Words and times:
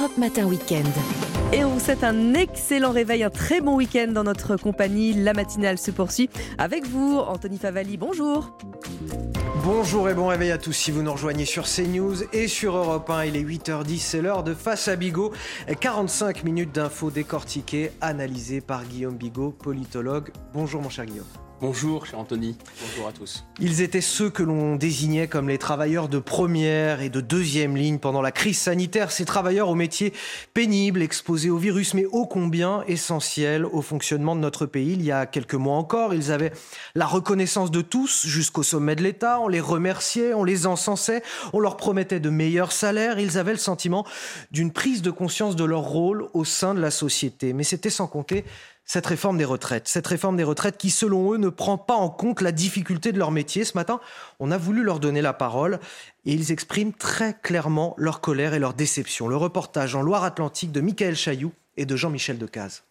Europe 0.00 0.16
Matin 0.16 0.46
Weekend. 0.46 0.86
Et 1.52 1.62
on 1.62 1.70
vous 1.70 1.80
souhaite 1.80 2.04
un 2.04 2.32
excellent 2.32 2.90
réveil, 2.90 3.22
un 3.22 3.28
très 3.28 3.60
bon 3.60 3.76
week-end 3.76 4.08
dans 4.12 4.24
notre 4.24 4.56
compagnie. 4.56 5.12
La 5.12 5.34
matinale 5.34 5.76
se 5.76 5.90
poursuit 5.90 6.30
avec 6.56 6.86
vous, 6.86 7.18
Anthony 7.18 7.58
Favali. 7.58 7.98
Bonjour. 7.98 8.56
Bonjour 9.62 10.08
et 10.08 10.14
bon 10.14 10.28
réveil 10.28 10.52
à 10.52 10.58
tous 10.58 10.72
si 10.72 10.90
vous 10.90 11.02
nous 11.02 11.12
rejoignez 11.12 11.44
sur 11.44 11.64
CNews 11.64 12.22
et 12.32 12.48
sur 12.48 12.76
Europe 12.76 13.10
1. 13.10 13.24
Il 13.24 13.36
est 13.36 13.42
8h10, 13.42 13.98
c'est 13.98 14.22
l'heure 14.22 14.42
de 14.42 14.54
Face 14.54 14.88
à 14.88 14.96
Bigot. 14.96 15.32
45 15.80 16.44
minutes 16.44 16.74
d'infos 16.74 17.10
décortiquées, 17.10 17.92
analysées 18.00 18.62
par 18.62 18.84
Guillaume 18.84 19.16
Bigot, 19.16 19.50
politologue. 19.50 20.30
Bonjour 20.54 20.80
mon 20.80 20.88
cher 20.88 21.04
Guillaume. 21.04 21.26
Bonjour, 21.62 22.06
cher 22.06 22.18
Anthony. 22.18 22.56
Bonjour 22.80 23.08
à 23.08 23.12
tous. 23.12 23.44
Ils 23.58 23.82
étaient 23.82 24.00
ceux 24.00 24.30
que 24.30 24.42
l'on 24.42 24.76
désignait 24.76 25.28
comme 25.28 25.46
les 25.46 25.58
travailleurs 25.58 26.08
de 26.08 26.18
première 26.18 27.02
et 27.02 27.10
de 27.10 27.20
deuxième 27.20 27.76
ligne 27.76 27.98
pendant 27.98 28.22
la 28.22 28.32
crise 28.32 28.56
sanitaire. 28.56 29.12
Ces 29.12 29.26
travailleurs 29.26 29.68
aux 29.68 29.74
métiers 29.74 30.14
pénibles, 30.54 31.02
exposés 31.02 31.50
au 31.50 31.58
virus, 31.58 31.92
mais 31.92 32.06
ô 32.06 32.24
combien 32.24 32.82
essentiels 32.88 33.66
au 33.66 33.82
fonctionnement 33.82 34.34
de 34.34 34.40
notre 34.40 34.64
pays. 34.64 34.94
Il 34.94 35.02
y 35.02 35.12
a 35.12 35.26
quelques 35.26 35.54
mois 35.54 35.76
encore, 35.76 36.14
ils 36.14 36.32
avaient 36.32 36.52
la 36.94 37.04
reconnaissance 37.04 37.70
de 37.70 37.82
tous 37.82 38.26
jusqu'au 38.26 38.62
sommet 38.62 38.96
de 38.96 39.02
l'État. 39.02 39.38
On 39.38 39.48
les 39.48 39.60
remerciait, 39.60 40.32
on 40.32 40.44
les 40.44 40.66
encensait, 40.66 41.22
on 41.52 41.60
leur 41.60 41.76
promettait 41.76 42.20
de 42.20 42.30
meilleurs 42.30 42.72
salaires. 42.72 43.18
Ils 43.18 43.36
avaient 43.36 43.52
le 43.52 43.58
sentiment 43.58 44.06
d'une 44.50 44.72
prise 44.72 45.02
de 45.02 45.10
conscience 45.10 45.56
de 45.56 45.64
leur 45.64 45.82
rôle 45.82 46.26
au 46.32 46.46
sein 46.46 46.72
de 46.72 46.80
la 46.80 46.90
société. 46.90 47.52
Mais 47.52 47.64
c'était 47.64 47.90
sans 47.90 48.06
compter 48.06 48.46
cette 48.90 49.06
réforme 49.06 49.38
des 49.38 49.44
retraites. 49.44 49.86
Cette 49.86 50.08
réforme 50.08 50.36
des 50.36 50.42
retraites 50.42 50.76
qui, 50.76 50.90
selon 50.90 51.32
eux, 51.32 51.36
ne 51.36 51.48
prend 51.48 51.78
pas 51.78 51.94
en 51.94 52.08
compte 52.08 52.40
la 52.40 52.50
difficulté 52.50 53.12
de 53.12 53.20
leur 53.20 53.30
métier. 53.30 53.64
Ce 53.64 53.78
matin, 53.78 54.00
on 54.40 54.50
a 54.50 54.58
voulu 54.58 54.82
leur 54.82 54.98
donner 54.98 55.22
la 55.22 55.32
parole 55.32 55.78
et 56.24 56.32
ils 56.32 56.50
expriment 56.50 56.92
très 56.92 57.34
clairement 57.34 57.94
leur 57.98 58.20
colère 58.20 58.52
et 58.52 58.58
leur 58.58 58.74
déception. 58.74 59.28
Le 59.28 59.36
reportage 59.36 59.94
en 59.94 60.02
Loire-Atlantique 60.02 60.72
de 60.72 60.80
Michael 60.80 61.14
Chailloux 61.14 61.52
et 61.76 61.86
de 61.86 61.94
Jean-Michel 61.94 62.36
Decaze. 62.36 62.82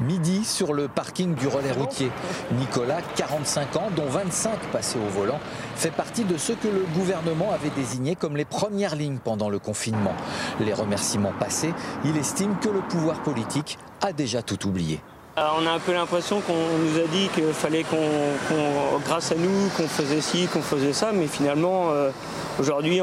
Midi 0.00 0.44
sur 0.44 0.72
le 0.72 0.86
parking 0.86 1.34
du 1.34 1.48
relais 1.48 1.72
routier. 1.72 2.12
Nicolas, 2.52 3.02
45 3.16 3.74
ans, 3.74 3.90
dont 3.96 4.06
25 4.06 4.70
passés 4.70 5.00
au 5.00 5.10
volant, 5.10 5.40
fait 5.78 5.90
partie 5.92 6.24
de 6.24 6.36
ceux 6.36 6.56
que 6.56 6.66
le 6.66 6.84
gouvernement 6.94 7.52
avait 7.52 7.70
désignés 7.70 8.16
comme 8.16 8.36
les 8.36 8.44
premières 8.44 8.96
lignes 8.96 9.18
pendant 9.22 9.48
le 9.48 9.60
confinement. 9.60 10.14
Les 10.60 10.74
remerciements 10.74 11.32
passés, 11.38 11.72
il 12.04 12.16
estime 12.16 12.56
que 12.60 12.68
le 12.68 12.80
pouvoir 12.80 13.22
politique 13.22 13.78
a 14.02 14.12
déjà 14.12 14.42
tout 14.42 14.66
oublié. 14.66 15.00
on 15.36 15.66
a 15.66 15.70
un 15.70 15.78
peu 15.78 15.92
l'impression 15.92 16.40
qu'on 16.40 16.52
nous 16.52 16.98
a 16.98 17.06
dit 17.06 17.28
qu'il 17.28 17.52
fallait 17.52 17.84
qu'on, 17.84 18.98
grâce 19.06 19.30
à 19.30 19.36
nous, 19.36 19.68
qu'on 19.76 19.86
faisait 19.86 20.20
ci, 20.20 20.48
qu'on 20.48 20.62
faisait 20.62 20.92
ça, 20.92 21.12
mais 21.12 21.28
finalement, 21.28 21.90
euh, 21.90 22.10
aujourd'hui, 22.58 23.00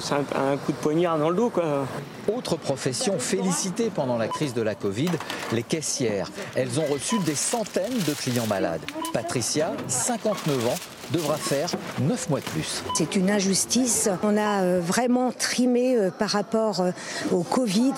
c'est 0.00 0.14
un, 0.14 0.52
un, 0.52 0.56
coup 0.58 0.72
de 0.72 0.76
poignard 0.76 1.18
dans 1.18 1.30
le 1.30 1.36
dos. 1.36 1.48
Quoi. 1.48 1.86
Autre 2.30 2.56
profession 2.56 3.18
félicitée 3.18 3.90
pendant 3.94 4.18
la 4.18 4.28
crise 4.28 4.52
de 4.52 4.60
la 4.60 4.74
Covid, 4.74 5.10
les 5.52 5.62
caissières. 5.62 6.30
Elles 6.54 6.78
ont 6.78 6.86
reçu 6.92 7.18
des 7.20 7.34
centaines 7.34 7.98
de 8.06 8.12
clients 8.12 8.46
malades. 8.46 8.82
Patricia, 9.14 9.72
59 9.86 10.66
ans, 10.68 10.76
devra 11.12 11.36
faire 11.36 11.70
9 12.00 12.30
mois 12.30 12.40
de 12.40 12.44
plus. 12.44 12.82
C'est 12.94 13.16
une 13.16 13.30
injustice. 13.30 14.08
On 14.22 14.36
a 14.36 14.62
euh, 14.62 14.80
vraiment 14.80 15.32
trimé 15.32 15.96
euh, 15.96 16.10
par 16.10 16.30
rapport 16.30 16.80
euh, 16.80 16.90
au 17.32 17.42
Covid. 17.42 17.94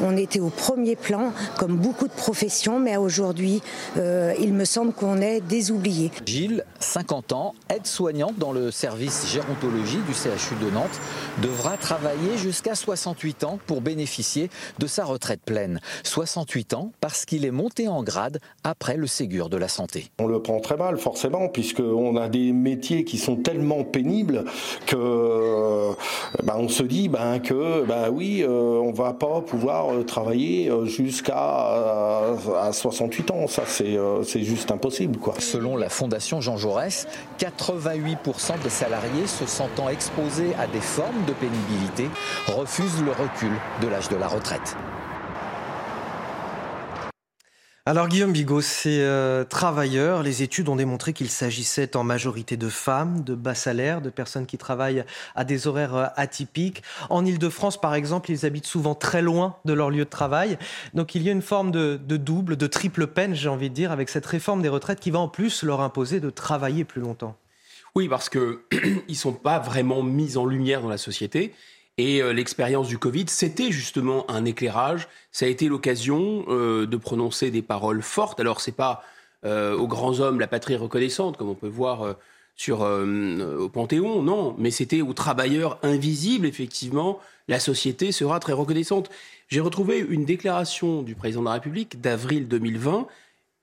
On 0.00 0.16
était 0.16 0.40
au 0.40 0.50
premier 0.50 0.96
plan, 0.96 1.32
comme 1.58 1.76
beaucoup 1.76 2.08
de 2.08 2.12
professions, 2.12 2.78
mais 2.78 2.96
aujourd'hui, 2.96 3.62
il 3.96 4.54
me 4.54 4.64
semble 4.64 4.92
qu'on 4.92 5.20
est 5.20 5.40
désoublié. 5.40 6.10
Gilles, 6.26 6.64
50 6.80 7.32
ans, 7.32 7.54
aide-soignante 7.68 8.38
dans 8.38 8.52
le 8.52 8.70
service 8.70 9.26
gérontologie 9.30 9.98
du 10.06 10.12
CHU 10.12 10.54
de 10.62 10.70
Nantes, 10.70 11.00
devra 11.42 11.76
travailler 11.76 12.36
jusqu'à 12.36 12.74
68 12.74 13.44
ans 13.44 13.58
pour 13.66 13.80
bénéficier 13.80 14.50
de 14.78 14.86
sa 14.86 15.04
retraite 15.04 15.40
pleine. 15.44 15.80
68 16.04 16.74
ans 16.74 16.92
parce 17.00 17.24
qu'il 17.24 17.44
est 17.44 17.50
monté 17.50 17.88
en 17.88 18.02
grade 18.02 18.40
après 18.62 18.96
le 18.96 19.06
Ségur 19.06 19.48
de 19.48 19.56
la 19.56 19.68
santé. 19.68 20.10
On 20.18 20.26
le 20.26 20.40
prend 20.40 20.60
très 20.60 20.76
mal 20.76 20.98
forcément 20.98 21.48
puisqu'on 21.48 22.16
a 22.16 22.28
des 22.28 22.53
métiers 22.54 23.04
qui 23.04 23.18
sont 23.18 23.36
tellement 23.36 23.84
pénibles 23.84 24.44
que 24.86 25.92
bah, 26.42 26.56
on 26.58 26.68
se 26.68 26.82
dit 26.82 27.08
bah, 27.08 27.38
que 27.38 27.84
bah, 27.84 28.10
oui, 28.10 28.42
euh, 28.42 28.48
on 28.48 28.92
va 28.92 29.12
pas 29.12 29.40
pouvoir 29.40 29.92
euh, 29.92 30.02
travailler 30.02 30.70
euh, 30.70 30.86
jusqu'à 30.86 31.34
à 31.36 32.70
68 32.72 33.30
ans. 33.30 33.46
Ça, 33.46 33.62
c'est 33.66 34.42
juste 34.42 34.70
impossible. 34.70 35.18
Quoi. 35.18 35.34
Selon 35.38 35.76
la 35.76 35.88
Fondation 35.88 36.40
Jean 36.40 36.56
Jaurès, 36.56 37.06
88% 37.38 38.62
des 38.62 38.68
salariés 38.68 39.26
se 39.26 39.46
sentant 39.46 39.88
exposés 39.88 40.54
à 40.58 40.66
des 40.66 40.80
formes 40.80 41.24
de 41.26 41.32
pénibilité 41.32 42.08
refusent 42.46 43.02
le 43.02 43.12
recul 43.12 43.52
de 43.82 43.88
l'âge 43.88 44.08
de 44.08 44.16
la 44.16 44.28
retraite. 44.28 44.76
Alors 47.86 48.08
Guillaume 48.08 48.32
Bigot, 48.32 48.62
ces 48.62 49.02
euh, 49.02 49.44
travailleurs, 49.44 50.22
les 50.22 50.42
études 50.42 50.70
ont 50.70 50.76
démontré 50.76 51.12
qu'il 51.12 51.28
s'agissait 51.28 51.98
en 51.98 52.02
majorité 52.02 52.56
de 52.56 52.70
femmes, 52.70 53.22
de 53.24 53.34
bas 53.34 53.54
salaires, 53.54 54.00
de 54.00 54.08
personnes 54.08 54.46
qui 54.46 54.56
travaillent 54.56 55.04
à 55.34 55.44
des 55.44 55.66
horaires 55.66 55.94
euh, 55.94 56.06
atypiques. 56.16 56.82
En 57.10 57.26
Ile-de-France, 57.26 57.78
par 57.78 57.94
exemple, 57.94 58.30
ils 58.30 58.46
habitent 58.46 58.64
souvent 58.64 58.94
très 58.94 59.20
loin 59.20 59.56
de 59.66 59.74
leur 59.74 59.90
lieu 59.90 60.06
de 60.06 60.10
travail. 60.10 60.56
Donc 60.94 61.14
il 61.14 61.22
y 61.24 61.28
a 61.28 61.32
une 61.32 61.42
forme 61.42 61.72
de, 61.72 62.00
de 62.02 62.16
double, 62.16 62.56
de 62.56 62.66
triple 62.66 63.06
peine, 63.06 63.34
j'ai 63.34 63.50
envie 63.50 63.68
de 63.68 63.74
dire, 63.74 63.92
avec 63.92 64.08
cette 64.08 64.24
réforme 64.24 64.62
des 64.62 64.70
retraites 64.70 65.00
qui 65.00 65.10
va 65.10 65.18
en 65.18 65.28
plus 65.28 65.62
leur 65.62 65.82
imposer 65.82 66.20
de 66.20 66.30
travailler 66.30 66.84
plus 66.84 67.02
longtemps. 67.02 67.36
Oui, 67.94 68.08
parce 68.08 68.30
qu'ils 68.30 68.60
ne 69.10 69.14
sont 69.14 69.34
pas 69.34 69.58
vraiment 69.58 70.02
mis 70.02 70.38
en 70.38 70.46
lumière 70.46 70.80
dans 70.80 70.88
la 70.88 70.96
société. 70.96 71.52
Et 71.96 72.20
euh, 72.22 72.32
l'expérience 72.32 72.88
du 72.88 72.98
Covid, 72.98 73.26
c'était 73.28 73.70
justement 73.70 74.28
un 74.30 74.44
éclairage. 74.44 75.08
Ça 75.30 75.46
a 75.46 75.48
été 75.48 75.68
l'occasion 75.68 76.44
euh, 76.48 76.86
de 76.86 76.96
prononcer 76.96 77.50
des 77.50 77.62
paroles 77.62 78.02
fortes. 78.02 78.40
Alors, 78.40 78.60
c'est 78.60 78.72
pas 78.72 79.04
euh, 79.44 79.76
aux 79.76 79.86
grands 79.86 80.18
hommes 80.20 80.40
la 80.40 80.48
patrie 80.48 80.76
reconnaissante, 80.76 81.36
comme 81.36 81.48
on 81.48 81.54
peut 81.54 81.68
voir 81.68 82.16
sur 82.56 82.82
au 82.82 83.68
Panthéon, 83.68 84.22
non, 84.22 84.54
mais 84.58 84.70
c'était 84.70 85.02
aux 85.02 85.12
travailleurs 85.12 85.78
invisibles, 85.82 86.46
effectivement, 86.46 87.18
la 87.48 87.58
société 87.58 88.12
sera 88.12 88.38
très 88.38 88.52
reconnaissante. 88.52 89.10
J'ai 89.48 89.58
retrouvé 89.58 89.98
une 89.98 90.24
déclaration 90.24 91.02
du 91.02 91.16
président 91.16 91.40
de 91.40 91.46
la 91.46 91.54
République 91.54 92.00
d'avril 92.00 92.46
2020. 92.46 93.08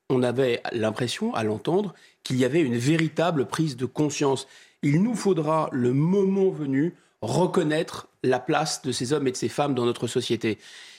On 0.09 0.23
avait 0.23 0.61
l'impression, 0.73 1.33
à 1.33 1.43
l'entendre, 1.43 1.93
qu'il 2.23 2.35
y 2.35 2.43
avait 2.43 2.59
une 2.59 2.77
véritable 2.77 3.45
prise 3.45 3.77
de 3.77 3.85
conscience. 3.85 4.45
Il 4.83 5.01
nous 5.01 5.15
faudra, 5.15 5.69
le 5.71 5.93
moment 5.93 6.49
venu, 6.49 6.93
reconnaître 7.21 8.09
la 8.23 8.39
place 8.39 8.81
de 8.81 8.91
ces 8.91 9.13
hommes 9.13 9.27
et 9.27 9.31
de 9.31 9.37
ces 9.37 9.49
femmes 9.49 9.73
dans 9.73 9.85
notre 9.85 10.07
société. 10.07 10.57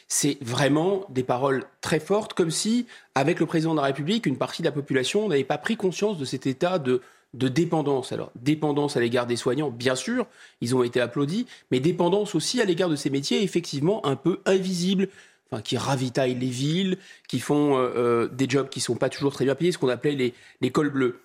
C'est 0.09 0.37
vraiment 0.43 1.07
des 1.09 1.23
paroles 1.23 1.65
très 1.81 2.01
fortes, 2.01 2.35
comme 2.35 2.51
si, 2.51 2.87
avec 3.15 3.41
le 3.41 3.47
président 3.47 3.73
de 3.73 3.81
la 3.81 3.87
République, 3.87 4.27
une 4.27 4.37
partie 4.37 4.63
de 4.63 4.67
la 4.67 4.73
population 4.73 5.29
n'avait 5.29 5.45
pas 5.45 5.59
pris 5.59 5.77
conscience 5.77 6.19
de 6.19 6.25
cet 6.25 6.47
état 6.47 6.79
de, 6.79 7.01
dépendance. 7.33 8.13
Alors, 8.13 8.31
dépendance 8.37 8.97
à 8.97 9.01
l'égard 9.01 9.27
des 9.27 9.37
soignants, 9.37 9.71
bien 9.71 9.95
sûr, 9.95 10.27
ils 10.61 10.77
ont 10.77 10.83
été 10.83 11.01
applaudis, 11.01 11.47
mais 11.71 11.81
dépendance 11.81 12.35
aussi 12.35 12.61
à 12.61 12.67
l'égard 12.67 12.91
de 12.91 12.97
ces 12.97 13.09
métiers, 13.09 13.43
effectivement, 13.43 14.05
un 14.05 14.17
peu 14.17 14.41
invisibles, 14.45 15.09
enfin, 15.51 15.63
qui 15.63 15.79
ravitaillent 15.79 16.39
les 16.39 16.47
villes, 16.47 16.99
qui 17.27 17.41
font 17.41 17.79
euh, 17.79 17.93
euh, 17.97 18.29
des 18.29 18.47
jobs 18.49 18.69
qui 18.69 18.81
ne 18.81 18.85
sont 18.85 18.97
pas 18.97 19.09
toujours 19.09 19.33
très 19.33 19.47
bien 19.47 19.55
payés, 19.55 19.73
ce 19.73 19.79
qu'on 19.79 19.89
appelait 19.89 20.15
les, 20.15 20.35
les 20.61 20.71
cols 20.71 20.91
bleus. 20.91 21.21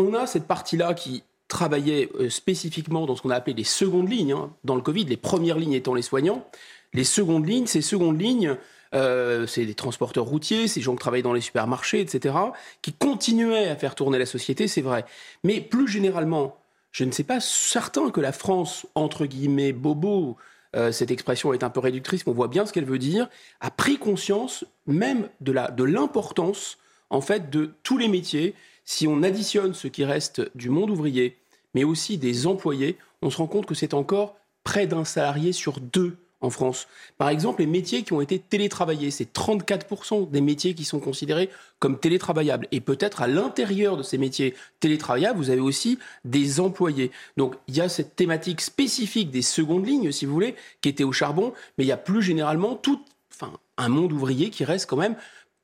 On 0.00 0.14
a 0.14 0.26
cette 0.26 0.48
partie-là 0.48 0.94
qui 0.94 1.22
travaillaient 1.48 2.10
euh, 2.20 2.30
spécifiquement 2.30 3.06
dans 3.06 3.16
ce 3.16 3.22
qu'on 3.22 3.30
a 3.30 3.36
appelé 3.36 3.54
les 3.54 3.64
secondes 3.64 4.10
lignes, 4.10 4.32
hein, 4.32 4.52
dans 4.64 4.76
le 4.76 4.82
Covid, 4.82 5.04
les 5.04 5.16
premières 5.16 5.58
lignes 5.58 5.72
étant 5.72 5.94
les 5.94 6.02
soignants. 6.02 6.46
Les 6.94 7.04
secondes 7.04 7.46
lignes, 7.46 7.66
ces 7.66 7.82
secondes 7.82 8.20
lignes, 8.20 8.56
euh, 8.94 9.46
c'est 9.46 9.66
des 9.66 9.74
transporteurs 9.74 10.24
routiers, 10.24 10.68
ces 10.68 10.80
gens 10.80 10.92
qui 10.92 11.00
travaillent 11.00 11.22
dans 11.22 11.32
les 11.32 11.40
supermarchés, 11.40 12.00
etc., 12.00 12.34
qui 12.82 12.92
continuaient 12.92 13.68
à 13.68 13.76
faire 13.76 13.94
tourner 13.94 14.18
la 14.18 14.26
société, 14.26 14.68
c'est 14.68 14.80
vrai. 14.80 15.04
Mais 15.44 15.60
plus 15.60 15.88
généralement, 15.88 16.56
je 16.92 17.04
ne 17.04 17.10
sais 17.10 17.24
pas 17.24 17.40
certain 17.40 18.10
que 18.10 18.20
la 18.20 18.32
France, 18.32 18.86
entre 18.94 19.26
guillemets, 19.26 19.72
bobo, 19.72 20.36
euh, 20.76 20.92
cette 20.92 21.10
expression 21.10 21.52
est 21.52 21.62
un 21.62 21.70
peu 21.70 21.80
réductrice, 21.80 22.26
mais 22.26 22.32
on 22.32 22.34
voit 22.34 22.48
bien 22.48 22.66
ce 22.66 22.72
qu'elle 22.72 22.84
veut 22.84 22.98
dire, 22.98 23.28
a 23.60 23.70
pris 23.70 23.98
conscience 23.98 24.64
même 24.86 25.28
de 25.40 25.84
l'importance, 25.84 26.78
de 26.78 27.16
en 27.16 27.20
fait, 27.20 27.50
de 27.50 27.74
tous 27.82 27.98
les 27.98 28.08
métiers 28.08 28.54
si 28.88 29.06
on 29.06 29.22
additionne 29.22 29.74
ce 29.74 29.86
qui 29.86 30.02
reste 30.02 30.50
du 30.56 30.70
monde 30.70 30.88
ouvrier, 30.88 31.36
mais 31.74 31.84
aussi 31.84 32.16
des 32.16 32.46
employés, 32.46 32.96
on 33.20 33.28
se 33.28 33.36
rend 33.36 33.46
compte 33.46 33.66
que 33.66 33.74
c'est 33.74 33.92
encore 33.92 34.34
près 34.64 34.86
d'un 34.86 35.04
salarié 35.04 35.52
sur 35.52 35.78
deux 35.78 36.16
en 36.40 36.48
France. 36.48 36.88
Par 37.18 37.28
exemple, 37.28 37.60
les 37.60 37.66
métiers 37.66 38.02
qui 38.02 38.14
ont 38.14 38.22
été 38.22 38.38
télétravaillés, 38.38 39.10
c'est 39.10 39.30
34% 39.30 40.30
des 40.30 40.40
métiers 40.40 40.72
qui 40.72 40.86
sont 40.86 41.00
considérés 41.00 41.50
comme 41.80 41.98
télétravaillables. 41.98 42.66
Et 42.72 42.80
peut-être 42.80 43.20
à 43.20 43.26
l'intérieur 43.26 43.98
de 43.98 44.02
ces 44.02 44.16
métiers 44.16 44.54
télétravaillables, 44.80 45.38
vous 45.38 45.50
avez 45.50 45.60
aussi 45.60 45.98
des 46.24 46.58
employés. 46.58 47.10
Donc 47.36 47.56
il 47.66 47.76
y 47.76 47.82
a 47.82 47.90
cette 47.90 48.16
thématique 48.16 48.62
spécifique 48.62 49.30
des 49.30 49.42
secondes 49.42 49.86
lignes, 49.86 50.12
si 50.12 50.24
vous 50.24 50.32
voulez, 50.32 50.54
qui 50.80 50.88
était 50.88 51.04
au 51.04 51.12
charbon, 51.12 51.52
mais 51.76 51.84
il 51.84 51.88
y 51.88 51.92
a 51.92 51.98
plus 51.98 52.22
généralement 52.22 52.74
tout, 52.74 53.04
enfin, 53.34 53.52
un 53.76 53.90
monde 53.90 54.14
ouvrier 54.14 54.48
qui 54.48 54.64
reste 54.64 54.88
quand 54.88 54.96
même 54.96 55.16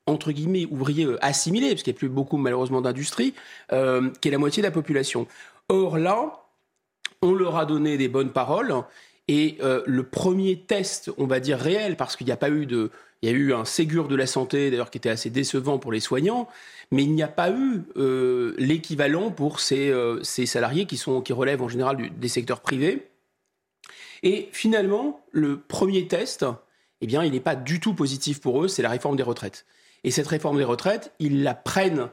entre 0.06 0.32
guillemets, 0.32 0.66
ouvriers 0.70 1.06
euh, 1.06 1.24
assimilés, 1.24 1.70
parce 1.70 1.82
qu'il 1.82 1.92
n'y 1.92 1.96
a 1.96 1.98
plus 1.98 2.08
beaucoup 2.08 2.36
malheureusement 2.36 2.80
d'industrie, 2.80 3.34
euh, 3.72 4.10
qui 4.20 4.28
est 4.28 4.30
la 4.30 4.38
moitié 4.38 4.62
de 4.62 4.66
la 4.66 4.72
population. 4.72 5.26
Or 5.68 5.98
là, 5.98 6.44
on 7.22 7.32
leur 7.32 7.56
a 7.56 7.66
donné 7.66 7.96
des 7.96 8.08
bonnes 8.08 8.32
paroles, 8.32 8.74
Et 9.26 9.56
euh, 9.62 9.82
le 9.86 10.02
premier 10.02 10.60
test, 10.60 11.10
on 11.16 11.26
va 11.26 11.40
dire 11.40 11.58
réel, 11.58 11.96
parce 11.96 12.16
qu'il 12.16 12.26
n'y 12.26 12.32
a 12.32 12.36
pas 12.36 12.50
eu 12.50 12.66
de, 12.66 12.90
il 13.22 13.30
y 13.30 13.32
a 13.32 13.34
eu 13.34 13.54
un 13.54 13.64
Ségur 13.64 14.06
de 14.08 14.16
la 14.16 14.26
santé, 14.26 14.70
d'ailleurs, 14.70 14.90
qui 14.90 14.98
était 14.98 15.08
assez 15.08 15.30
décevant 15.30 15.78
pour 15.78 15.92
les 15.92 16.00
soignants, 16.00 16.46
mais 16.90 17.04
il 17.04 17.12
n'y 17.12 17.22
a 17.22 17.28
pas 17.28 17.50
eu 17.50 17.84
euh, 17.96 18.54
l'équivalent 18.58 19.30
pour 19.30 19.60
ces, 19.60 19.94
ces, 20.22 20.44
salariés 20.44 20.84
qui, 20.84 20.98
sont, 20.98 21.22
qui 21.22 21.32
relèvent 21.32 21.62
en 21.62 21.68
général 21.68 22.10
des 22.18 22.28
secteurs 22.28 22.60
privés. 22.60 23.08
Et 24.22 24.50
finalement, 24.52 25.24
le 25.32 25.58
premier 25.58 26.06
test, 26.06 26.44
eh 27.00 27.06
bien, 27.06 27.24
il 27.24 27.32
n'est 27.32 27.40
pas 27.40 27.56
du 27.56 27.80
tout 27.80 27.94
positif 27.94 28.40
pour 28.40 28.62
eux, 28.62 28.68
c'est 28.68 28.82
la 28.82 28.90
réforme 28.90 29.16
des 29.16 29.22
retraites. 29.22 29.64
Et 30.04 30.10
cette 30.10 30.26
réforme 30.26 30.58
des 30.58 30.64
retraites, 30.64 31.12
ils 31.18 31.42
la 31.42 31.54
prennent 31.54 32.08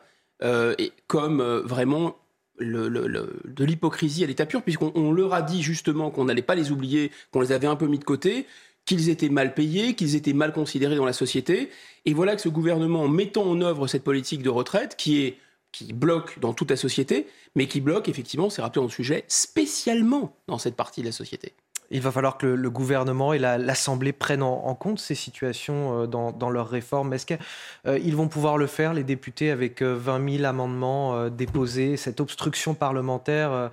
comme 1.08 1.42
vraiment 1.66 2.18
de 2.60 3.64
l'hypocrisie 3.64 4.24
à 4.24 4.28
l'état 4.28 4.46
pur, 4.46 4.64
puisqu'on 4.64 5.12
leur 5.12 5.34
a 5.34 5.42
dit 5.42 5.62
justement 5.62 6.10
qu'on 6.10 6.26
n'allait 6.26 6.42
pas 6.42 6.56
les 6.56 6.72
oublier, 6.72 7.12
qu'on 7.32 7.42
les 7.42 7.52
avait 7.52 7.68
un 7.68 7.76
peu 7.76 7.88
mis 7.88 8.00
de 8.00 8.04
côté, 8.04 8.48
qu'ils 8.86 9.10
étaient 9.10 9.30
mal 9.30 9.54
payés, 9.54 9.94
qu'ils 9.94 10.16
étaient 10.16 10.34
mal 10.34 10.54
considérés 10.54 10.96
dans 10.96 11.06
la 11.06 11.14
société. 11.14 11.70
Et 12.06 12.14
voilà 12.14 12.36
que 12.36 12.42
ce 12.42 12.50
gouvernement, 12.50 13.08
mettant 13.08 13.44
en 13.44 13.62
œuvre 13.62 13.86
cette 13.88 14.04
politique 14.04 14.42
de 14.42 14.50
retraite, 14.50 14.96
qui 14.98 15.22
est 15.22 15.38
qui 15.72 15.94
bloque 15.94 16.38
dans 16.40 16.54
toute 16.54 16.70
la 16.70 16.76
société, 16.76 17.28
mais 17.56 17.68
qui 17.68 17.80
bloque, 17.80 18.10
effectivement, 18.10 18.50
c'est 18.50 18.62
rappelé 18.62 18.82
dans 18.82 18.88
le 18.88 18.92
sujet, 18.92 19.24
spécialement 19.28 20.36
dans 20.48 20.58
cette 20.58 20.76
partie 20.76 21.02
de 21.02 21.06
la 21.06 21.12
société. 21.12 21.54
Il 21.94 22.02
va 22.02 22.12
falloir 22.12 22.38
que 22.38 22.48
le, 22.48 22.70
gouvernement 22.70 23.34
et 23.34 23.40
l'Assemblée 23.40 24.14
prennent 24.14 24.44
en, 24.44 24.74
compte 24.76 25.00
ces 25.00 25.14
situations 25.14 26.04
euh, 26.04 26.08
dans, 26.08 26.50
leurs 26.50 26.70
réformes. 26.70 27.14
Est-ce 27.14 27.26
qu'ils 27.26 27.38
euh, 27.86 28.16
vont 28.16 28.30
pouvoir 28.30 28.58
le 28.58 28.66
faire, 28.66 28.94
les 28.94 29.04
députés, 29.04 29.52
avec 29.52 29.82
20 29.82 30.22
euh, 30.22 30.38
000 30.38 30.46
amendements 30.46 31.30
déposés, 31.30 31.98
cette 31.98 32.22
obstruction 32.22 32.74
parlementaire 32.74 33.70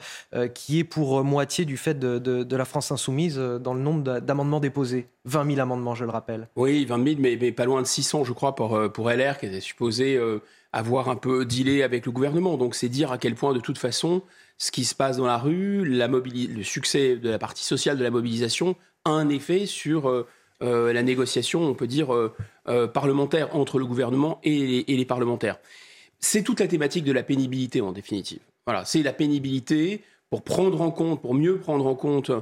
qui 0.54 0.80
est 0.80 0.84
pour 0.84 1.22
moitié 1.22 1.64
du 1.64 1.76
fait 1.76 1.98
de, 1.98 2.56
la 2.56 2.64
France 2.64 2.90
insoumise 2.90 3.38
dans 3.38 3.74
le 3.74 3.80
nombre 3.80 4.18
d'amendements 4.20 4.60
déposés? 4.60 5.06
20 5.24 5.46
000 5.46 5.60
amendements, 5.60 5.94
je 5.94 6.04
le 6.04 6.10
rappelle. 6.10 6.48
Oui, 6.56 6.84
20 6.84 7.04
000, 7.04 7.20
mais, 7.20 7.52
pas 7.52 7.66
loin 7.66 7.82
de 7.82 7.86
600, 7.86 8.24
je 8.24 8.32
crois, 8.32 8.54
pour, 8.54 8.90
pour 8.92 9.10
LR, 9.10 9.38
qui 9.38 9.46
était 9.46 9.60
supposé 9.60 10.18
avoir 10.72 11.08
un 11.08 11.16
peu 11.16 11.44
dealé 11.44 11.82
avec 11.82 12.06
le 12.06 12.12
gouvernement. 12.12 12.56
Donc 12.56 12.74
c'est 12.74 12.88
dire 12.88 13.12
à 13.12 13.18
quel 13.18 13.34
point, 13.34 13.52
de 13.52 13.60
toute 13.60 13.78
façon, 13.78 14.22
ce 14.58 14.72
qui 14.72 14.84
se 14.84 14.94
passe 14.94 15.16
dans 15.16 15.26
la 15.26 15.38
rue, 15.38 15.84
le 15.84 16.62
succès 16.64 17.16
de 17.16 17.30
la 17.30 17.38
partie 17.38 17.64
sociale 17.64 17.96
de 17.96 18.02
la 18.02 18.10
mobilisation 18.10 18.74
a 19.04 19.10
un 19.10 19.28
effet 19.28 19.66
sur 19.66 20.08
euh, 20.08 20.26
euh, 20.62 20.92
la 20.92 21.04
négociation, 21.04 21.62
on 21.62 21.74
peut 21.74 21.86
dire, 21.86 22.12
euh, 22.12 22.86
parlementaire 22.88 23.54
entre 23.54 23.78
le 23.78 23.86
gouvernement 23.86 24.40
et 24.42 24.84
les, 24.88 25.04
parlementaires. 25.04 25.58
C'est 26.18 26.42
toute 26.42 26.58
la 26.58 26.66
thématique 26.66 27.04
de 27.04 27.12
la 27.12 27.22
pénibilité, 27.22 27.80
en 27.80 27.92
définitive. 27.92 28.40
Voilà, 28.66 28.84
c'est 28.84 29.02
la 29.04 29.12
pénibilité 29.12 30.02
pour 30.28 30.42
prendre 30.42 30.80
en 30.82 30.90
compte, 30.90 31.22
pour 31.22 31.34
mieux 31.34 31.58
prendre 31.58 31.86
en 31.86 31.94
compte, 31.94 32.32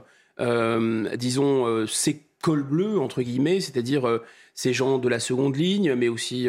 disons, 1.16 1.86
ces 1.86 2.22
cols 2.42 2.64
bleus, 2.64 2.98
entre 2.98 3.22
guillemets, 3.22 3.60
c'est-à-dire 3.60 4.20
ces 4.54 4.72
gens 4.72 4.98
de 4.98 5.08
la 5.08 5.20
seconde 5.20 5.56
ligne, 5.56 5.94
mais 5.94 6.08
aussi 6.08 6.48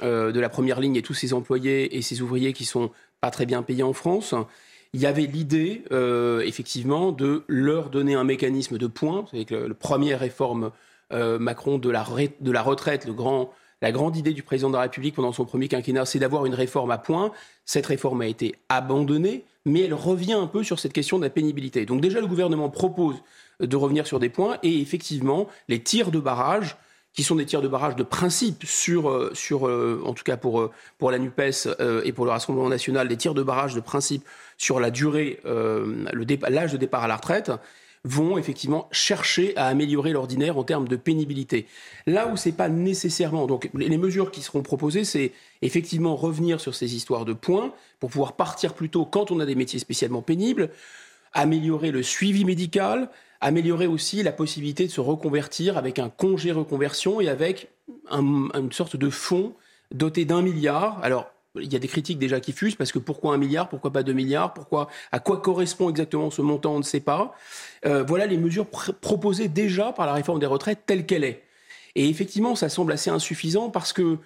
de 0.00 0.40
la 0.40 0.48
première 0.48 0.80
ligne 0.80 0.96
et 0.96 1.02
tous 1.02 1.12
ces 1.12 1.34
employés 1.34 1.94
et 1.96 2.00
ces 2.00 2.22
ouvriers 2.22 2.54
qui 2.54 2.64
sont 2.64 2.90
pas 3.20 3.30
très 3.30 3.44
bien 3.44 3.62
payés 3.62 3.82
en 3.82 3.92
France 3.92 4.34
il 4.94 5.00
y 5.00 5.06
avait 5.06 5.26
l'idée, 5.26 5.84
euh, 5.90 6.40
effectivement, 6.42 7.12
de 7.12 7.44
leur 7.48 7.88
donner 7.88 8.14
un 8.14 8.24
mécanisme 8.24 8.76
de 8.76 8.86
points. 8.86 9.24
C'est 9.30 9.46
que 9.46 9.54
la 9.54 9.74
première 9.74 10.20
réforme 10.20 10.70
euh, 11.12 11.38
Macron 11.38 11.78
de 11.78 11.88
la, 11.88 12.02
retraite, 12.02 13.06
la 13.80 13.92
grande 13.92 14.16
idée 14.16 14.34
du 14.34 14.42
président 14.42 14.68
de 14.68 14.74
la 14.74 14.82
République 14.82 15.14
pendant 15.14 15.32
son 15.32 15.46
premier 15.46 15.68
quinquennat, 15.68 16.04
c'est 16.04 16.18
d'avoir 16.18 16.44
une 16.44 16.54
réforme 16.54 16.90
à 16.90 16.98
points. 16.98 17.32
Cette 17.64 17.86
réforme 17.86 18.20
a 18.20 18.26
été 18.26 18.54
abandonnée, 18.68 19.44
mais 19.64 19.80
elle 19.80 19.94
revient 19.94 20.34
un 20.34 20.46
peu 20.46 20.62
sur 20.62 20.78
cette 20.78 20.92
question 20.92 21.18
de 21.18 21.24
la 21.24 21.30
pénibilité. 21.30 21.86
Donc 21.86 22.02
déjà, 22.02 22.20
le 22.20 22.26
gouvernement 22.26 22.68
propose 22.68 23.22
de 23.60 23.76
revenir 23.76 24.06
sur 24.06 24.20
des 24.20 24.28
points, 24.28 24.58
et 24.62 24.80
effectivement, 24.80 25.48
les 25.68 25.82
tirs 25.82 26.10
de 26.10 26.20
barrage 26.20 26.76
qui 27.14 27.22
sont 27.22 27.34
des 27.34 27.44
tirs 27.44 27.62
de 27.62 27.68
barrage 27.68 27.96
de 27.96 28.02
principe 28.02 28.64
sur, 28.64 29.10
euh, 29.10 29.30
sur 29.34 29.64
en 29.64 30.14
tout 30.14 30.24
cas 30.24 30.36
pour, 30.36 30.70
pour 30.98 31.10
la 31.10 31.18
NUPES 31.18 31.68
et 32.04 32.12
pour 32.12 32.24
le 32.24 32.30
Rassemblement 32.30 32.68
national, 32.68 33.08
des 33.08 33.16
tirs 33.16 33.34
de 33.34 33.42
barrage 33.42 33.74
de 33.74 33.80
principe 33.80 34.24
sur 34.62 34.78
la 34.78 34.90
durée, 34.90 35.40
euh, 35.44 36.06
l'âge 36.48 36.72
de 36.72 36.76
départ 36.76 37.02
à 37.02 37.08
la 37.08 37.16
retraite, 37.16 37.50
vont 38.04 38.36
effectivement 38.36 38.88
chercher 38.90 39.56
à 39.56 39.66
améliorer 39.66 40.12
l'ordinaire 40.12 40.58
en 40.58 40.64
termes 40.64 40.88
de 40.88 40.96
pénibilité. 40.96 41.66
Là 42.06 42.28
où 42.28 42.36
c'est 42.36 42.52
pas 42.52 42.68
nécessairement, 42.68 43.46
donc 43.46 43.70
les 43.74 43.98
mesures 43.98 44.30
qui 44.30 44.40
seront 44.40 44.62
proposées, 44.62 45.04
c'est 45.04 45.32
effectivement 45.62 46.16
revenir 46.16 46.60
sur 46.60 46.74
ces 46.74 46.96
histoires 46.96 47.24
de 47.24 47.32
points 47.32 47.72
pour 48.00 48.10
pouvoir 48.10 48.32
partir 48.34 48.74
plus 48.74 48.88
tôt 48.88 49.04
quand 49.04 49.30
on 49.30 49.38
a 49.38 49.46
des 49.46 49.54
métiers 49.54 49.78
spécialement 49.78 50.22
pénibles, 50.22 50.70
améliorer 51.32 51.92
le 51.92 52.02
suivi 52.02 52.44
médical, 52.44 53.08
améliorer 53.42 53.86
aussi 53.86 54.22
la 54.22 54.32
possibilité 54.32 54.86
de 54.86 54.90
se 54.90 55.00
reconvertir 55.00 55.76
avec 55.76 55.98
un 55.98 56.08
congé 56.08 56.52
reconversion 56.52 57.20
et 57.20 57.28
avec 57.28 57.68
une 58.10 58.72
sorte 58.72 58.96
de 58.96 59.10
fonds 59.10 59.52
doté 59.92 60.24
d'un 60.24 60.42
milliard. 60.42 61.00
Alors 61.02 61.30
il 61.60 61.70
y 61.70 61.76
a 61.76 61.78
des 61.78 61.88
critiques 61.88 62.18
déjà 62.18 62.40
qui 62.40 62.52
fusent 62.52 62.76
parce 62.76 62.92
que 62.92 62.98
pourquoi 62.98 63.34
un 63.34 63.36
milliard, 63.36 63.68
pourquoi 63.68 63.92
pas 63.92 64.02
deux 64.02 64.14
milliards, 64.14 64.54
pourquoi, 64.54 64.88
à 65.10 65.18
quoi 65.18 65.40
correspond 65.40 65.90
exactement 65.90 66.30
ce 66.30 66.40
montant, 66.40 66.76
on 66.76 66.78
ne 66.78 66.84
sait 66.84 67.00
pas. 67.00 67.34
Euh, 67.84 68.04
voilà 68.04 68.26
les 68.26 68.38
mesures 68.38 68.66
proposées 68.66 69.48
déjà 69.48 69.92
par 69.92 70.06
la 70.06 70.14
réforme 70.14 70.38
des 70.38 70.46
retraites 70.46 70.86
telle 70.86 71.04
qu'elle 71.04 71.24
est. 71.24 71.42
Et 71.94 72.08
effectivement, 72.08 72.54
ça 72.56 72.70
semble 72.70 72.92
assez 72.92 73.10
insuffisant 73.10 73.68
parce 73.68 73.92
que 73.92 74.18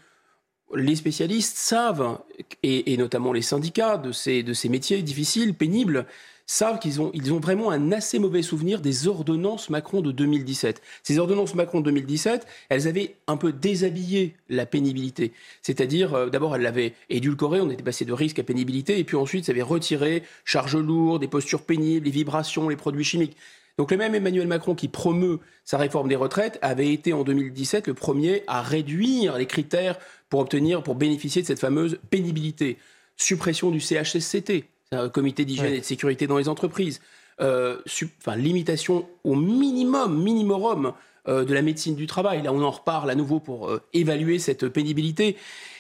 les 0.75 0.95
spécialistes 0.95 1.57
savent, 1.57 2.19
et, 2.63 2.97
notamment 2.97 3.33
les 3.33 3.43
syndicats 3.43 3.97
de 3.99 4.13
ces, 4.13 4.43
de 4.43 4.53
ces 4.53 4.69
métiers 4.69 5.03
difficiles, 5.03 5.55
pénibles, 5.55 6.07
savent 6.47 6.79
qu'ils 6.79 7.01
ont, 7.01 7.11
ils 7.13 7.33
ont 7.33 7.41
vraiment 7.41 7.71
un 7.71 7.93
assez 7.93 8.19
mauvais 8.19 8.43
souvenir 8.43 8.81
des 8.81 9.09
ordonnances 9.09 9.69
Macron 9.69 10.01
de 10.01 10.13
2017. 10.13 10.81
Ces 11.03 11.19
ordonnances 11.19 11.55
Macron 11.55 11.81
de 11.81 11.87
2017, 11.87 12.47
elles 12.69 12.89
avaient 12.89 13.17
un 13.27 13.37
peu 13.37 13.53
déshabillé 13.53 14.37
la 14.49 14.65
pénibilité. 14.65 15.33
C'est-à-dire, 15.63 16.15
euh, 16.15 16.31
d'abord, 16.31 16.55
elles 16.55 16.63
l'avaient 16.63 16.95
édulcoré, 17.11 17.61
on 17.61 17.71
était 17.71 17.83
passé 17.83 18.05
de 18.05 18.13
risque 18.13 18.39
à 18.39 18.45
pénibilité, 18.45 18.99
et 18.99 19.05
puis 19.05 19.17
ensuite, 19.17 19.45
ça 19.45 19.53
avait 19.53 19.63
retiré 19.63 20.23
charges 20.45 20.77
lourdes, 20.77 21.21
des 21.21 21.29
postures 21.29 21.63
pénibles, 21.63 22.07
les 22.07 22.13
vibrations, 22.13 22.69
les 22.69 22.77
produits 22.77 23.05
chimiques. 23.05 23.37
Donc 23.79 23.91
le 23.91 23.99
même 23.99 24.15
Emmanuel 24.15 24.47
Macron 24.47 24.75
qui 24.75 24.89
promeut 24.89 25.39
sa 25.65 25.77
réforme 25.77 26.09
des 26.09 26.17
retraites 26.17 26.59
avait 26.63 26.93
été 26.93 27.13
en 27.13 27.25
2017 27.25 27.87
le 27.89 27.95
premier 27.95 28.43
à 28.47 28.63
réduire 28.63 29.37
les 29.37 29.45
critères 29.45 29.99
pour 30.31 30.41
obtenir, 30.41 30.83
pour 30.83 30.95
bénéficier 30.95 31.43
de 31.43 31.47
cette 31.47 31.61
fameuse 31.61 31.99
pénibilité. 32.09 32.79
Suppression 33.17 33.71
du 33.71 33.81
CHSCT, 33.81 34.65
un 34.93 35.09
comité 35.09 35.45
d'hygiène 35.45 35.75
et 35.75 35.81
de 35.81 35.85
sécurité 35.85 36.27
dans 36.27 36.39
les 36.39 36.49
entreprises, 36.49 37.01
euh, 37.41 37.79
enfin, 38.19 38.37
limitation 38.37 39.07
au 39.25 39.35
minimum, 39.35 40.23
minimum 40.23 40.93
euh, 41.29 41.45
de 41.45 41.53
la 41.53 41.63
médecine 41.63 41.95
du 41.95 42.07
travail. 42.07 42.43
Là, 42.43 42.53
on 42.53 42.63
en 42.63 42.71
reparle 42.71 43.11
à 43.11 43.15
nouveau 43.15 43.41
pour 43.41 43.69
euh, 43.69 43.83
évaluer 43.93 44.39
cette 44.39 44.69
pénibilité. 44.69 45.37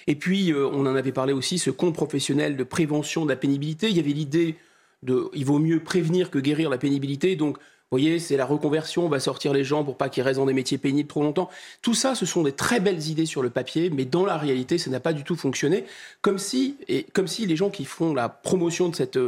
Et 0.06 0.14
puis, 0.14 0.52
on 0.54 0.86
en 0.86 0.94
avait 0.94 1.10
parlé 1.10 1.32
aussi, 1.32 1.58
ce 1.58 1.70
compte 1.70 1.94
professionnel 1.94 2.56
de 2.56 2.62
prévention 2.62 3.24
de 3.24 3.30
la 3.30 3.36
pénibilité. 3.36 3.88
Il 3.90 3.96
y 3.96 3.98
avait 3.98 4.10
l'idée 4.10 4.54
de, 5.02 5.28
il 5.34 5.44
vaut 5.44 5.58
mieux 5.58 5.80
prévenir 5.80 6.30
que 6.30 6.38
guérir 6.38 6.70
la 6.70 6.78
pénibilité. 6.78 7.34
Donc, 7.34 7.58
vous 7.90 7.98
voyez, 7.98 8.18
c'est 8.18 8.36
la 8.36 8.46
reconversion, 8.46 9.06
on 9.06 9.08
va 9.08 9.20
sortir 9.20 9.52
les 9.52 9.62
gens 9.62 9.84
pour 9.84 9.96
pas 9.96 10.08
qu'ils 10.08 10.24
restent 10.24 10.40
dans 10.40 10.46
des 10.46 10.52
métiers 10.52 10.76
pénibles 10.76 11.08
trop 11.08 11.22
longtemps. 11.22 11.48
Tout 11.82 11.94
ça, 11.94 12.16
ce 12.16 12.26
sont 12.26 12.42
des 12.42 12.50
très 12.50 12.80
belles 12.80 13.06
idées 13.06 13.26
sur 13.26 13.42
le 13.42 13.50
papier, 13.50 13.90
mais 13.90 14.04
dans 14.04 14.26
la 14.26 14.36
réalité, 14.36 14.76
ça 14.76 14.90
n'a 14.90 14.98
pas 14.98 15.12
du 15.12 15.22
tout 15.22 15.36
fonctionné. 15.36 15.84
Comme 16.20 16.38
si, 16.38 16.76
et 16.88 17.04
comme 17.12 17.28
si 17.28 17.46
les 17.46 17.54
gens 17.54 17.70
qui 17.70 17.84
font 17.84 18.12
la 18.12 18.28
promotion 18.28 18.88
de 18.88 18.96
cette, 18.96 19.20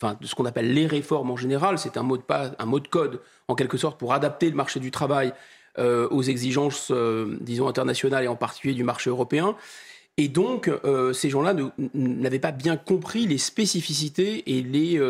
enfin, 0.00 0.16
de 0.20 0.26
ce 0.26 0.36
qu'on 0.36 0.44
appelle 0.44 0.72
les 0.72 0.86
réformes 0.86 1.32
en 1.32 1.36
général, 1.36 1.76
c'est 1.76 1.96
un 1.96 2.04
mot 2.04 2.16
de 2.16 2.22
pas, 2.22 2.52
un 2.60 2.66
mot 2.66 2.78
de 2.78 2.86
code 2.86 3.20
en 3.48 3.56
quelque 3.56 3.78
sorte 3.78 3.98
pour 3.98 4.12
adapter 4.12 4.48
le 4.48 4.56
marché 4.56 4.78
du 4.78 4.92
travail 4.92 5.32
euh, 5.80 6.08
aux 6.10 6.22
exigences, 6.22 6.92
euh, 6.92 7.36
disons 7.40 7.66
internationales 7.66 8.22
et 8.22 8.28
en 8.28 8.36
particulier 8.36 8.74
du 8.74 8.84
marché 8.84 9.10
européen. 9.10 9.56
Et 10.18 10.28
donc, 10.28 10.68
euh, 10.68 11.12
ces 11.12 11.30
gens-là 11.30 11.56
n'avaient 11.94 12.38
pas 12.38 12.52
bien 12.52 12.76
compris 12.76 13.26
les 13.26 13.38
spécificités 13.38 14.56
et 14.56 14.62
les 14.62 15.00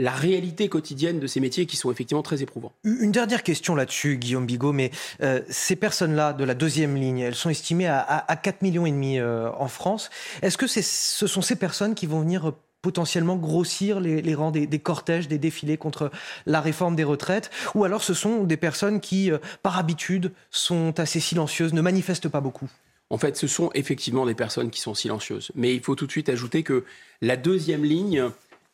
la 0.00 0.12
réalité 0.12 0.68
quotidienne 0.70 1.20
de 1.20 1.26
ces 1.26 1.40
métiers 1.40 1.66
qui 1.66 1.76
sont 1.76 1.92
effectivement 1.92 2.22
très 2.22 2.42
éprouvants. 2.42 2.72
Une 2.84 3.12
dernière 3.12 3.42
question 3.42 3.74
là-dessus, 3.74 4.16
Guillaume 4.16 4.46
Bigot, 4.46 4.72
mais 4.72 4.90
euh, 5.22 5.42
ces 5.50 5.76
personnes-là 5.76 6.32
de 6.32 6.42
la 6.42 6.54
deuxième 6.54 6.96
ligne, 6.96 7.18
elles 7.18 7.34
sont 7.34 7.50
estimées 7.50 7.86
à, 7.86 8.00
à, 8.00 8.34
4,5 8.34 8.54
millions 8.62 8.86
et 8.86 8.90
demi 8.90 9.18
euh, 9.18 9.50
en 9.58 9.68
France. 9.68 10.08
Est-ce 10.40 10.56
que 10.56 10.66
ce 10.66 11.26
sont 11.26 11.42
ces 11.42 11.56
personnes 11.56 11.94
qui 11.94 12.06
vont 12.06 12.20
venir 12.20 12.48
euh, 12.48 12.52
potentiellement 12.80 13.36
grossir 13.36 14.00
les, 14.00 14.34
rangs 14.34 14.50
des, 14.50 14.66
cortèges, 14.78 15.28
des 15.28 15.36
défilés 15.36 15.76
contre 15.76 16.10
la 16.46 16.62
réforme 16.62 16.96
des 16.96 17.04
retraites? 17.04 17.50
Ou 17.74 17.84
alors 17.84 18.02
ce 18.02 18.14
sont 18.14 18.44
des 18.44 18.56
personnes 18.56 19.00
qui, 19.00 19.30
par 19.62 19.76
habitude, 19.76 20.32
sont 20.50 20.98
assez 20.98 21.20
silencieuses, 21.20 21.74
ne 21.74 21.82
manifestent 21.82 22.30
pas 22.30 22.40
beaucoup? 22.40 22.70
En 23.10 23.18
fait, 23.18 23.36
ce 23.36 23.46
sont 23.46 23.70
effectivement 23.74 24.24
des 24.24 24.34
personnes 24.34 24.70
qui 24.70 24.80
sont 24.80 24.94
silencieuses. 24.94 25.52
Mais 25.54 25.74
il 25.74 25.82
faut 25.82 25.94
tout 25.94 26.06
de 26.06 26.10
suite 26.10 26.30
ajouter 26.30 26.62
que 26.62 26.86
la 27.20 27.36
deuxième 27.36 27.84
ligne, 27.84 28.30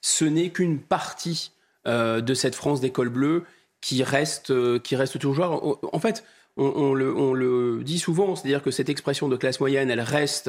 ce 0.06 0.24
n'est 0.24 0.50
qu'une 0.50 0.78
partie 0.78 1.50
euh, 1.88 2.20
de 2.20 2.32
cette 2.32 2.54
France 2.54 2.80
d'école 2.80 3.08
bleue 3.08 3.42
qui 3.80 4.04
reste, 4.04 4.52
euh, 4.52 4.78
qui 4.78 4.94
reste 4.94 5.18
toujours. 5.18 5.80
En 5.92 5.98
fait, 5.98 6.22
on, 6.56 6.94
le, 6.94 7.82
dit 7.82 7.98
souvent, 7.98 8.36
c'est-à-dire 8.36 8.62
que 8.62 8.70
cette 8.70 8.88
expression 8.88 9.28
de 9.28 9.34
classe 9.34 9.58
moyenne, 9.58 9.90
elle 9.90 10.00
reste 10.00 10.48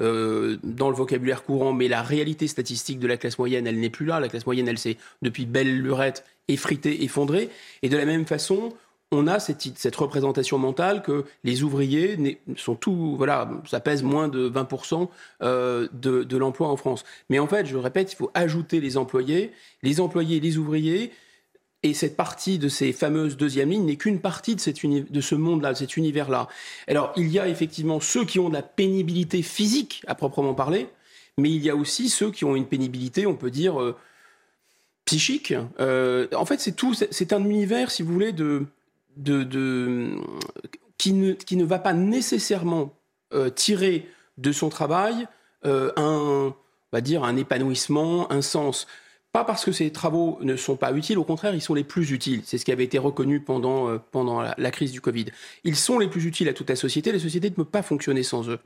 euh, 0.00 0.56
dans 0.62 0.88
le 0.88 0.96
vocabulaire 0.96 1.44
courant, 1.44 1.74
mais 1.74 1.86
la 1.86 2.00
réalité 2.00 2.48
statistique 2.48 2.98
de 2.98 3.06
la 3.06 3.18
classe 3.18 3.38
moyenne, 3.38 3.66
elle 3.66 3.78
n'est 3.78 3.90
plus 3.90 4.06
là. 4.06 4.20
La 4.20 4.28
classe 4.30 4.46
moyenne, 4.46 4.68
elle 4.68 4.78
s'est 4.78 4.96
depuis 5.20 5.44
belle 5.44 5.82
lurette 5.82 6.24
effritée, 6.48 7.04
effondrée. 7.04 7.50
Et 7.82 7.90
de 7.90 7.98
la 7.98 8.06
même 8.06 8.24
façon, 8.24 8.72
on 9.14 9.26
a 9.26 9.38
cette, 9.38 9.96
représentation 9.96 10.58
mentale 10.58 11.02
que 11.02 11.24
les 11.44 11.62
ouvriers 11.62 12.38
sont 12.56 12.74
tout, 12.74 13.14
voilà, 13.16 13.50
ça 13.66 13.80
pèse 13.80 14.02
moins 14.02 14.28
de 14.28 14.48
20% 14.48 15.08
euh, 15.42 15.88
de, 15.92 16.24
de 16.24 16.36
l'emploi 16.36 16.68
en 16.68 16.76
France. 16.76 17.04
Mais 17.30 17.38
en 17.38 17.46
fait, 17.46 17.66
je 17.66 17.76
répète, 17.76 18.12
il 18.12 18.16
faut 18.16 18.30
ajouter 18.34 18.80
les 18.80 18.96
employés, 18.96 19.52
les 19.82 20.00
employés, 20.00 20.40
les 20.40 20.58
ouvriers, 20.58 21.12
et 21.84 21.92
cette 21.92 22.16
partie 22.16 22.58
de 22.58 22.68
ces 22.68 22.94
fameuses 22.94 23.36
deuxièmes 23.36 23.70
lignes 23.70 23.84
n'est 23.84 23.96
qu'une 23.96 24.18
partie 24.18 24.56
de, 24.56 25.20
ce 25.20 25.34
monde-là, 25.34 25.74
de 25.74 25.78
cet 25.78 25.98
univers-là. 25.98 26.48
Alors, 26.88 27.12
il 27.16 27.28
y 27.28 27.38
a 27.38 27.46
effectivement 27.46 28.00
ceux 28.00 28.24
qui 28.24 28.38
ont 28.38 28.48
de 28.48 28.54
la 28.54 28.62
pénibilité 28.62 29.42
physique, 29.42 30.02
à 30.06 30.14
proprement 30.14 30.54
parler, 30.54 30.88
mais 31.36 31.50
il 31.50 31.62
y 31.62 31.68
a 31.68 31.76
aussi 31.76 32.08
ceux 32.08 32.30
qui 32.30 32.46
ont 32.46 32.56
une 32.56 32.66
pénibilité, 32.66 33.26
on 33.26 33.34
peut 33.34 33.50
dire, 33.50 33.80
euh, 33.80 33.94
psychique. 35.04 35.52
Euh, 35.78 36.26
en 36.34 36.46
fait, 36.46 36.58
c'est 36.58 36.72
tout, 36.72 36.94
c'est 36.94 37.32
un 37.34 37.44
univers, 37.44 37.90
si 37.90 38.02
vous 38.02 38.14
voulez, 38.14 38.32
de, 38.32 38.64
qui, 40.98 41.12
ne, 41.12 41.64
va 41.64 41.78
pas 41.78 41.92
nécessairement 41.92 42.94
euh, 43.32 43.50
tirer 43.50 44.08
de 44.38 44.52
son 44.52 44.68
travail 44.68 45.26
un, 45.66 46.52
on 46.94 46.96
va 46.96 47.00
dire, 47.00 47.24
un 47.24 47.36
épanouissement, 47.36 48.30
un 48.30 48.42
sens. 48.42 48.86
Pas 49.34 49.42
parce 49.44 49.64
que 49.64 49.72
ces 49.72 49.90
travaux 49.90 50.38
ne 50.42 50.54
sont 50.54 50.76
pas 50.76 50.92
utiles, 50.92 51.18
au 51.18 51.24
contraire, 51.24 51.56
ils 51.56 51.60
sont 51.60 51.74
les 51.74 51.82
plus 51.82 52.12
utiles. 52.12 52.42
C'est 52.44 52.56
ce 52.56 52.64
qui 52.64 52.70
avait 52.70 52.84
été 52.84 52.98
reconnu 52.98 53.40
pendant, 53.40 53.88
euh, 53.88 53.98
pendant 54.12 54.40
la, 54.40 54.70
crise 54.70 54.92
du 54.92 55.00
Covid. 55.00 55.24
Ils 55.64 55.74
sont 55.74 55.98
les 55.98 56.06
plus 56.06 56.24
utiles 56.24 56.48
à 56.48 56.52
toute 56.52 56.70
la 56.70 56.76
société. 56.76 57.10
La 57.10 57.18
société 57.18 57.50
ne 57.50 57.54
peut 57.56 57.64
pas 57.64 57.82
fonctionner 57.82 58.22
sans 58.22 58.48
eux. 58.48 58.60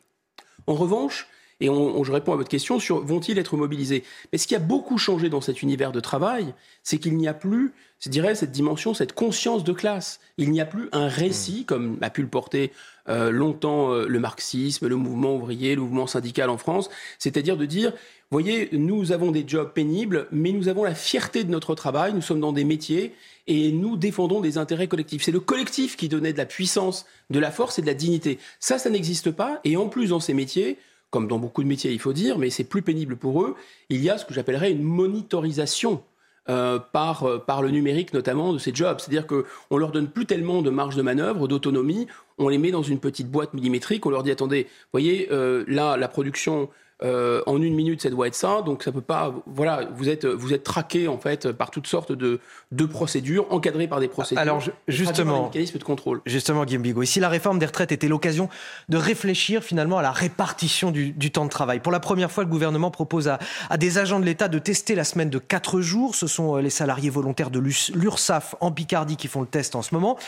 En 0.66 0.74
revanche, 0.74 1.26
et 1.60 1.66
je 1.66 2.12
réponds 2.12 2.32
à 2.32 2.36
votre 2.36 2.48
question 2.48 2.78
sur 2.78 3.04
vont-ils 3.04 3.38
être 3.38 3.56
mobilisés? 3.56 4.04
Mais 4.32 4.38
ce 4.38 4.46
qui 4.46 4.54
a 4.54 4.60
beaucoup 4.60 4.96
changé 4.96 5.28
dans 5.28 5.40
cet 5.40 5.62
univers 5.62 5.90
de 5.90 6.00
travail, 6.00 6.54
c'est 6.84 6.98
qu'il 6.98 7.16
n'y 7.16 7.26
a 7.26 7.34
plus, 7.34 7.72
je 7.98 8.08
dirais, 8.10 8.34
cette 8.36 8.52
dimension, 8.52 8.94
cette 8.94 9.12
conscience 9.12 9.64
de 9.64 9.72
classe. 9.72 10.20
Il 10.36 10.50
n'y 10.50 10.60
a 10.60 10.66
plus 10.66 10.88
un 10.92 11.08
récit, 11.08 11.64
comme 11.64 11.98
a 12.00 12.10
pu 12.10 12.22
le 12.22 12.28
porter 12.28 12.72
euh, 13.08 13.30
longtemps 13.30 13.92
euh, 13.92 14.06
le 14.06 14.20
marxisme, 14.20 14.86
le 14.86 14.96
mouvement 14.96 15.34
ouvrier, 15.34 15.74
le 15.74 15.80
mouvement 15.80 16.06
syndical 16.06 16.48
en 16.50 16.58
France, 16.58 16.90
c'est-à-dire 17.18 17.56
de 17.56 17.64
dire 17.64 17.92
voyez, 18.30 18.68
nous 18.72 19.12
avons 19.12 19.30
des 19.30 19.44
jobs 19.46 19.72
pénibles, 19.72 20.28
mais 20.30 20.52
nous 20.52 20.68
avons 20.68 20.84
la 20.84 20.94
fierté 20.94 21.42
de 21.42 21.50
notre 21.50 21.74
travail, 21.74 22.12
nous 22.12 22.20
sommes 22.20 22.40
dans 22.40 22.52
des 22.52 22.64
métiers 22.64 23.14
et 23.46 23.72
nous 23.72 23.96
défendons 23.96 24.40
des 24.40 24.58
intérêts 24.58 24.88
collectifs. 24.88 25.22
C'est 25.22 25.32
le 25.32 25.40
collectif 25.40 25.96
qui 25.96 26.08
donnait 26.08 26.34
de 26.34 26.38
la 26.38 26.44
puissance, 26.44 27.06
de 27.30 27.38
la 27.38 27.50
force 27.50 27.78
et 27.78 27.82
de 27.82 27.86
la 27.86 27.94
dignité. 27.94 28.38
Ça, 28.60 28.78
ça 28.78 28.90
n'existe 28.90 29.30
pas. 29.30 29.60
Et 29.64 29.76
en 29.78 29.88
plus, 29.88 30.10
dans 30.10 30.20
ces 30.20 30.34
métiers, 30.34 30.76
comme 31.10 31.26
dans 31.26 31.38
beaucoup 31.38 31.62
de 31.62 31.68
métiers, 31.68 31.92
il 31.92 31.98
faut 31.98 32.12
dire, 32.12 32.38
mais 32.38 32.50
c'est 32.50 32.64
plus 32.64 32.82
pénible 32.82 33.16
pour 33.16 33.42
eux, 33.42 33.54
il 33.88 34.02
y 34.02 34.10
a 34.10 34.18
ce 34.18 34.24
que 34.24 34.34
j'appellerais 34.34 34.70
une 34.70 34.82
monitorisation 34.82 36.02
euh, 36.50 36.78
par, 36.78 37.24
euh, 37.24 37.38
par 37.38 37.60
le 37.60 37.70
numérique 37.70 38.14
notamment 38.14 38.54
de 38.54 38.58
ces 38.58 38.74
jobs. 38.74 38.98
C'est-à-dire 38.98 39.26
qu'on 39.26 39.76
leur 39.76 39.92
donne 39.92 40.08
plus 40.08 40.24
tellement 40.24 40.62
de 40.62 40.70
marge 40.70 40.96
de 40.96 41.02
manœuvre, 41.02 41.46
d'autonomie, 41.46 42.06
on 42.38 42.48
les 42.48 42.56
met 42.56 42.70
dans 42.70 42.82
une 42.82 43.00
petite 43.00 43.30
boîte 43.30 43.52
millimétrique, 43.52 44.06
on 44.06 44.10
leur 44.10 44.22
dit 44.22 44.30
attendez, 44.30 44.66
voyez, 44.92 45.28
euh, 45.30 45.64
là, 45.66 45.96
la 45.96 46.08
production 46.08 46.70
euh, 47.02 47.42
en 47.46 47.62
une 47.62 47.74
minute, 47.74 48.02
ça 48.02 48.10
doit 48.10 48.26
être 48.26 48.34
ça. 48.34 48.62
Donc 48.62 48.82
ça 48.82 48.92
peut 48.92 49.00
pas. 49.00 49.34
Voilà, 49.46 49.88
vous 49.94 50.08
êtes 50.08 50.26
vous 50.26 50.52
êtes 50.52 50.64
traqué 50.64 51.08
en 51.08 51.18
fait 51.18 51.52
par 51.52 51.70
toutes 51.70 51.86
sortes 51.86 52.12
de, 52.12 52.40
de 52.72 52.84
procédures 52.86 53.46
encadrées 53.50 53.86
par 53.86 54.00
des 54.00 54.08
procédures. 54.08 54.40
Alors 54.40 54.62
justement, 54.88 55.44
mécanisme 55.44 55.78
de 55.78 55.84
contrôle. 55.84 56.20
Justement, 56.26 56.64
Guillaume 56.64 56.82
Bigot, 56.82 57.02
ici 57.02 57.20
la 57.20 57.28
réforme 57.28 57.58
des 57.58 57.66
retraites 57.66 57.92
était 57.92 58.08
l'occasion 58.08 58.48
de 58.88 58.96
réfléchir 58.96 59.62
finalement 59.62 59.98
à 59.98 60.02
la 60.02 60.12
répartition 60.12 60.90
du, 60.90 61.12
du, 61.12 61.30
temps 61.30 61.44
de 61.44 61.50
travail. 61.50 61.80
Pour 61.80 61.92
la 61.92 62.00
première 62.00 62.30
fois, 62.30 62.44
le 62.44 62.50
gouvernement 62.50 62.90
propose 62.90 63.28
à, 63.28 63.38
à 63.70 63.76
des 63.76 63.98
agents 63.98 64.20
de 64.20 64.24
l'État 64.24 64.48
de 64.48 64.58
tester 64.58 64.94
la 64.94 65.04
semaine 65.04 65.30
de 65.30 65.38
4 65.38 65.80
jours. 65.80 66.14
Ce 66.14 66.26
sont 66.26 66.56
euh, 66.56 66.60
les 66.60 66.70
salariés 66.70 67.10
volontaires 67.10 67.50
de 67.50 67.60
l'URSSAF 67.60 68.56
en 68.60 68.72
Picardie 68.72 69.16
qui 69.16 69.28
font 69.28 69.40
le 69.40 69.46
test 69.46 69.74
en 69.74 69.82
ce 69.82 69.94
moment. 69.94 70.18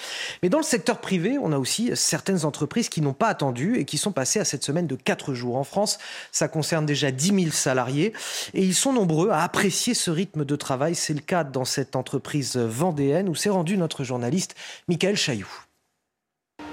Mais 0.43 0.49
dans 0.49 0.59
le 0.59 0.65
secteur 0.65 0.99
privé, 0.99 1.39
on 1.43 1.53
a 1.53 1.59
aussi 1.59 1.91
certaines 1.95 2.45
entreprises 2.45 2.89
qui 2.89 3.01
n'ont 3.01 3.13
pas 3.13 3.29
attendu 3.29 3.77
et 3.77 3.85
qui 3.85 3.99
sont 3.99 4.13
passées 4.13 4.41
à 4.41 4.45
cette 4.45 4.65
semaine 4.65 4.87
de 4.87 4.95
4 4.95 5.35
jours. 5.35 5.57
En 5.57 5.65
France, 5.65 5.99
ça 6.33 6.49
concerne 6.61 6.85
déjà 6.85 7.11
10 7.11 7.45
000 7.45 7.53
salariés 7.53 8.13
et 8.53 8.63
ils 8.63 8.75
sont 8.75 8.93
nombreux 8.93 9.31
à 9.31 9.43
apprécier 9.43 9.95
ce 9.95 10.11
rythme 10.11 10.45
de 10.45 10.57
travail. 10.57 10.95
C'est 10.95 11.15
le 11.15 11.21
cas 11.21 11.43
dans 11.43 11.65
cette 11.65 11.97
entreprise 11.97 12.59
vendéenne 12.59 13.31
où 13.31 13.35
s'est 13.35 13.49
rendu 13.49 13.79
notre 13.79 14.05
journaliste 14.05 14.55
Michael 14.87 15.17
Chailloux. 15.17 15.65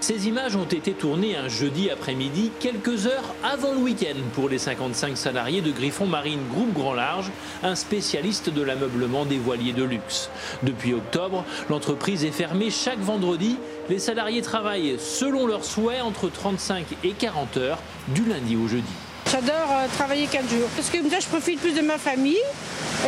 Ces 0.02 0.28
images 0.28 0.58
ont 0.58 0.66
été 0.66 0.92
tournées 0.92 1.38
un 1.38 1.48
jeudi 1.48 1.90
après-midi, 1.90 2.52
quelques 2.60 3.08
heures 3.08 3.34
avant 3.46 3.72
le 3.72 3.78
week-end, 3.78 4.20
pour 4.34 4.50
les 4.50 4.58
55 4.58 5.16
salariés 5.18 5.62
de 5.62 5.72
Griffon 5.72 6.06
Marine 6.06 6.46
Groupe 6.52 6.74
Grand 6.74 6.94
Large, 6.94 7.32
un 7.64 7.76
spécialiste 7.76 8.50
de 8.50 8.62
l'ameublement 8.62 9.24
des 9.24 9.38
voiliers 9.38 9.74
de 9.74 9.84
luxe. 9.84 10.30
Depuis 10.64 10.94
octobre, 10.94 11.46
l'entreprise 11.70 12.26
est 12.26 12.32
fermée 12.32 12.72
chaque 12.72 13.00
vendredi. 13.00 13.58
Les 13.90 14.00
salariés 14.00 14.42
travaillent 14.42 14.98
selon 15.00 15.48
leurs 15.48 15.64
souhaits 15.64 16.02
entre 16.02 16.30
35 16.30 16.86
et 17.06 17.14
40 17.14 17.56
heures, 17.56 17.80
du 18.10 18.26
lundi 18.26 18.58
au 18.58 18.68
jeudi. 18.68 19.07
J'adore 19.32 19.70
euh, 19.72 19.88
travailler 19.94 20.28
4 20.28 20.50
jours. 20.50 20.70
Parce 20.76 20.90
que 20.90 20.98
je 20.98 21.28
profite 21.28 21.60
plus 21.60 21.74
de 21.74 21.82
ma 21.82 21.98
famille. 21.98 22.38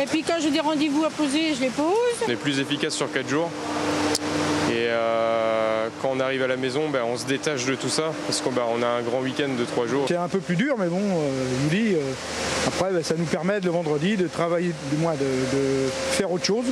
Et 0.00 0.06
puis 0.06 0.22
quand 0.22 0.34
j'ai 0.40 0.50
des 0.50 0.60
rendez-vous 0.60 1.04
à 1.04 1.10
poser, 1.10 1.54
je 1.54 1.60
les 1.62 1.70
pose. 1.70 1.94
On 2.26 2.30
est 2.30 2.36
plus 2.36 2.58
efficace 2.60 2.94
sur 2.94 3.10
4 3.10 3.28
jours. 3.28 3.50
Et 4.70 4.86
euh, 4.88 5.79
quand 6.00 6.10
on 6.12 6.20
arrive 6.20 6.42
à 6.42 6.46
la 6.46 6.56
maison, 6.56 6.88
ben, 6.88 7.02
on 7.04 7.16
se 7.16 7.26
détache 7.26 7.66
de 7.66 7.74
tout 7.74 7.88
ça 7.88 8.12
parce 8.26 8.40
qu'on 8.40 8.52
ben, 8.52 8.62
a 8.82 8.86
un 8.86 9.02
grand 9.02 9.20
week-end 9.20 9.50
de 9.58 9.64
3 9.64 9.86
jours. 9.86 10.04
C'est 10.08 10.16
un 10.16 10.28
peu 10.28 10.40
plus 10.40 10.56
dur, 10.56 10.76
mais 10.78 10.86
bon, 10.86 11.00
euh, 11.00 11.30
je 11.50 11.62
vous 11.62 11.82
dis, 11.82 11.96
après, 12.66 12.92
ben, 12.92 13.02
ça 13.02 13.14
nous 13.16 13.24
permet 13.24 13.60
le 13.60 13.70
vendredi 13.70 14.16
de 14.16 14.26
travailler, 14.26 14.72
du 14.90 14.96
moins 14.96 15.14
de 15.14 15.88
faire 16.12 16.30
autre 16.30 16.44
chose. 16.44 16.66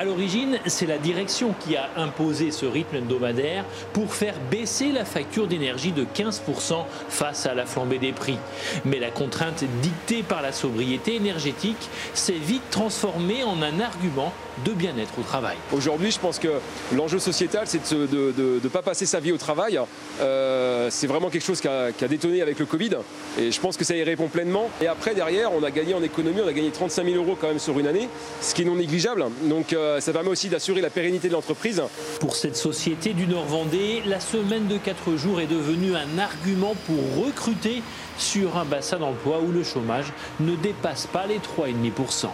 À 0.00 0.04
l'origine, 0.04 0.60
c'est 0.66 0.86
la 0.86 0.96
direction 0.96 1.56
qui 1.58 1.76
a 1.76 1.88
imposé 1.96 2.52
ce 2.52 2.66
rythme 2.66 2.98
hebdomadaire 2.98 3.64
pour 3.92 4.14
faire 4.14 4.34
baisser 4.48 4.92
la 4.92 5.04
facture 5.04 5.48
d'énergie 5.48 5.90
de 5.90 6.04
15% 6.04 6.84
face 7.08 7.46
à 7.46 7.54
la 7.54 7.66
flambée 7.66 7.98
des 7.98 8.12
prix. 8.12 8.38
Mais 8.84 9.00
la 9.00 9.10
contrainte 9.10 9.64
dictée 9.82 10.22
par 10.22 10.40
la 10.40 10.52
sobriété 10.52 11.16
énergétique 11.16 11.90
s'est 12.14 12.32
vite 12.34 12.62
transformée 12.70 13.42
en 13.42 13.60
un 13.60 13.80
argument 13.80 14.32
de 14.64 14.72
bien-être 14.72 15.18
au 15.18 15.22
travail. 15.22 15.56
Aujourd'hui, 15.72 16.12
je 16.12 16.20
pense 16.20 16.38
que 16.38 16.60
l'enjeu 16.94 17.18
sociétal, 17.18 17.64
c'est 17.66 17.92
de 17.92 18.57
ne 18.62 18.68
pas 18.68 18.82
passer 18.82 19.06
sa 19.06 19.20
vie 19.20 19.32
au 19.32 19.38
travail. 19.38 19.78
Euh, 20.20 20.88
c'est 20.90 21.06
vraiment 21.06 21.30
quelque 21.30 21.44
chose 21.44 21.60
qui 21.60 21.68
a, 21.68 21.92
qui 21.92 22.04
a, 22.04 22.08
détonné 22.08 22.42
avec 22.42 22.58
le 22.58 22.66
Covid. 22.66 22.90
Et 23.38 23.50
je 23.50 23.60
pense 23.60 23.76
que 23.76 23.84
ça 23.84 23.96
y 23.96 24.02
répond 24.02 24.28
pleinement. 24.28 24.70
Et 24.80 24.86
après, 24.86 25.14
derrière, 25.14 25.52
on 25.52 25.62
a 25.62 25.70
gagné 25.70 25.94
en 25.94 26.02
économie, 26.02 26.40
on 26.44 26.48
a 26.48 26.52
gagné 26.52 26.70
35 26.70 27.04
000 27.04 27.16
euros 27.16 27.36
quand 27.40 27.48
même 27.48 27.58
sur 27.58 27.78
une 27.78 27.86
année, 27.86 28.08
ce 28.40 28.54
qui 28.54 28.62
est 28.62 28.64
non 28.64 28.76
négligeable. 28.76 29.24
Donc 29.42 29.72
euh, 29.72 30.00
ça 30.00 30.12
permet 30.12 30.30
aussi 30.30 30.48
d'assurer 30.48 30.80
la 30.80 30.90
pérennité 30.90 31.28
de 31.28 31.34
l'entreprise. 31.34 31.82
Pour 32.20 32.36
cette 32.36 32.56
société 32.56 33.12
du 33.12 33.26
Nord-Vendée, 33.26 34.02
la 34.06 34.20
semaine 34.20 34.66
de 34.66 34.78
4 34.78 35.16
jours 35.16 35.40
est 35.40 35.46
devenue 35.46 35.94
un 35.94 36.18
argument 36.18 36.74
pour 36.86 37.24
recruter 37.24 37.82
sur 38.18 38.56
un 38.56 38.64
bassin 38.64 38.98
d'emploi 38.98 39.40
où 39.40 39.52
le 39.52 39.62
chômage 39.62 40.12
ne 40.40 40.54
dépasse 40.56 41.06
pas 41.06 41.26
les 41.26 41.38
3,5%. 41.38 42.28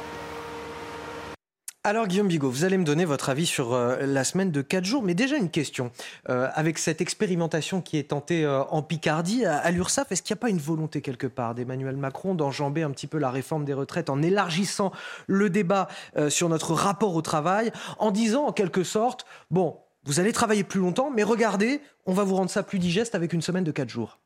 Alors 1.87 2.07
Guillaume 2.07 2.29
Bigot, 2.29 2.49
vous 2.49 2.64
allez 2.64 2.79
me 2.79 2.85
donner 2.85 3.05
votre 3.05 3.29
avis 3.29 3.45
sur 3.45 3.75
euh, 3.75 4.07
la 4.07 4.25
semaine 4.25 4.50
de 4.50 4.62
4 4.62 4.87
jours, 4.87 5.03
mais 5.03 5.12
déjà 5.12 5.37
une 5.37 5.50
question. 5.50 5.93
Euh, 6.31 6.49
avec 6.55 6.79
cette 6.79 7.03
expérimentation 7.03 7.83
qui 7.83 7.99
est 7.99 8.05
tentée 8.09 8.43
euh, 8.43 8.64
en 8.71 8.83
Picardie, 8.83 9.45
à, 9.45 9.71
l'URSSAF, 9.71 10.11
est-ce 10.11 10.23
qu'il 10.23 10.33
n'y 10.33 10.38
a 10.38 10.41
pas 10.41 10.49
une 10.49 10.57
volonté 10.57 11.03
quelque 11.03 11.26
part 11.26 11.55
d'Emmanuel 11.55 11.99
Macron 11.99 12.35
d'enjamber 12.35 12.85
un 12.85 12.91
petit 12.91 13.07
peu 13.07 13.19
la 13.19 13.31
réforme 13.31 13.67
des 13.67 13.75
retraites 13.75 14.09
en 14.09 14.23
élargissant 14.23 14.93
le 15.26 15.50
débat 15.50 15.88
sur 16.31 16.49
notre 16.49 16.73
rapport 16.73 17.14
au 17.14 17.21
travail, 17.21 17.71
en 17.99 18.11
disant 18.11 18.47
en 18.47 18.53
quelque 18.53 18.83
sorte, 18.83 19.26
bon, 19.50 19.76
vous 20.05 20.21
allez 20.21 20.33
travailler 20.33 20.64
plus 20.64 20.81
longtemps, 20.81 21.11
mais 21.14 21.23
regardez, 21.23 21.83
on 22.07 22.14
va 22.14 22.25
vous 22.25 22.37
rendre 22.37 22.50
ça 22.50 22.62
plus 22.62 22.79
digeste 22.79 23.14
avec 23.14 23.35
une 23.35 23.43
semaine 23.43 23.64
de 23.64 23.73
4 23.73 23.91
jours? 23.91 24.21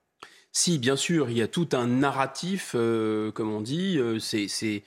Si, 0.52 0.78
bien 0.78 0.94
sûr, 0.94 1.28
il 1.28 1.36
y 1.36 1.42
a 1.42 1.48
tout 1.48 1.70
un 1.72 1.88
narratif, 1.88 2.72
comme 2.72 3.52
on 3.52 3.60
dit, 3.60 3.98
c'est 4.20 4.84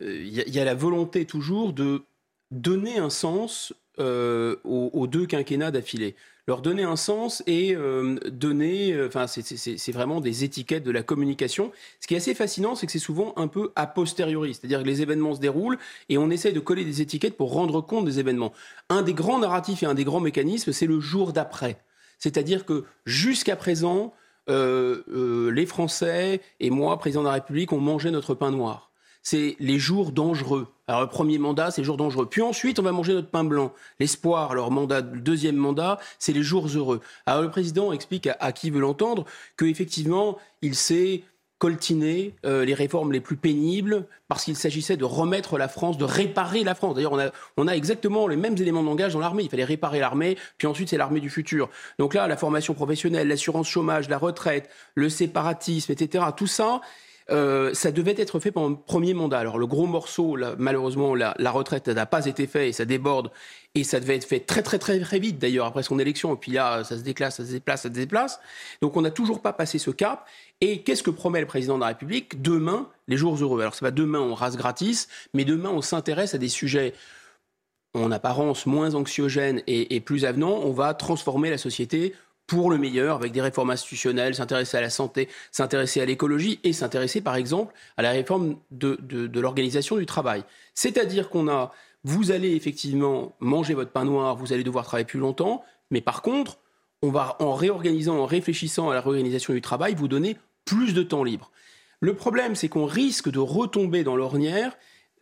il 0.00 0.06
euh, 0.06 0.44
y, 0.46 0.60
a 0.60 0.64
la 0.64 0.74
volonté 0.74 1.24
toujours 1.24 1.72
de 1.72 2.02
donner 2.50 2.98
un 2.98 3.10
sens 3.10 3.72
euh, 3.98 4.56
aux, 4.64 5.06
deux 5.06 5.26
quinquennats 5.26 5.70
d'affilée. 5.70 6.14
Leur 6.46 6.62
donner 6.62 6.84
un 6.84 6.96
sens 6.96 7.42
et 7.46 7.74
euh, 7.76 8.16
donner, 8.30 8.98
enfin, 9.06 9.26
c'est 9.26 9.92
vraiment 9.92 10.20
des 10.22 10.44
étiquettes 10.44 10.84
de 10.84 10.90
la 10.90 11.02
communication. 11.02 11.72
Ce 12.00 12.06
qui 12.06 12.14
est 12.14 12.18
assez 12.18 12.34
fascinant, 12.34 12.74
c'est 12.74 12.86
que 12.86 12.92
c'est 12.92 12.98
souvent 12.98 13.34
un 13.36 13.48
peu 13.48 13.70
a 13.76 13.86
posteriori, 13.86 14.54
c'est-à-dire 14.54 14.82
que 14.82 14.86
les 14.86 15.02
événements 15.02 15.34
se 15.34 15.40
déroulent 15.40 15.78
et 16.08 16.16
on 16.16 16.30
essaye 16.30 16.54
de 16.54 16.60
coller 16.60 16.84
des 16.84 17.02
étiquettes 17.02 17.36
pour 17.36 17.52
rendre 17.52 17.82
compte 17.82 18.06
des 18.06 18.18
événements. 18.18 18.54
Un 18.88 19.02
des 19.02 19.12
grands 19.12 19.38
narratifs 19.38 19.82
et 19.82 19.86
un 19.86 19.94
des 19.94 20.04
grands 20.04 20.20
mécanismes, 20.20 20.72
c'est 20.72 20.86
le 20.86 21.00
jour 21.00 21.34
d'après. 21.34 21.82
C'est-à-dire 22.18 22.64
que 22.64 22.84
jusqu'à 23.04 23.56
présent, 23.56 24.14
les 24.48 25.66
Français 25.66 26.40
et 26.60 26.70
moi, 26.70 26.98
président 26.98 27.20
de 27.20 27.26
la 27.26 27.34
République, 27.34 27.72
ont 27.72 27.80
mangé 27.80 28.10
notre 28.10 28.34
pain 28.34 28.50
noir 28.50 28.87
c'est 29.22 29.56
les 29.58 29.78
jours 29.78 30.12
dangereux. 30.12 30.68
Alors 30.86 31.02
le 31.02 31.08
premier 31.08 31.38
mandat, 31.38 31.70
c'est 31.70 31.82
les 31.82 31.84
jours 31.84 31.96
dangereux. 31.96 32.26
Puis 32.26 32.42
ensuite, 32.42 32.78
on 32.78 32.82
va 32.82 32.92
manger 32.92 33.12
notre 33.12 33.30
pain 33.30 33.44
blanc. 33.44 33.72
L'espoir, 34.00 34.52
alors 34.52 34.70
mandat, 34.70 35.00
le 35.00 35.20
deuxième 35.20 35.56
mandat, 35.56 35.98
c'est 36.18 36.32
les 36.32 36.42
jours 36.42 36.66
heureux. 36.74 37.00
Alors 37.26 37.42
le 37.42 37.50
président 37.50 37.92
explique 37.92 38.28
à, 38.40 38.52
qui 38.52 38.70
veut 38.70 38.80
l'entendre 38.80 39.24
qu'effectivement, 39.56 40.38
il 40.62 40.74
s'est 40.74 41.24
coltiner 41.58 42.34
euh, 42.46 42.64
les 42.64 42.74
réformes 42.74 43.12
les 43.12 43.20
plus 43.20 43.36
pénibles 43.36 44.06
parce 44.28 44.44
qu'il 44.44 44.56
s'agissait 44.56 44.96
de 44.96 45.04
remettre 45.04 45.58
la 45.58 45.68
France, 45.68 45.98
de 45.98 46.04
réparer 46.04 46.62
la 46.62 46.74
France. 46.74 46.94
D'ailleurs, 46.94 47.12
on 47.12 47.18
a, 47.18 47.30
on 47.56 47.66
a 47.66 47.72
exactement 47.72 48.28
les 48.28 48.36
mêmes 48.36 48.56
éléments 48.56 48.82
de 48.82 48.86
langage 48.86 49.12
dans 49.12 49.18
l'armée. 49.18 49.42
Il 49.42 49.50
fallait 49.50 49.64
réparer 49.64 49.98
l'armée, 49.98 50.38
puis 50.56 50.68
ensuite 50.68 50.88
c'est 50.88 50.96
l'armée 50.96 51.20
du 51.20 51.30
futur. 51.30 51.68
Donc 51.98 52.14
là, 52.14 52.28
la 52.28 52.36
formation 52.36 52.74
professionnelle, 52.74 53.26
l'assurance 53.26 53.68
chômage, 53.68 54.08
la 54.08 54.18
retraite, 54.18 54.70
le 54.94 55.08
séparatisme, 55.08 55.90
etc., 55.90 56.24
tout 56.36 56.46
ça, 56.46 56.80
euh, 57.30 57.74
ça 57.74 57.92
devait 57.92 58.14
être 58.16 58.40
fait 58.40 58.50
pendant 58.50 58.70
le 58.70 58.76
premier 58.76 59.12
mandat. 59.12 59.38
Alors 59.38 59.58
le 59.58 59.66
gros 59.66 59.86
morceau, 59.86 60.36
malheureusement, 60.58 61.14
la, 61.14 61.34
retraite 61.50 61.88
n'a 61.88 62.06
pas 62.06 62.26
été 62.26 62.46
fait 62.46 62.68
et 62.68 62.72
ça 62.72 62.84
déborde. 62.84 63.30
Et 63.74 63.84
ça 63.84 64.00
devait 64.00 64.16
être 64.16 64.24
fait 64.24 64.40
très 64.40 64.62
très 64.62 64.78
très 64.78 64.98
très 64.98 65.18
vite 65.18 65.38
d'ailleurs 65.38 65.66
après 65.66 65.82
son 65.82 65.98
élection. 65.98 66.34
Et 66.34 66.38
puis 66.38 66.52
là, 66.52 66.84
ça 66.84 66.96
se 66.96 67.02
déclasse, 67.02 67.36
ça 67.36 67.44
se 67.44 67.52
déplace, 67.52 67.82
ça 67.82 67.88
se 67.88 67.94
déplace. 67.94 68.40
Donc 68.80 68.96
on 68.96 69.02
n'a 69.02 69.10
toujours 69.10 69.42
pas 69.42 69.52
passé 69.52 69.78
ce 69.78 69.90
cap. 69.90 70.26
Et 70.60 70.82
qu'est-ce 70.82 71.02
que 71.02 71.10
promet 71.10 71.40
le 71.40 71.46
président 71.46 71.76
de 71.76 71.82
la 71.82 71.88
République? 71.88 72.40
Demain, 72.40 72.88
les 73.08 73.16
jours 73.16 73.36
heureux. 73.36 73.60
Alors 73.60 73.74
c'est 73.74 73.84
pas 73.84 73.90
demain 73.90 74.20
on 74.20 74.34
rase 74.34 74.56
gratis, 74.56 75.08
mais 75.34 75.44
demain 75.44 75.70
on 75.70 75.82
s'intéresse 75.82 76.34
à 76.34 76.38
des 76.38 76.48
sujets 76.48 76.94
en 77.94 78.10
apparence 78.10 78.66
moins 78.66 78.94
anxiogènes 78.94 79.62
et 79.66 80.00
plus 80.00 80.24
avenants. 80.24 80.60
On 80.62 80.72
va 80.72 80.94
transformer 80.94 81.50
la 81.50 81.58
société 81.58 82.14
pour 82.48 82.70
le 82.70 82.78
meilleur, 82.78 83.16
avec 83.16 83.32
des 83.32 83.42
réformes 83.42 83.70
institutionnelles, 83.70 84.34
s'intéresser 84.34 84.78
à 84.78 84.80
la 84.80 84.88
santé, 84.88 85.28
s'intéresser 85.52 86.00
à 86.00 86.06
l'écologie 86.06 86.58
et 86.64 86.72
s'intéresser 86.72 87.20
par 87.20 87.36
exemple 87.36 87.74
à 87.98 88.02
la 88.02 88.10
réforme 88.10 88.56
de, 88.70 88.98
de, 89.02 89.38
l'organisation 89.38 89.98
du 89.98 90.06
travail. 90.06 90.44
C'est-à-dire 90.74 91.28
qu'on 91.28 91.46
a, 91.48 91.72
vous 92.04 92.30
allez 92.30 92.56
effectivement 92.56 93.36
manger 93.38 93.74
votre 93.74 93.90
pain 93.90 94.06
noir, 94.06 94.34
vous 94.34 94.54
allez 94.54 94.64
devoir 94.64 94.86
travailler 94.86 95.04
plus 95.04 95.20
longtemps, 95.20 95.62
mais 95.90 96.00
par 96.00 96.22
contre, 96.22 96.58
on 97.02 97.10
va 97.10 97.36
en 97.38 97.52
réorganisant, 97.52 98.18
en 98.18 98.24
réfléchissant 98.24 98.88
à 98.88 98.94
la 98.94 99.02
réorganisation 99.02 99.52
du 99.52 99.60
travail, 99.60 99.94
vous 99.94 100.08
donner 100.08 100.38
plus 100.64 100.94
de 100.94 101.02
temps 101.02 101.24
libre. 101.24 101.50
Le 102.00 102.14
problème, 102.14 102.54
c'est 102.54 102.70
qu'on 102.70 102.86
risque 102.86 103.30
de 103.30 103.38
retomber 103.38 104.04
dans 104.04 104.16
l'ornière 104.16 104.74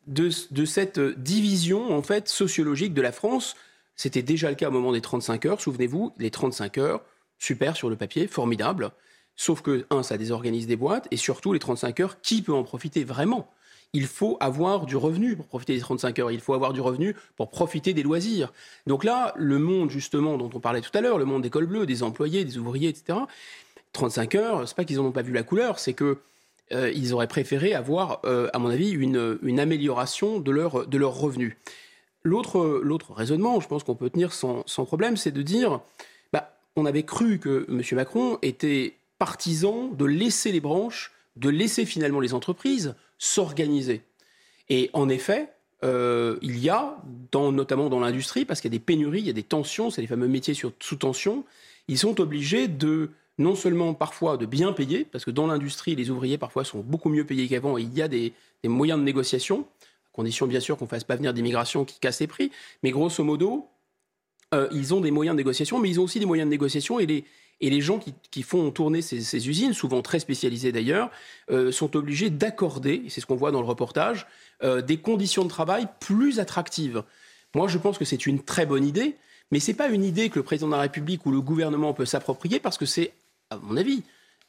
de, 0.06 0.30
de, 0.52 0.64
cette 0.64 1.00
division 1.00 1.92
en 1.92 2.02
fait 2.02 2.28
sociologique 2.28 2.94
de 2.94 3.02
la 3.02 3.10
France. 3.10 3.56
C'était 3.96 4.22
déjà 4.22 4.48
le 4.48 4.54
cas 4.54 4.68
au 4.68 4.72
moment 4.72 4.92
des 4.92 5.00
35 5.00 5.44
heures, 5.46 5.60
souvenez-vous, 5.60 6.12
les 6.18 6.30
35 6.30 6.78
heures, 6.78 7.02
super 7.38 7.76
sur 7.76 7.90
le 7.90 7.96
papier, 7.96 8.26
formidable. 8.26 8.90
Sauf 9.36 9.60
que, 9.60 9.86
un, 9.90 10.02
ça 10.02 10.16
désorganise 10.16 10.66
des 10.66 10.76
boîtes, 10.76 11.08
et 11.10 11.16
surtout, 11.16 11.52
les 11.52 11.58
35 11.58 12.00
heures, 12.00 12.20
qui 12.20 12.42
peut 12.42 12.54
en 12.54 12.62
profiter 12.62 13.04
vraiment? 13.04 13.50
Il 13.92 14.06
faut 14.06 14.36
avoir 14.40 14.86
du 14.86 14.96
revenu 14.96 15.36
pour 15.36 15.46
profiter 15.46 15.74
des 15.74 15.80
35 15.80 16.18
heures. 16.18 16.30
Il 16.30 16.40
faut 16.40 16.54
avoir 16.54 16.72
du 16.72 16.80
revenu 16.80 17.14
pour 17.36 17.50
profiter 17.50 17.94
des 17.94 18.02
loisirs. 18.02 18.52
Donc 18.86 19.04
là, 19.04 19.32
le 19.36 19.58
monde, 19.58 19.90
justement, 19.90 20.36
dont 20.36 20.50
on 20.52 20.60
parlait 20.60 20.80
tout 20.80 20.90
à 20.94 21.00
l'heure, 21.00 21.18
le 21.18 21.24
monde 21.24 21.42
des 21.42 21.50
cols 21.50 21.66
bleus, 21.66 21.86
des 21.86 22.02
employés, 22.02 22.44
des 22.44 22.58
ouvriers, 22.58 22.88
etc., 22.88 23.20
35 23.92 24.34
heures, 24.34 24.68
c'est 24.68 24.76
pas 24.76 24.84
qu'ils 24.84 24.96
n'en 24.96 25.06
ont 25.06 25.12
pas 25.12 25.22
vu 25.22 25.32
la 25.32 25.42
couleur, 25.42 25.78
c'est 25.78 25.94
que 25.94 26.18
euh, 26.72 26.90
ils 26.94 27.14
auraient 27.14 27.28
préféré 27.28 27.74
avoir, 27.74 28.20
euh, 28.24 28.50
à 28.52 28.58
mon 28.58 28.68
avis, 28.68 28.90
une, 28.90 29.60
amélioration 29.60 30.40
de 30.40 30.50
leur, 30.50 30.86
de 30.86 30.98
leur 30.98 31.14
revenu. 31.14 31.56
L'autre, 32.22 32.80
l'autre 32.82 33.12
raisonnement, 33.12 33.60
je 33.60 33.68
pense 33.68 33.84
qu'on 33.84 33.94
peut 33.94 34.10
tenir 34.10 34.32
sans, 34.32 34.64
sans 34.66 34.84
problème, 34.84 35.16
c'est 35.16 35.30
de 35.30 35.42
dire 35.42 35.80
on 36.76 36.86
avait 36.86 37.04
cru 37.04 37.38
que 37.38 37.66
M. 37.68 37.82
Macron 37.92 38.38
était 38.42 38.96
partisan 39.18 39.88
de 39.88 40.04
laisser 40.04 40.52
les 40.52 40.60
branches, 40.60 41.12
de 41.36 41.48
laisser 41.48 41.86
finalement 41.86 42.20
les 42.20 42.34
entreprises 42.34 42.94
s'organiser. 43.18 44.02
Et 44.68 44.90
en 44.92 45.08
effet, 45.08 45.48
euh, 45.84 46.38
il 46.42 46.58
y 46.58 46.68
a, 46.68 46.98
dans, 47.32 47.52
notamment 47.52 47.88
dans 47.88 48.00
l'industrie, 48.00 48.44
parce 48.44 48.60
qu'il 48.60 48.70
y 48.72 48.74
a 48.74 48.78
des 48.78 48.84
pénuries, 48.84 49.20
il 49.20 49.26
y 49.26 49.30
a 49.30 49.34
des 49.34 49.42
tensions, 49.42 49.90
c'est 49.90 50.00
les 50.00 50.06
fameux 50.06 50.28
métiers 50.28 50.54
sous 50.54 50.96
tension, 50.96 51.44
ils 51.88 51.98
sont 51.98 52.20
obligés 52.20 52.68
de 52.68 53.10
non 53.38 53.54
seulement 53.54 53.92
parfois 53.92 54.36
de 54.36 54.46
bien 54.46 54.72
payer, 54.72 55.04
parce 55.04 55.24
que 55.24 55.30
dans 55.30 55.46
l'industrie, 55.46 55.94
les 55.94 56.10
ouvriers 56.10 56.38
parfois 56.38 56.64
sont 56.64 56.80
beaucoup 56.80 57.10
mieux 57.10 57.24
payés 57.24 57.48
qu'avant, 57.48 57.76
et 57.76 57.82
il 57.82 57.94
y 57.94 58.02
a 58.02 58.08
des, 58.08 58.32
des, 58.62 58.68
moyens 58.68 58.98
de 58.98 59.04
négociation, 59.04 59.66
à 59.80 60.16
condition 60.16 60.46
bien 60.46 60.60
sûr 60.60 60.78
qu'on 60.78 60.86
ne 60.86 60.90
fasse 60.90 61.04
pas 61.04 61.16
venir 61.16 61.34
d'immigration 61.34 61.84
qui 61.84 62.00
casse 62.00 62.20
les 62.20 62.26
prix, 62.26 62.50
mais 62.82 62.90
grosso 62.90 63.22
modo, 63.22 63.68
euh, 64.54 64.68
ils 64.72 64.94
ont 64.94 65.00
des 65.00 65.10
moyens 65.10 65.34
de 65.34 65.38
négociation, 65.38 65.78
mais 65.78 65.88
ils 65.90 66.00
ont 66.00 66.04
aussi 66.04 66.20
des 66.20 66.26
moyens 66.26 66.46
de 66.46 66.50
négociation 66.50 67.00
et 67.00 67.06
les, 67.06 67.24
et 67.60 67.70
les 67.70 67.80
gens 67.80 67.98
qui, 67.98 68.14
qui 68.30 68.42
font 68.42 68.70
tourner 68.70 69.02
ces, 69.02 69.20
ces, 69.20 69.48
usines, 69.48 69.72
souvent 69.72 70.02
très 70.02 70.20
spécialisées 70.20 70.72
d'ailleurs, 70.72 71.10
euh, 71.50 71.72
sont 71.72 71.96
obligés 71.96 72.30
d'accorder, 72.30 73.02
c'est 73.08 73.20
ce 73.20 73.26
qu'on 73.26 73.34
voit 73.34 73.50
dans 73.50 73.60
le 73.60 73.66
reportage, 73.66 74.26
euh, 74.62 74.82
des 74.82 74.98
conditions 74.98 75.44
de 75.44 75.48
travail 75.48 75.88
plus 76.00 76.38
attractives. 76.38 77.02
Moi, 77.54 77.66
je 77.66 77.78
pense 77.78 77.98
que 77.98 78.04
c'est 78.04 78.26
une 78.26 78.42
très 78.42 78.66
bonne 78.66 78.84
idée, 78.84 79.16
mais 79.50 79.58
ce 79.58 79.70
n'est 79.70 79.76
pas 79.76 79.88
une 79.88 80.04
idée 80.04 80.28
que 80.30 80.38
le 80.38 80.44
président 80.44 80.68
de 80.68 80.72
la 80.72 80.80
République 80.80 81.26
ou 81.26 81.32
le 81.32 81.40
gouvernement 81.40 81.92
peut 81.92 82.04
s'approprier 82.04 82.60
parce 82.60 82.78
que 82.78 82.86
c'est, 82.86 83.12
à 83.50 83.56
mon 83.58 83.76
avis, 83.76 84.02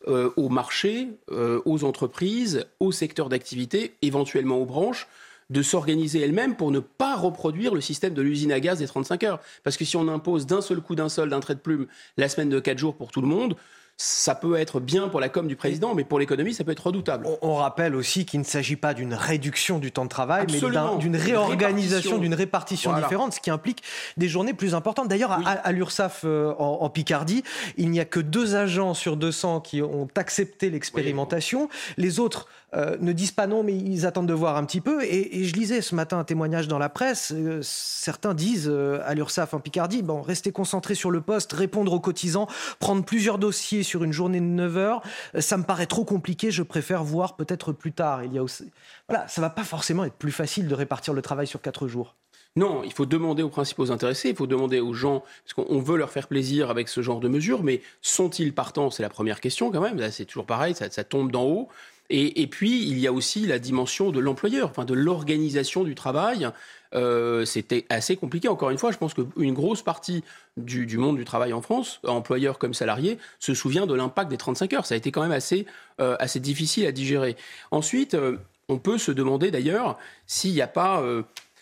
au 0.05 0.49
marché, 0.49 1.07
aux 1.29 1.83
entreprises, 1.83 2.65
au 2.79 2.91
secteur 2.91 3.29
d'activité, 3.29 3.95
éventuellement 4.03 4.57
aux 4.57 4.65
branches, 4.65 5.07
de 5.49 5.61
s'organiser 5.61 6.21
elle-même 6.21 6.55
pour 6.55 6.71
ne 6.71 6.79
pas 6.79 7.15
reproduire 7.15 7.73
le 7.73 7.81
système 7.81 8.13
de 8.13 8.21
l'usine 8.21 8.51
à 8.51 8.59
gaz 8.59 8.79
des 8.79 8.87
35 8.87 9.23
heures. 9.23 9.39
Parce 9.63 9.77
que 9.77 9.85
si 9.85 9.95
on 9.95 10.07
impose 10.07 10.45
d'un 10.45 10.61
seul 10.61 10.81
coup, 10.81 10.95
d'un 10.95 11.09
seul, 11.09 11.29
d'un 11.29 11.39
trait 11.39 11.55
de 11.55 11.59
plume, 11.59 11.87
la 12.17 12.29
semaine 12.29 12.49
de 12.49 12.59
4 12.59 12.77
jours 12.77 12.95
pour 12.95 13.11
tout 13.11 13.21
le 13.21 13.27
monde, 13.27 13.55
ça 13.97 14.35
peut 14.35 14.55
être 14.57 14.79
bien 14.79 15.07
pour 15.07 15.19
la 15.19 15.27
com 15.27 15.47
du 15.47 15.55
président, 15.55 15.95
mais 15.95 16.03
pour 16.03 16.19
l'économie, 16.19 16.53
ça 16.53 16.63
peut 16.63 16.71
être 16.71 16.85
redoutable. 16.85 17.25
On, 17.25 17.37
on 17.41 17.55
rappelle 17.55 17.95
aussi 17.95 18.25
qu'il 18.25 18.39
ne 18.39 18.45
s'agit 18.45 18.75
pas 18.75 18.93
d'une 18.93 19.15
réduction 19.15 19.79
du 19.79 19.91
temps 19.91 20.03
de 20.03 20.09
travail, 20.09 20.43
Absolument. 20.43 20.93
mais 20.95 21.01
d'une 21.01 21.15
réorganisation, 21.15 22.19
d'une 22.19 22.35
répartition, 22.35 22.91
voilà. 22.91 23.07
différente, 23.07 23.33
ce 23.33 23.39
qui 23.39 23.49
implique 23.49 23.81
des 24.15 24.29
journées 24.29 24.53
plus 24.53 24.75
importantes. 24.75 25.07
D'ailleurs, 25.07 25.35
oui. 25.39 25.43
à, 25.47 25.51
à 25.53 25.71
l'URSSAF 25.71 26.21
euh, 26.25 26.53
en, 26.59 26.79
en, 26.81 26.89
Picardie, 26.91 27.43
il 27.77 27.89
n'y 27.89 27.99
a 27.99 28.05
que 28.05 28.19
deux 28.19 28.55
agents 28.55 28.93
sur 28.93 29.17
200 29.17 29.61
qui 29.61 29.81
ont 29.81 30.07
accepté 30.15 30.69
l'expérimentation. 30.69 31.63
Oui. 31.63 31.93
Les 31.97 32.19
autres 32.19 32.47
euh, 32.75 32.97
ne 32.99 33.13
disent 33.13 33.31
pas 33.31 33.47
non, 33.47 33.63
mais 33.63 33.73
ils 33.73 34.05
attendent 34.05 34.27
de 34.27 34.33
voir 34.33 34.57
un 34.57 34.65
petit 34.65 34.81
peu. 34.81 35.01
Et, 35.03 35.39
et 35.39 35.45
je 35.45 35.53
lisais 35.53 35.81
ce 35.81 35.95
matin 35.95 36.19
un 36.19 36.25
témoignage 36.25 36.67
dans 36.67 36.77
la 36.77 36.89
presse. 36.89 37.31
Euh, 37.33 37.61
certains 37.63 38.33
disent 38.33 38.67
euh, 38.69 38.99
à 39.05 39.13
l'URSSAF 39.15 39.53
en 39.53 39.59
Picardie, 39.59 40.01
bon, 40.01 40.21
rester 40.21 40.51
concentré 40.51 40.93
sur 40.93 41.09
le 41.09 41.21
poste, 41.21 41.53
répondre 41.53 41.93
aux 41.93 42.01
cotisants, 42.01 42.47
prendre 42.79 43.05
plusieurs 43.05 43.37
dossiers 43.37 43.83
sur 43.87 44.03
une 44.03 44.13
journée 44.13 44.39
de 44.39 44.45
9 44.45 44.77
heures, 44.77 45.01
euh, 45.35 45.41
ça 45.41 45.57
me 45.57 45.63
paraît 45.63 45.87
trop 45.87 46.05
compliqué. 46.05 46.51
Je 46.51 46.63
préfère 46.63 47.03
voir 47.03 47.35
peut-être 47.35 47.71
plus 47.71 47.91
tard. 47.91 48.23
Il 48.23 48.33
y 48.33 48.37
a 48.37 48.43
aussi, 48.43 48.71
voilà, 49.07 49.27
ça 49.27 49.41
va 49.41 49.49
pas 49.49 49.63
forcément 49.63 50.03
être 50.03 50.15
plus 50.15 50.31
facile 50.31 50.67
de 50.67 50.75
répartir 50.75 51.13
le 51.13 51.21
travail 51.21 51.47
sur 51.47 51.61
quatre 51.61 51.87
jours. 51.87 52.15
Non, 52.55 52.81
il 52.83 52.91
faut 52.91 53.05
demander 53.05 53.43
aux 53.43 53.49
principaux 53.49 53.91
intéressés, 53.91 54.29
il 54.29 54.35
faut 54.35 54.47
demander 54.47 54.79
aux 54.79 54.93
gens, 54.93 55.23
parce 55.43 55.53
qu'on 55.53 55.79
veut 55.79 55.95
leur 55.95 56.09
faire 56.09 56.27
plaisir 56.27 56.71
avec 56.71 56.89
ce 56.89 57.03
genre 57.03 57.19
de 57.19 57.27
mesures, 57.27 57.63
mais 57.63 57.81
sont-ils 58.01 58.51
partants? 58.51 58.89
C'est 58.89 59.03
la 59.03 59.09
première 59.09 59.41
question 59.41 59.71
quand 59.71 59.81
même. 59.81 60.09
C'est 60.09 60.25
toujours 60.25 60.47
pareil, 60.47 60.73
ça, 60.73 60.89
ça 60.89 61.03
tombe 61.03 61.31
d'en 61.31 61.43
haut. 61.43 61.67
Et, 62.09 62.41
et, 62.41 62.47
puis, 62.47 62.81
il 62.87 62.97
y 62.99 63.05
a 63.05 63.11
aussi 63.11 63.45
la 63.45 63.59
dimension 63.59 64.11
de 64.11 64.19
l'employeur, 64.19 64.69
enfin 64.69 64.85
de 64.85 64.93
l'organisation 64.93 65.83
du 65.83 65.93
travail. 65.93 66.49
Euh, 66.93 67.45
C'était 67.45 67.85
assez 67.89 68.15
compliqué. 68.15 68.47
Encore 68.47 68.69
une 68.69 68.77
fois, 68.77 68.91
je 68.91 68.97
pense 68.97 69.13
qu'une 69.13 69.53
grosse 69.53 69.81
partie 69.81 70.23
du, 70.57 70.97
monde 70.97 71.17
du 71.17 71.25
travail 71.25 71.53
en 71.53 71.61
France, 71.61 71.99
employeur 72.05 72.57
comme 72.59 72.73
salarié, 72.73 73.17
se 73.39 73.53
souvient 73.53 73.85
de 73.85 73.93
l'impact 73.93 74.29
des 74.29 74.37
35 74.37 74.73
heures. 74.73 74.85
Ça 74.85 74.95
a 74.95 74.97
été 74.97 75.11
quand 75.11 75.21
même 75.21 75.31
assez, 75.31 75.65
euh, 75.99 76.15
assez 76.19 76.39
difficile 76.39 76.85
à 76.85 76.91
digérer. 76.91 77.35
Ensuite, 77.71 78.13
euh, 78.13 78.37
on 78.69 78.77
peut 78.77 78.97
se 78.97 79.11
demander 79.11 79.51
d'ailleurs 79.51 79.97
s'il 80.25 80.53
n'y 80.53 80.61
a 80.61 80.67
pas... 80.67 81.03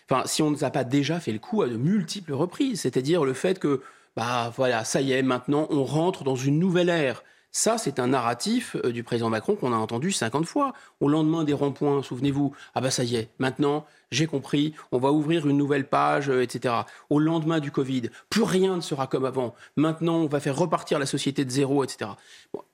Enfin, 0.10 0.22
si 0.28 0.44
on 0.44 0.52
ne 0.52 0.64
a 0.64 0.70
pas 0.70 0.84
déjà 0.84 1.20
fait 1.20 1.32
le 1.32 1.40
coup 1.40 1.64
à 1.64 1.68
de 1.68 1.78
multiples 1.78 2.34
reprises, 2.34 2.82
c'est-à-dire 2.82 3.26
le 3.26 3.34
fait 3.34 3.58
que, 3.58 3.82
bah 4.16 4.54
voilà, 4.56 4.84
ça 4.84 5.02
y 5.02 5.12
est, 5.12 5.24
maintenant 5.24 5.68
on 5.72 5.84
rentre 5.84 6.24
dans 6.24 6.36
une 6.36 6.60
nouvelle 6.60 6.90
ère. 6.90 7.24
Ça, 7.58 7.78
c'est 7.78 8.00
un 8.00 8.08
narratif 8.08 8.76
euh, 8.84 8.92
du 8.92 9.02
président 9.06 9.30
Macron 9.30 9.56
qu'on 9.56 9.72
a 9.72 9.78
entendu 9.78 10.12
50 10.12 10.46
fois. 10.46 10.74
Au 11.00 11.08
lendemain 11.08 11.46
des 11.46 11.54
ronds-points, 11.54 12.04
souvenez-vous, 12.04 12.54
ah 12.74 12.82
bah 12.82 12.92
ça 12.92 13.06
y 13.06 13.16
est, 13.16 13.30
maintenant, 13.40 13.86
j'ai 14.12 14.28
compris, 14.28 14.74
on 14.92 14.98
va 14.98 15.14
ouvrir 15.14 15.48
une 15.48 15.56
nouvelle 15.56 15.88
page, 15.88 16.30
euh, 16.30 16.44
etc. 16.44 16.76
Au 17.10 17.18
lendemain 17.18 17.62
du 17.62 17.72
Covid, 17.72 18.10
plus 18.30 18.44
rien 18.44 18.76
ne 18.76 18.82
sera 18.82 19.08
comme 19.08 19.24
avant. 19.24 19.56
Maintenant, 19.78 20.18
on 20.18 20.28
va 20.28 20.42
faire 20.42 20.58
repartir 20.58 21.00
la 21.00 21.06
société 21.06 21.46
de 21.46 21.50
zéro, 21.50 21.86
etc. 21.86 22.12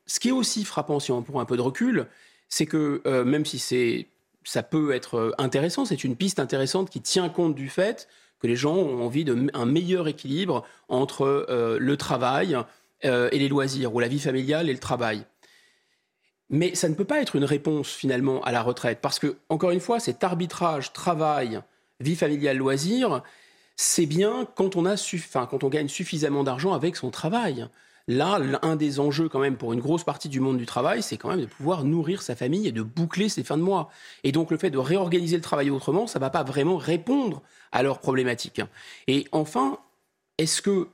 Ce 0.08 0.20
qui 0.20 0.30
est 0.30 0.32
aussi 0.32 0.66
frappant, 0.66 1.00
si 1.00 1.12
on 1.12 1.22
prend 1.22 1.42
un 1.42 1.46
peu 1.46 1.58
de 1.58 1.62
recul, 1.62 2.08
c'est 2.50 2.66
que 2.66 3.04
euh, 3.06 3.24
même 3.24 3.46
si 3.46 3.60
ça 4.44 4.64
peut 4.64 4.96
être 4.96 5.36
intéressant, 5.38 5.86
c'est 5.86 6.04
une 6.04 6.16
piste 6.16 6.40
intéressante 6.40 6.90
qui 6.90 7.02
tient 7.02 7.30
compte 7.30 7.54
du 7.54 7.70
fait 7.70 8.08
que 8.40 8.48
les 8.48 8.56
gens 8.56 8.78
ont 8.78 9.06
envie 9.06 9.26
d'un 9.26 9.66
meilleur 9.66 10.08
équilibre 10.08 10.66
entre 10.90 11.46
le 11.80 11.98
travail 11.98 12.58
euh, 13.06 13.30
et 13.32 13.40
les 13.40 13.48
loisirs, 13.48 13.94
ou 13.94 14.00
la 14.00 14.08
vie 14.08 14.20
familiale 14.20 14.70
et 14.70 14.74
le 14.74 14.80
travail. 14.80 15.26
Mais 16.50 16.76
ça 16.76 16.90
ne 16.90 16.96
peut 16.96 17.06
pas 17.06 17.22
être 17.22 17.36
une 17.36 17.46
réponse 17.46 17.90
finalement 17.90 18.42
à 18.44 18.52
la 18.52 18.62
retraite, 18.62 19.00
parce 19.02 19.20
que, 19.20 19.38
encore 19.50 19.72
une 19.72 19.80
fois, 19.80 20.00
cet 20.00 20.24
arbitrage 20.24 20.92
travail, 20.94 21.62
vie 22.00 22.16
familiale, 22.16 22.58
loisirs, 22.58 23.24
c'est 23.76 24.06
bien 24.06 24.48
quand 24.56 24.76
on, 24.76 24.86
a 24.86 24.96
quand 25.50 25.64
on 25.64 25.70
gagne 25.70 25.88
suffisamment 25.88 26.44
d'argent 26.44 26.74
avec 26.74 26.96
son 26.96 27.10
travail. 27.10 27.68
Là, 28.08 28.40
un 28.64 28.76
des 28.76 29.00
enjeux 29.00 29.30
quand 29.30 29.40
même 29.40 29.58
pour 29.58 29.74
une 29.74 29.80
grosse 29.80 30.04
partie 30.04 30.28
du 30.28 30.40
monde 30.40 30.58
du 30.58 30.66
travail, 30.66 31.02
c'est 31.02 31.18
quand 31.18 31.30
même 31.30 31.42
de 31.42 31.46
pouvoir 31.46 31.84
nourrir 31.84 32.22
sa 32.22 32.36
famille 32.36 32.68
et 32.68 32.72
de 32.72 32.82
boucler 32.82 33.30
ses 33.30 33.44
fins 33.44 33.58
de 33.58 33.64
mois. 33.64 33.90
Et 34.24 34.32
donc 34.32 34.52
le 34.52 34.58
fait 34.58 34.70
de 34.70 34.78
réorganiser 34.78 35.38
le 35.38 35.42
travail 35.42 35.70
autrement, 35.70 36.08
ça 36.08 36.20
ne 36.20 36.22
va 36.22 36.30
pas 36.30 36.44
vraiment 36.44 36.78
répondre 36.78 37.42
à 37.72 37.84
leurs 37.84 38.00
problématiques. 38.00 38.62
Et 39.08 39.28
enfin, 39.32 39.78
est-ce 40.42 40.62
que, 40.62 40.88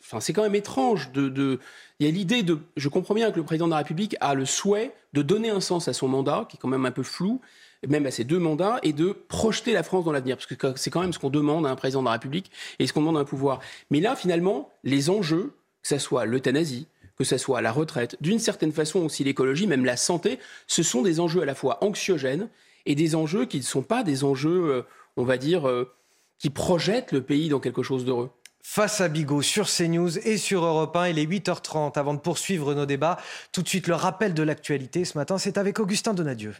enfin, 0.00 0.20
c'est 0.20 0.32
quand 0.32 0.42
même 0.42 0.54
étrange 0.54 1.12
de, 1.12 1.60
il 2.00 2.06
y 2.06 2.08
a 2.08 2.12
l'idée 2.12 2.42
de, 2.42 2.58
je 2.76 2.88
comprends 2.88 3.14
bien 3.14 3.30
que 3.30 3.36
le 3.36 3.44
président 3.44 3.66
de 3.66 3.72
la 3.72 3.78
République 3.78 4.16
a 4.20 4.34
le 4.34 4.44
souhait 4.44 4.94
de 5.12 5.22
donner 5.22 5.50
un 5.50 5.60
sens 5.60 5.88
à 5.88 5.92
son 5.92 6.08
mandat, 6.08 6.46
qui 6.48 6.56
est 6.56 6.60
quand 6.60 6.68
même 6.68 6.86
un 6.86 6.90
peu 6.90 7.02
flou, 7.02 7.40
même 7.86 8.06
à 8.06 8.10
ses 8.10 8.24
deux 8.24 8.38
mandats, 8.38 8.78
et 8.82 8.92
de 8.92 9.12
projeter 9.28 9.72
la 9.72 9.82
France 9.82 10.04
dans 10.04 10.12
l'avenir, 10.12 10.36
parce 10.36 10.46
que 10.46 10.72
c'est 10.76 10.90
quand 10.90 11.00
même 11.00 11.12
ce 11.12 11.18
qu'on 11.18 11.30
demande 11.30 11.66
à 11.66 11.70
un 11.70 11.76
président 11.76 12.00
de 12.00 12.06
la 12.06 12.12
République 12.12 12.50
et 12.78 12.86
ce 12.86 12.92
qu'on 12.92 13.00
demande 13.00 13.18
à 13.18 13.20
un 13.20 13.24
pouvoir. 13.24 13.60
Mais 13.90 14.00
là, 14.00 14.16
finalement, 14.16 14.70
les 14.82 15.10
enjeux, 15.10 15.52
que 15.82 15.88
ce 15.88 15.98
soit 15.98 16.24
l'euthanasie, 16.24 16.86
que 17.16 17.24
ce 17.24 17.38
soit 17.38 17.60
la 17.60 17.72
retraite, 17.72 18.16
d'une 18.20 18.38
certaine 18.38 18.72
façon 18.72 19.00
aussi 19.00 19.24
l'écologie, 19.24 19.66
même 19.66 19.84
la 19.84 19.96
santé, 19.96 20.38
ce 20.66 20.82
sont 20.82 21.02
des 21.02 21.20
enjeux 21.20 21.42
à 21.42 21.46
la 21.46 21.54
fois 21.54 21.82
anxiogènes 21.82 22.48
et 22.84 22.94
des 22.94 23.14
enjeux 23.14 23.46
qui 23.46 23.58
ne 23.58 23.62
sont 23.62 23.82
pas 23.82 24.02
des 24.02 24.24
enjeux, 24.24 24.70
euh, 24.70 24.82
on 25.16 25.24
va 25.24 25.38
dire, 25.38 25.68
euh, 25.68 25.92
qui 26.38 26.50
projettent 26.50 27.12
le 27.12 27.22
pays 27.22 27.48
dans 27.48 27.60
quelque 27.60 27.82
chose 27.82 28.04
d'heureux. 28.04 28.30
Face 28.68 29.00
à 29.00 29.08
Bigot 29.08 29.42
sur 29.42 29.68
CNews 29.68 30.18
et 30.18 30.36
sur 30.36 30.64
Europe 30.64 30.94
1, 30.96 31.08
il 31.08 31.18
est 31.20 31.24
8h30. 31.24 31.96
Avant 31.98 32.14
de 32.14 32.18
poursuivre 32.18 32.74
nos 32.74 32.84
débats, 32.84 33.16
tout 33.52 33.62
de 33.62 33.68
suite 33.68 33.86
le 33.86 33.94
rappel 33.94 34.34
de 34.34 34.42
l'actualité. 34.42 35.04
Ce 35.04 35.16
matin, 35.16 35.38
c'est 35.38 35.56
avec 35.56 35.78
Augustin 35.78 36.12
Donadieu. 36.12 36.52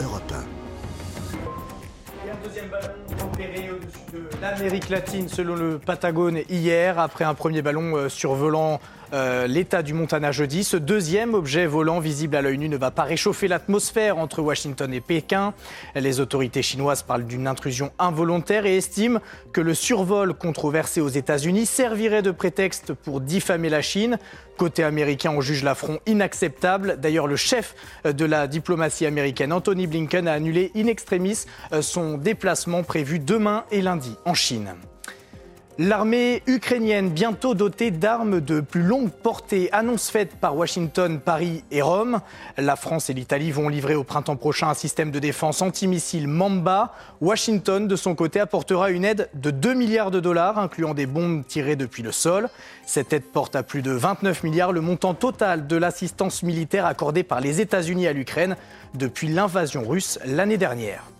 Europe 0.00 0.32
1. 0.32 0.36
un 2.30 2.46
deuxième 2.46 2.68
ballon 2.70 2.92
repéré 3.20 3.70
au-dessus 3.70 3.98
de 4.12 4.40
l'Amérique 4.40 4.88
latine 4.88 5.28
selon 5.28 5.56
le 5.56 5.78
Patagone 5.78 6.38
hier, 6.48 6.98
après 6.98 7.24
un 7.24 7.34
premier 7.34 7.60
ballon 7.60 7.96
euh, 7.96 8.08
survolant 8.08 8.80
euh, 9.12 9.46
l'état 9.46 9.82
du 9.82 9.94
Montana 9.94 10.32
jeudi. 10.32 10.64
Ce 10.64 10.76
deuxième 10.76 11.34
objet 11.34 11.66
volant 11.66 12.00
visible 12.00 12.36
à 12.36 12.42
l'œil 12.42 12.58
nu 12.58 12.68
ne 12.68 12.76
va 12.76 12.90
pas 12.90 13.02
réchauffer 13.02 13.48
l'atmosphère 13.48 14.18
entre 14.18 14.40
Washington 14.40 14.92
et 14.92 15.00
Pékin. 15.00 15.54
Les 15.94 16.20
autorités 16.20 16.62
chinoises 16.62 17.02
parlent 17.02 17.26
d'une 17.26 17.46
intrusion 17.46 17.92
involontaire 17.98 18.66
et 18.66 18.76
estiment 18.76 19.20
que 19.52 19.60
le 19.60 19.74
survol 19.74 20.34
controversé 20.34 21.00
aux 21.00 21.08
États-Unis 21.08 21.66
servirait 21.66 22.22
de 22.22 22.30
prétexte 22.30 22.92
pour 22.92 23.20
diffamer 23.20 23.68
la 23.68 23.82
Chine. 23.82 24.18
Côté 24.56 24.84
américain, 24.84 25.32
on 25.34 25.40
juge 25.40 25.62
l'affront 25.62 25.98
inacceptable. 26.06 26.98
D'ailleurs, 27.00 27.26
le 27.26 27.36
chef 27.36 27.74
de 28.04 28.24
la 28.24 28.46
diplomatie 28.46 29.06
américaine, 29.06 29.52
Anthony 29.52 29.86
Blinken, 29.86 30.28
a 30.28 30.32
annulé 30.32 30.70
in 30.76 30.86
extremis 30.86 31.44
euh, 31.72 31.82
son 31.82 32.18
déplacement 32.18 32.82
prévu 32.82 33.18
demain 33.18 33.64
et 33.70 33.82
lundi 33.82 34.16
en 34.24 34.34
Chine. 34.34 34.74
L'armée 35.78 36.42
ukrainienne, 36.46 37.08
bientôt 37.08 37.54
dotée 37.54 37.90
d'armes 37.90 38.40
de 38.40 38.60
plus 38.60 38.82
longue 38.82 39.10
portée, 39.10 39.70
annonce 39.72 40.10
faite 40.10 40.36
par 40.36 40.54
Washington, 40.54 41.18
Paris 41.18 41.64
et 41.70 41.80
Rome. 41.80 42.20
La 42.58 42.76
France 42.76 43.08
et 43.08 43.14
l'Italie 43.14 43.50
vont 43.52 43.70
livrer 43.70 43.94
au 43.94 44.04
printemps 44.04 44.36
prochain 44.36 44.68
un 44.68 44.74
système 44.74 45.10
de 45.10 45.18
défense 45.18 45.62
antimissile 45.62 46.28
Mamba. 46.28 46.92
Washington, 47.22 47.88
de 47.88 47.96
son 47.96 48.14
côté, 48.14 48.38
apportera 48.38 48.90
une 48.90 49.06
aide 49.06 49.30
de 49.32 49.50
2 49.50 49.72
milliards 49.72 50.10
de 50.10 50.20
dollars, 50.20 50.58
incluant 50.58 50.92
des 50.92 51.06
bombes 51.06 51.42
tirées 51.46 51.76
depuis 51.76 52.02
le 52.02 52.12
sol. 52.12 52.50
Cette 52.84 53.14
aide 53.14 53.24
porte 53.24 53.56
à 53.56 53.62
plus 53.62 53.80
de 53.80 53.92
29 53.92 54.42
milliards 54.42 54.72
le 54.72 54.82
montant 54.82 55.14
total 55.14 55.66
de 55.66 55.76
l'assistance 55.76 56.42
militaire 56.42 56.84
accordée 56.84 57.22
par 57.22 57.40
les 57.40 57.62
États-Unis 57.62 58.06
à 58.06 58.12
l'Ukraine 58.12 58.56
depuis 58.92 59.28
l'invasion 59.28 59.88
russe 59.88 60.18
l'année 60.26 60.58
dernière. 60.58 61.11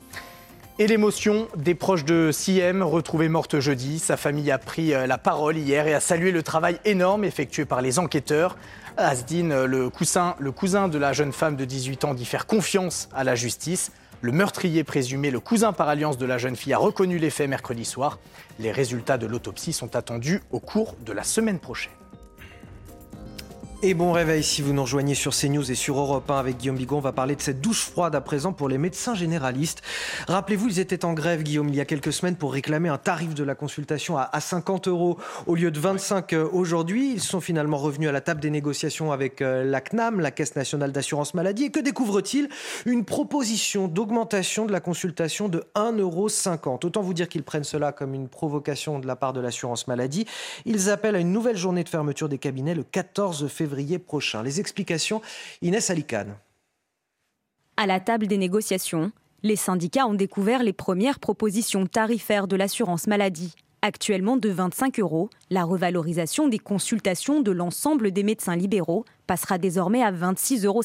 Et 0.78 0.86
l'émotion 0.86 1.48
des 1.54 1.74
proches 1.74 2.06
de 2.06 2.30
Siem, 2.32 2.82
retrouvée 2.82 3.28
morte 3.28 3.60
jeudi. 3.60 3.98
Sa 3.98 4.16
famille 4.16 4.50
a 4.50 4.56
pris 4.56 4.94
euh, 4.94 5.06
la 5.06 5.18
parole 5.18 5.58
hier 5.58 5.86
et 5.86 5.92
a 5.92 6.00
salué 6.00 6.32
le 6.32 6.42
travail 6.42 6.78
énorme 6.86 7.24
effectué 7.24 7.66
par 7.66 7.82
les 7.82 7.98
enquêteurs. 7.98 8.56
Asdin, 8.96 9.66
le 9.66 9.90
cousin, 9.90 10.34
le 10.38 10.50
cousin 10.50 10.88
de 10.88 10.96
la 10.96 11.12
jeune 11.12 11.32
femme 11.32 11.56
de 11.56 11.66
18 11.66 12.06
ans, 12.06 12.14
dit 12.14 12.24
faire 12.24 12.46
confiance 12.46 13.10
à 13.14 13.22
la 13.22 13.34
justice. 13.34 13.92
Le 14.22 14.32
meurtrier 14.32 14.82
présumé, 14.82 15.30
le 15.30 15.40
cousin 15.40 15.74
par 15.74 15.90
alliance 15.90 16.16
de 16.16 16.24
la 16.24 16.38
jeune 16.38 16.56
fille, 16.56 16.72
a 16.72 16.78
reconnu 16.78 17.18
les 17.18 17.30
faits 17.30 17.50
mercredi 17.50 17.84
soir. 17.84 18.18
Les 18.58 18.72
résultats 18.72 19.18
de 19.18 19.26
l'autopsie 19.26 19.74
sont 19.74 19.94
attendus 19.94 20.40
au 20.52 20.58
cours 20.58 20.94
de 21.04 21.12
la 21.12 21.22
semaine 21.22 21.58
prochaine. 21.58 21.92
Et 23.84 23.94
bon 23.94 24.12
réveil 24.12 24.44
si 24.44 24.62
vous 24.62 24.72
nous 24.72 24.82
rejoignez 24.82 25.16
sur 25.16 25.34
CNews 25.34 25.68
et 25.68 25.74
sur 25.74 25.98
Europe 25.98 26.30
1 26.30 26.38
avec 26.38 26.58
Guillaume 26.58 26.76
Bigon. 26.76 26.98
On 26.98 27.00
va 27.00 27.10
parler 27.10 27.34
de 27.34 27.42
cette 27.42 27.60
douche 27.60 27.80
froide 27.80 28.14
à 28.14 28.20
présent 28.20 28.52
pour 28.52 28.68
les 28.68 28.78
médecins 28.78 29.16
généralistes. 29.16 29.82
Rappelez-vous, 30.28 30.68
ils 30.68 30.78
étaient 30.78 31.04
en 31.04 31.14
grève, 31.14 31.42
Guillaume, 31.42 31.68
il 31.68 31.74
y 31.74 31.80
a 31.80 31.84
quelques 31.84 32.12
semaines 32.12 32.36
pour 32.36 32.52
réclamer 32.52 32.88
un 32.88 32.98
tarif 32.98 33.34
de 33.34 33.42
la 33.42 33.56
consultation 33.56 34.16
à 34.16 34.40
50 34.40 34.86
euros 34.86 35.18
au 35.48 35.56
lieu 35.56 35.72
de 35.72 35.80
25 35.80 36.32
euh, 36.32 36.48
aujourd'hui. 36.52 37.10
Ils 37.12 37.20
sont 37.20 37.40
finalement 37.40 37.76
revenus 37.76 38.08
à 38.08 38.12
la 38.12 38.20
table 38.20 38.40
des 38.40 38.50
négociations 38.50 39.10
avec 39.10 39.42
euh, 39.42 39.64
la 39.64 39.80
CNAM, 39.80 40.20
la 40.20 40.30
Caisse 40.30 40.54
nationale 40.54 40.92
d'assurance 40.92 41.34
maladie. 41.34 41.64
Et 41.64 41.70
que 41.72 41.80
découvre-t-il? 41.80 42.50
Une 42.86 43.04
proposition 43.04 43.88
d'augmentation 43.88 44.64
de 44.64 44.70
la 44.70 44.78
consultation 44.78 45.48
de 45.48 45.64
1,50 45.74 45.98
euro. 45.98 46.28
Autant 46.84 47.02
vous 47.02 47.14
dire 47.14 47.28
qu'ils 47.28 47.42
prennent 47.42 47.64
cela 47.64 47.90
comme 47.90 48.14
une 48.14 48.28
provocation 48.28 49.00
de 49.00 49.08
la 49.08 49.16
part 49.16 49.32
de 49.32 49.40
l'assurance 49.40 49.88
maladie. 49.88 50.24
Ils 50.66 50.88
appellent 50.88 51.16
à 51.16 51.20
une 51.20 51.32
nouvelle 51.32 51.56
journée 51.56 51.82
de 51.82 51.88
fermeture 51.88 52.28
des 52.28 52.38
cabinets 52.38 52.76
le 52.76 52.84
14 52.84 53.48
février 53.48 53.71
Les 54.42 54.60
explications, 54.60 55.22
Inès 55.62 55.90
Alicane. 55.90 56.36
À 57.76 57.86
la 57.86 58.00
table 58.00 58.26
des 58.26 58.38
négociations, 58.38 59.12
les 59.42 59.56
syndicats 59.56 60.06
ont 60.06 60.14
découvert 60.14 60.62
les 60.62 60.72
premières 60.72 61.18
propositions 61.18 61.86
tarifaires 61.86 62.46
de 62.46 62.56
l'assurance 62.56 63.06
maladie. 63.06 63.54
Actuellement 63.84 64.36
de 64.36 64.48
25 64.48 65.00
euros, 65.00 65.28
la 65.50 65.64
revalorisation 65.64 66.46
des 66.46 66.60
consultations 66.60 67.40
de 67.40 67.50
l'ensemble 67.50 68.12
des 68.12 68.22
médecins 68.22 68.54
libéraux 68.54 69.04
passera 69.26 69.58
désormais 69.58 70.04
à 70.04 70.12
26,50 70.12 70.66
euros, 70.66 70.82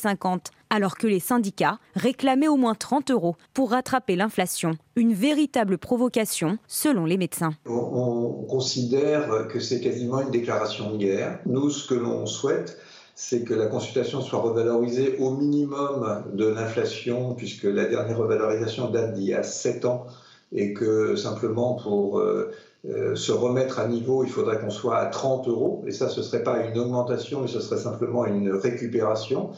alors 0.71 0.97
que 0.97 1.05
les 1.05 1.19
syndicats 1.19 1.77
réclamaient 1.93 2.47
au 2.47 2.55
moins 2.55 2.73
30 2.73 3.11
euros 3.11 3.35
pour 3.53 3.69
rattraper 3.69 4.15
l'inflation. 4.15 4.79
Une 4.95 5.13
véritable 5.13 5.77
provocation 5.77 6.57
selon 6.67 7.05
les 7.05 7.17
médecins. 7.17 7.51
On, 7.67 8.47
considère 8.49 9.47
que 9.47 9.59
c'est 9.59 9.79
quasiment 9.79 10.21
une 10.21 10.31
déclaration 10.31 10.93
de 10.93 10.97
guerre. 10.97 11.39
Nous, 11.45 11.69
ce 11.69 11.87
que 11.87 11.93
l'on 11.93 12.25
souhaite, 12.25 12.79
c'est 13.13 13.43
que 13.43 13.53
la 13.53 13.67
consultation 13.67 14.21
soit 14.21 14.39
revalorisée 14.39 15.17
au 15.19 15.35
minimum 15.35 16.23
de 16.33 16.47
l'inflation, 16.47 17.35
puisque 17.35 17.65
la 17.65 17.85
dernière 17.85 18.17
revalorisation 18.17 18.89
date 18.89 19.13
d'il 19.13 19.25
y 19.25 19.33
a 19.35 19.43
7 19.43 19.85
ans, 19.85 20.07
et 20.51 20.73
que 20.73 21.15
simplement 21.15 21.75
pour 21.75 22.19
euh, 22.19 22.51
euh, 22.85 23.15
se 23.15 23.31
remettre 23.31 23.79
à 23.79 23.87
niveau, 23.87 24.23
il 24.23 24.29
faudrait 24.29 24.59
qu'on 24.59 24.69
soit 24.69 24.97
à 24.97 25.07
30 25.07 25.47
euros. 25.47 25.83
Et 25.87 25.91
ça, 25.91 26.09
ce 26.09 26.19
ne 26.19 26.25
serait 26.25 26.43
pas 26.43 26.65
une 26.65 26.77
augmentation, 26.77 27.41
mais 27.41 27.47
ce 27.47 27.59
serait 27.59 27.79
simplement 27.79 28.25
une 28.25 28.51
récupération. 28.51 29.51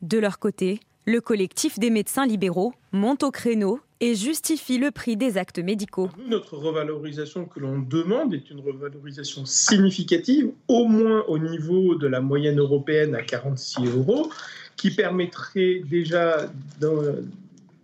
De 0.00 0.18
leur 0.18 0.38
côté, 0.38 0.80
le 1.06 1.20
collectif 1.20 1.78
des 1.78 1.90
médecins 1.90 2.26
libéraux 2.26 2.72
monte 2.92 3.22
au 3.22 3.30
créneau 3.30 3.80
et 4.00 4.16
justifie 4.16 4.78
le 4.78 4.90
prix 4.90 5.16
des 5.16 5.38
actes 5.38 5.60
médicaux. 5.60 6.08
Notre 6.28 6.56
revalorisation 6.56 7.44
que 7.44 7.60
l'on 7.60 7.78
demande 7.78 8.34
est 8.34 8.50
une 8.50 8.60
revalorisation 8.60 9.46
significative, 9.46 10.50
au 10.66 10.86
moins 10.86 11.24
au 11.28 11.38
niveau 11.38 11.94
de 11.94 12.08
la 12.08 12.20
moyenne 12.20 12.58
européenne 12.58 13.14
à 13.14 13.22
46 13.22 13.86
euros, 13.96 14.30
qui 14.76 14.90
permettrait 14.90 15.82
déjà 15.88 16.50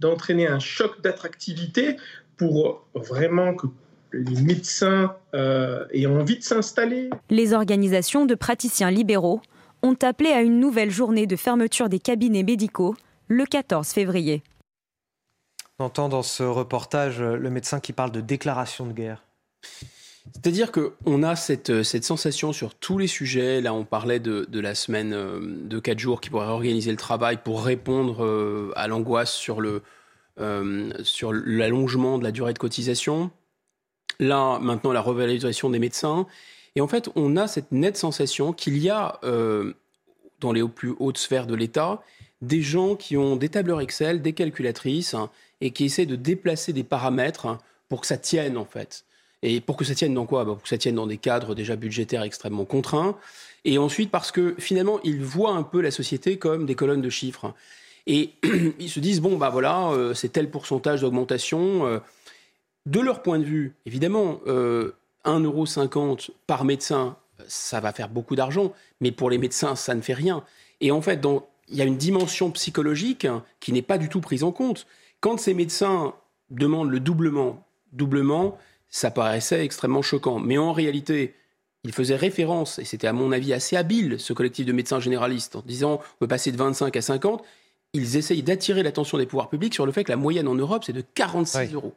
d'entraîner 0.01 0.49
un 0.49 0.59
choc 0.59 1.01
d'attractivité 1.03 1.97
pour 2.37 2.85
vraiment 2.95 3.55
que 3.55 3.67
les 4.13 4.41
médecins 4.41 5.15
euh, 5.35 5.85
aient 5.93 6.07
envie 6.07 6.39
de 6.39 6.43
s'installer. 6.43 7.11
Les 7.31 7.53
organisations 7.53 8.27
de 8.27 8.35
praticiens 8.35 8.91
libéraux 8.91 9.41
ont 9.83 9.97
appelé 10.03 10.31
à 10.31 10.43
une 10.43 10.61
nouvelle 10.61 10.91
journée 10.91 11.27
de 11.27 11.37
fermeture 11.37 11.89
des 11.89 11.99
cabinets 11.99 12.43
médicaux 12.43 12.97
le 13.29 13.45
14 13.45 13.89
février. 13.89 14.43
On 15.79 15.85
entend 15.85 16.09
dans 16.09 16.23
ce 16.23 16.43
reportage 16.43 17.21
le 17.21 17.51
médecin 17.51 17.79
qui 17.79 17.93
parle 17.93 18.11
de 18.11 18.21
déclaration 18.21 18.87
de 18.87 18.93
guerre. 18.93 19.23
C'est-à-dire 20.33 20.73
qu'on 20.73 21.23
a 21.23 21.37
cette, 21.37 21.83
cette, 21.83 22.05
sensation 22.05 22.53
sur 22.53 22.75
tous 22.75 22.99
les 22.99 23.07
sujets. 23.07 23.61
Là, 23.61 23.73
on 23.73 23.85
parlait 23.85 24.21
de, 24.21 24.47
de 24.49 24.61
la 24.61 24.75
semaine 24.75 25.13
euh, 25.15 25.41
de 25.41 25.79
4 25.79 25.99
jours 25.99 26.21
qui 26.21 26.31
pourrait 26.31 26.49
organiser 26.49 26.91
le 26.91 26.97
travail 26.97 27.39
pour 27.43 27.65
répondre 27.65 28.25
euh, 28.25 28.73
à 28.77 28.89
l'angoisse 28.89 29.33
sur, 29.33 29.61
le, 29.61 29.83
sur 31.03 31.33
l'allongement 31.33 32.19
de 32.19 32.25
la 32.25 32.31
durée 32.31 32.53
de 32.53 32.59
cotisation. 32.59 33.31
Là, 34.21 34.59
maintenant, 34.59 34.93
la 34.93 35.01
revalorisation 35.01 35.71
des 35.71 35.79
médecins. 35.79 36.27
Et 36.77 36.81
en 36.81 36.89
fait, 36.89 37.09
on 37.15 37.37
a 37.37 37.47
cette 37.47 37.73
nette 37.73 37.97
sensation 37.97 38.53
qu'il 38.53 38.79
y 38.79 38.91
a, 38.91 39.19
euh, 39.25 39.73
dans 40.41 40.53
les 40.53 40.67
plus 40.67 40.95
hautes 40.99 41.19
sphères 41.19 41.47
de 41.47 41.55
l'État, 41.55 42.03
des 42.43 42.63
gens 42.63 42.95
qui 42.95 43.17
ont 43.17 43.37
des 43.37 43.49
tableurs 43.49 43.81
Excel, 43.81 44.23
des 44.23 44.33
calculatrices, 44.33 45.15
hein, 45.15 45.31
et 45.61 45.71
qui 45.71 45.85
essaient 45.85 46.07
de 46.07 46.17
déplacer 46.17 46.73
des 46.73 46.85
paramètres 46.85 47.47
hein, 47.47 47.59
pour 47.89 48.01
que 48.01 48.07
ça 48.07 48.17
tienne, 48.17 48.57
en 48.57 48.65
fait. 48.65 49.05
Et 49.43 49.61
pour 49.61 49.77
que 49.77 49.85
ça 49.85 49.95
tienne 49.95 50.15
dans 50.15 50.27
quoi? 50.27 50.45
Bah, 50.45 50.53
Pour 50.53 50.63
que 50.63 50.69
ça 50.69 50.79
tienne 50.79 50.97
dans 50.97 51.07
des 51.07 51.17
cadres 51.17 51.55
déjà 51.55 51.77
budgétaires 51.77 52.23
extrêmement 52.23 52.65
contraints. 52.65 53.17
Et 53.65 53.79
ensuite, 53.79 54.11
parce 54.11 54.33
que 54.33 54.55
finalement, 54.59 55.01
ils 55.05 55.23
voient 55.23 55.53
un 55.53 55.63
peu 55.63 55.81
la 55.81 55.91
société 55.91 56.39
comme 56.39 56.67
des 56.67 56.75
colonnes 56.75 57.03
de 57.03 57.11
chiffres. 57.11 57.55
Et 58.07 58.31
ils 58.81 58.91
se 58.91 59.01
disent, 59.01 59.21
bon, 59.21 59.37
bah 59.37 59.51
voilà, 59.51 59.91
euh, 59.91 60.15
c'est 60.15 60.31
tel 60.31 60.51
pourcentage 60.51 61.03
d'augmentation. 61.03 61.87
Euh, 61.87 61.99
de 62.89 63.01
leur 63.01 63.23
point 63.23 63.39
de 63.39 63.45
vue, 63.45 63.75
évidemment, 63.85 64.41
euh, 64.47 64.93
1,50€ 65.25 66.31
par 66.47 66.65
médecin, 66.65 67.17
ça 67.47 67.81
va 67.81 67.93
faire 67.93 68.09
beaucoup 68.09 68.35
d'argent, 68.35 68.73
mais 69.01 69.13
pour 69.13 69.31
les 69.31 69.39
médecins, 69.39 69.77
ça 69.77 69.95
ne 69.95 70.01
fait 70.01 70.15
rien. 70.15 70.43
Et 70.81 70.91
en 70.91 71.03
fait, 71.03 71.25
il 71.69 71.77
y 71.77 71.83
a 71.83 71.85
une 71.85 71.99
dimension 71.99 72.51
psychologique 72.51 73.27
qui 73.61 73.73
n'est 73.73 73.83
pas 73.83 73.99
du 73.99 74.09
tout 74.09 74.21
prise 74.21 74.43
en 74.43 74.53
compte. 74.53 74.87
Quand 75.21 75.39
ces 75.39 75.53
médecins 75.53 76.15
demandent 76.51 76.91
le 76.91 77.01
doublement, 77.01 77.67
doublement, 77.93 78.57
ça 78.89 79.11
paraissait 79.11 79.63
extrêmement 79.63 80.03
choquant. 80.03 80.39
Mais 80.39 80.57
en 80.57 80.73
réalité, 80.73 81.35
il 81.85 81.93
faisait 81.93 82.17
référence, 82.17 82.79
et 82.79 82.85
c'était 82.85 83.07
à 83.07 83.13
mon 83.13 83.33
avis 83.33 83.53
assez 83.53 83.77
habile, 83.77 84.19
ce 84.19 84.33
collectif 84.33 84.65
de 84.65 84.73
médecins 84.73 85.01
généralistes, 85.01 85.57
en 85.57 85.63
disant 85.63 86.01
on 86.17 86.19
peut 86.21 86.29
passer 86.29 86.53
de 86.53 86.57
25 86.57 86.97
à 86.97 87.03
50. 87.03 87.45
Ils 87.93 88.17
essayent 88.17 88.43
d'attirer 88.43 88.83
l'attention 88.83 89.19
des 89.19 89.27
pouvoirs 89.27 89.51
publics 89.51 89.75
sur 89.75 89.85
le 89.85 89.93
fait 89.93 90.05
que 90.05 90.11
la 90.11 90.17
moyenne 90.17 90.49
en 90.49 90.55
Europe, 90.55 90.85
c'est 90.85 90.93
de 90.95 91.05
46 91.15 91.75
euros. 91.75 91.95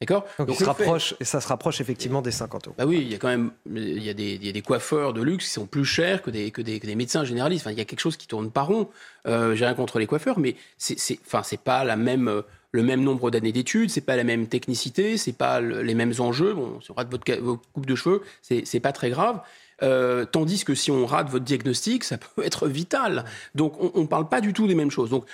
D'accord? 0.00 0.26
Donc, 0.38 0.56
se 0.56 0.64
rapproche, 0.64 1.14
et 1.20 1.24
ça 1.24 1.40
se 1.40 1.48
rapproche 1.48 1.80
effectivement 1.80 2.20
des 2.20 2.30
50 2.30 2.66
euros. 2.66 2.76
Bah 2.76 2.84
oui, 2.84 2.98
il 3.00 3.10
y 3.10 3.14
a 3.14 3.18
quand 3.18 3.28
même 3.28 3.52
il 3.74 4.02
y 4.02 4.10
a 4.10 4.14
des, 4.14 4.34
il 4.34 4.44
y 4.44 4.48
a 4.50 4.52
des 4.52 4.60
coiffeurs 4.60 5.14
de 5.14 5.22
luxe 5.22 5.46
qui 5.46 5.50
sont 5.52 5.66
plus 5.66 5.86
chers 5.86 6.20
que 6.20 6.30
des, 6.30 6.50
que 6.50 6.60
des, 6.60 6.78
que 6.80 6.86
des 6.86 6.94
médecins 6.94 7.24
généralistes. 7.24 7.66
Enfin, 7.66 7.72
il 7.72 7.78
y 7.78 7.80
a 7.80 7.86
quelque 7.86 8.00
chose 8.00 8.18
qui 8.18 8.26
tourne 8.26 8.50
pas 8.50 8.62
rond. 8.62 8.90
Euh, 9.26 9.54
J'ai 9.54 9.64
rien 9.64 9.74
contre 9.74 9.98
les 9.98 10.06
coiffeurs, 10.06 10.38
mais 10.38 10.54
c'est 10.76 11.18
enfin, 11.24 11.42
c'est 11.42 11.60
pas 11.60 11.82
la 11.84 11.96
même, 11.96 12.42
le 12.72 12.82
même 12.82 13.02
nombre 13.02 13.30
d'années 13.30 13.52
d'études, 13.52 13.88
c'est 13.88 14.02
pas 14.02 14.16
la 14.16 14.24
même 14.24 14.48
technicité, 14.48 15.16
c'est 15.16 15.32
pas 15.32 15.60
le, 15.60 15.80
les 15.80 15.94
mêmes 15.94 16.12
enjeux. 16.18 16.52
Bon, 16.52 16.78
si 16.82 16.90
on 16.90 16.94
rate 16.94 17.10
votre, 17.10 17.32
votre 17.40 17.62
coupe 17.72 17.86
de 17.86 17.94
cheveux, 17.94 18.22
c'est 18.42 18.80
pas 18.80 18.92
très 18.92 19.08
grave. 19.08 19.40
Euh, 19.82 20.24
tandis 20.24 20.64
que 20.64 20.74
si 20.74 20.90
on 20.90 21.06
rate 21.06 21.30
votre 21.30 21.44
diagnostic, 21.44 22.04
ça 22.04 22.18
peut 22.36 22.44
être 22.44 22.68
vital. 22.68 23.24
Donc 23.54 23.78
on 23.94 24.02
ne 24.02 24.06
parle 24.06 24.28
pas 24.28 24.42
du 24.42 24.52
tout 24.52 24.66
des 24.66 24.74
mêmes 24.74 24.90
choses. 24.90 25.08
Donc 25.08 25.24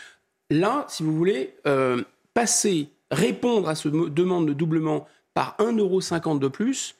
là, 0.50 0.86
si 0.88 1.02
vous 1.02 1.16
voulez, 1.16 1.54
euh, 1.66 2.02
passer 2.34 2.88
répondre 3.12 3.68
à 3.68 3.74
ce 3.74 3.88
demande 3.88 4.48
de 4.48 4.52
doublement 4.52 5.06
par 5.34 5.56
1,50€ 5.58 6.38
de 6.38 6.48
plus, 6.48 6.96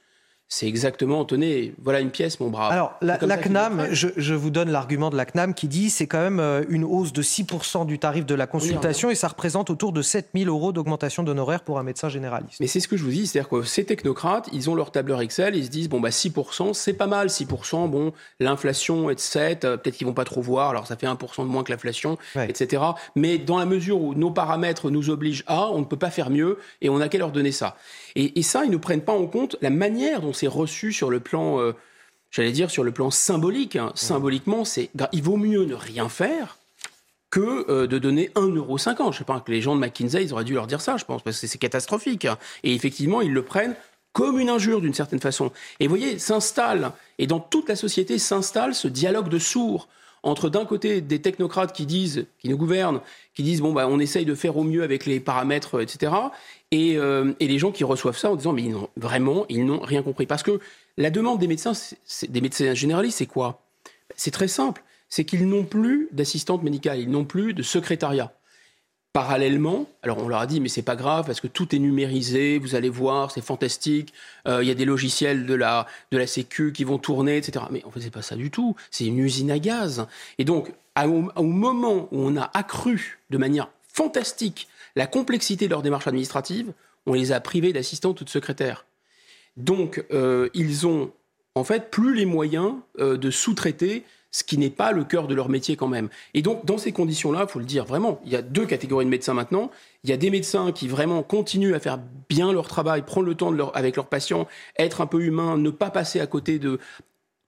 c'est 0.53 0.67
exactement, 0.67 1.25
tenez, 1.25 1.73
voilà 1.83 2.01
une 2.01 2.11
pièce, 2.11 2.38
mon 2.38 2.51
brave. 2.51 2.71
Alors, 2.73 2.93
la, 3.01 3.17
CNAM, 3.17 3.88
je, 3.91 4.35
vous 4.35 4.51
donne 4.51 4.71
l'argument 4.71 5.09
de 5.09 5.17
la 5.17 5.25
CNAM 5.25 5.55
qui 5.55 5.67
dit 5.67 5.88
c'est 5.88 6.07
quand 6.07 6.21
même 6.21 6.41
euh, 6.41 6.62
une 6.69 6.85
hausse 6.85 7.15
de 7.15 7.23
6% 7.23 7.87
du 7.87 7.99
tarif 7.99 8.27
de 8.27 8.35
la 8.35 8.47
consultation 8.47 9.09
et 9.09 9.15
ça 9.15 9.29
représente 9.29 9.71
autour 9.71 9.95
de 9.95 10.03
7000 10.03 10.49
euros 10.49 10.73
d'augmentation 10.73 11.23
d'honoraires 11.23 11.62
pour 11.62 11.79
un 11.79 11.83
médecin 11.83 12.11
généraliste. 12.11 12.61
Mais 12.61 12.67
c'est 12.67 12.81
ce 12.81 12.88
que 12.88 12.99
je 12.99 13.05
vous 13.05 13.12
dis, 13.12 13.27
c'est-à-dire 13.27 13.49
que 13.49 13.62
ces 13.62 13.87
technocrates, 13.87 14.51
ils 14.53 14.69
ont 14.69 14.75
leur 14.75 14.91
tableur 14.91 15.23
Excel, 15.23 15.57
ils 15.57 15.65
se 15.65 15.71
disent 15.71 15.88
bon, 15.88 16.01
bah 16.01 16.11
6%, 16.11 16.75
c'est 16.75 16.93
pas 16.93 17.07
mal, 17.07 17.29
6%, 17.29 17.88
bon, 17.88 18.12
l'inflation 18.38 19.09
est 19.09 19.15
de 19.15 19.21
7, 19.21 19.65
euh, 19.65 19.79
peut-être 19.79 19.97
qu'ils 19.97 20.07
vont 20.07 20.12
pas 20.12 20.27
trop 20.27 20.43
voir, 20.43 20.69
alors 20.69 20.87
ça 20.87 20.97
fait 20.97 21.07
1% 21.07 21.45
de 21.45 21.49
moins 21.49 21.65
que 21.65 21.73
l'inflation, 21.73 22.19
etc. 22.37 22.83
Mais 23.17 23.38
dans 23.38 23.57
la 23.57 23.65
mesure 23.65 24.03
où 24.03 24.12
nos 24.12 24.31
paramètres 24.31 24.91
nous 24.91 25.09
obligent 25.09 25.45
à, 25.47 25.71
on 25.71 25.79
ne 25.79 25.87
peut 25.87 25.97
pas 25.97 26.11
faire 26.11 26.29
mieux 26.29 26.59
et 26.83 26.91
on 26.91 26.99
n'a 26.99 27.09
qu'à 27.09 27.17
leur 27.17 27.33
donner 27.33 27.53
ça. 27.53 27.75
Et, 28.14 28.42
ça, 28.42 28.64
ils 28.64 28.70
ne 28.70 28.77
prennent 28.77 29.05
pas 29.05 29.12
en 29.12 29.27
compte 29.27 29.57
la 29.61 29.70
manière 29.70 30.20
dont 30.20 30.33
c'est 30.33 30.46
reçu 30.46 30.92
sur 30.92 31.11
le 31.11 31.20
plan, 31.20 31.61
euh, 31.61 31.72
j'allais 32.31 32.53
dire, 32.53 32.70
sur 32.70 32.85
le 32.85 32.92
plan 32.92 33.11
symbolique. 33.11 33.77
Hein. 33.77 33.92
Symboliquement, 33.94 34.64
c'est, 34.64 34.90
il 35.12 35.22
vaut 35.22 35.37
mieux 35.37 35.64
ne 35.64 35.75
rien 35.75 36.09
faire 36.09 36.59
que 37.31 37.64
euh, 37.70 37.87
de 37.87 37.98
donner 37.98 38.31
1,50€. 38.35 39.12
Je 39.12 39.18
sais 39.18 39.25
pas, 39.25 39.40
que 39.40 39.51
les 39.51 39.62
gens 39.62 39.75
de 39.75 39.81
McKinsey, 39.81 40.22
ils 40.22 40.33
auraient 40.33 40.44
dû 40.44 40.55
leur 40.55 40.66
dire 40.66 40.81
ça, 40.81 40.96
je 40.98 41.05
pense, 41.05 41.22
parce 41.22 41.40
que 41.40 41.46
c'est 41.46 41.59
catastrophique. 41.59 42.27
Hein. 42.27 42.38
Et 42.62 42.75
effectivement, 42.75 43.22
ils 43.22 43.33
le 43.33 43.42
prennent 43.42 43.75
comme 44.12 44.38
une 44.38 44.51
injure 44.51 44.81
d'une 44.81 44.94
certaine 44.94 45.20
façon. 45.20 45.51
Et 45.81 45.87
vous 45.87 45.96
voyez, 45.96 46.18
s'installe, 46.18 46.92
et 47.18 47.27
dans 47.27 47.40
toute 47.40 47.68
la 47.68 47.77
société 47.77 48.18
s'installe 48.18 48.75
ce 48.75 48.88
dialogue 48.88 49.29
de 49.29 49.38
sourds 49.38 49.88
entre 50.22 50.48
d'un 50.48 50.64
côté 50.64 51.00
des 51.00 51.20
technocrates 51.20 51.72
qui 51.72 51.87
disent, 51.87 52.26
qui 52.38 52.48
nous 52.48 52.56
gouvernent, 52.56 53.00
qui 53.35 53.42
disent 53.42 53.61
bon 53.61 53.72
bah 53.72 53.87
on 53.88 53.98
essaye 53.98 54.24
de 54.24 54.35
faire 54.35 54.56
au 54.56 54.64
mieux 54.64 54.82
avec 54.82 55.06
les 55.06 55.20
paramètres, 55.20 55.80
etc. 55.80 56.12
Euh, 56.74 57.32
et, 57.40 57.48
les 57.48 57.58
gens 57.58 57.72
qui 57.72 57.85
reçoivent 57.85 58.16
ça 58.16 58.30
en 58.30 58.37
disant 58.37 58.52
mais 58.52 58.70
vraiment 58.96 59.44
ils 59.48 59.64
n'ont 59.64 59.80
rien 59.80 60.02
compris 60.02 60.26
parce 60.26 60.42
que 60.42 60.61
la 60.96 61.11
demande 61.11 61.38
des 61.38 61.48
médecins, 61.48 61.72
des 62.28 62.40
médecins 62.40 62.74
généralistes, 62.74 63.18
c'est 63.18 63.26
quoi? 63.26 63.62
C'est 64.16 64.30
très 64.30 64.48
simple, 64.48 64.82
c'est 65.08 65.24
qu'ils 65.24 65.48
n'ont 65.48 65.64
plus 65.64 66.08
d'assistante 66.12 66.62
médicale, 66.62 67.00
ils 67.00 67.11
n'ont 67.11 67.24
plus 67.24 67.54
de 67.54 67.62
secrétariat. 67.62 68.32
Parallèlement, 69.12 69.90
alors 70.03 70.16
on 70.18 70.29
leur 70.29 70.40
a 70.40 70.46
dit 70.46 70.59
mais 70.59 70.70
c'est 70.70 70.81
pas 70.81 70.96
grave 70.96 71.27
parce 71.27 71.42
que 71.42 71.46
tout 71.46 71.75
est 71.75 71.79
numérisé, 71.79 72.59
vous 72.59 72.75
allez 72.75 72.88
voir, 72.88 73.31
c'est 73.31 73.44
fantastique. 73.44 74.14
Euh, 74.48 74.62
il 74.62 74.68
y 74.68 74.70
a 74.70 74.75
des 74.75 74.87
logiciels 74.87 75.44
de 75.44 75.53
la 75.53 75.87
de 76.12 76.16
la 76.16 76.27
Sécu 76.27 76.72
qui 76.72 76.85
vont 76.85 76.96
tourner, 76.96 77.37
etc. 77.37 77.66
Mais 77.70 77.85
en 77.85 77.90
fait 77.90 78.01
c'est 78.01 78.11
pas 78.11 78.22
ça 78.22 78.37
du 78.37 78.51
tout. 78.51 78.75
C'est 78.90 79.05
une 79.05 79.18
usine 79.18 79.51
à 79.51 79.59
gaz. 79.59 80.07
Et 80.38 80.44
donc 80.44 80.72
au, 80.96 81.42
moment 81.42 82.09
où 82.11 82.20
on 82.20 82.38
a 82.38 82.51
accru 82.55 83.18
de 83.29 83.37
manière 83.37 83.68
fantastique 83.87 84.68
la 84.96 85.07
complexité 85.07 85.66
de 85.66 85.70
leur 85.70 85.83
démarche 85.83 86.07
administrative, 86.07 86.72
on 87.05 87.12
les 87.12 87.33
a 87.33 87.40
privés 87.40 87.75
d'assistants 87.75 88.14
ou 88.18 88.25
de 88.25 88.29
secrétaires. 88.31 88.87
Donc 89.59 90.05
euh, 90.12 90.48
ils 90.55 90.87
ont 90.87 91.12
en 91.55 91.64
fait 91.64 91.90
plus 91.90 92.14
les 92.14 92.25
moyens 92.25 92.77
euh, 92.98 93.18
de 93.18 93.31
sous-traiter 93.31 94.05
ce 94.33 94.42
qui 94.42 94.59
n'est 94.59 94.71
pas 94.71 94.92
le 94.92 95.05
cœur 95.05 95.29
de 95.29 95.35
leur 95.35 95.49
métier 95.49 95.77
quand 95.77 95.88
même. 95.88 96.09
Et 96.35 96.42
donc, 96.42 96.64
dans 96.64 96.79
ces 96.79 96.90
conditions-là, 96.90 97.42
il 97.42 97.49
faut 97.49 97.59
le 97.59 97.66
dire 97.66 97.85
vraiment, 97.85 98.21
il 98.25 98.33
y 98.33 98.37
a 98.37 98.42
deux 98.42 98.66
catégories 98.66 99.05
de 99.05 99.11
médecins 99.11 99.35
maintenant. 99.35 99.71
Il 100.05 100.11
y 100.11 100.12
a 100.12 100.16
des 100.16 100.31
médecins 100.31 100.73
qui 100.73 100.88
vraiment 100.88 101.23
continuent 101.23 101.75
à 101.75 101.81
faire 101.81 102.01
bien 102.29 102.51
leur 102.53 102.66
travail, 102.66 103.03
prendre 103.03 103.27
le 103.27 103.35
temps 103.35 103.55
avec 103.75 103.97
leurs 103.97 104.07
patients, 104.07 104.49
être 104.79 105.03
un 105.03 105.07
peu 105.07 105.23
humain, 105.23 105.59
ne 105.59 105.71
pas 105.71 105.90
passer 105.90 106.18
à 106.18 106.27
côté 106.27 106.59
de 106.59 106.81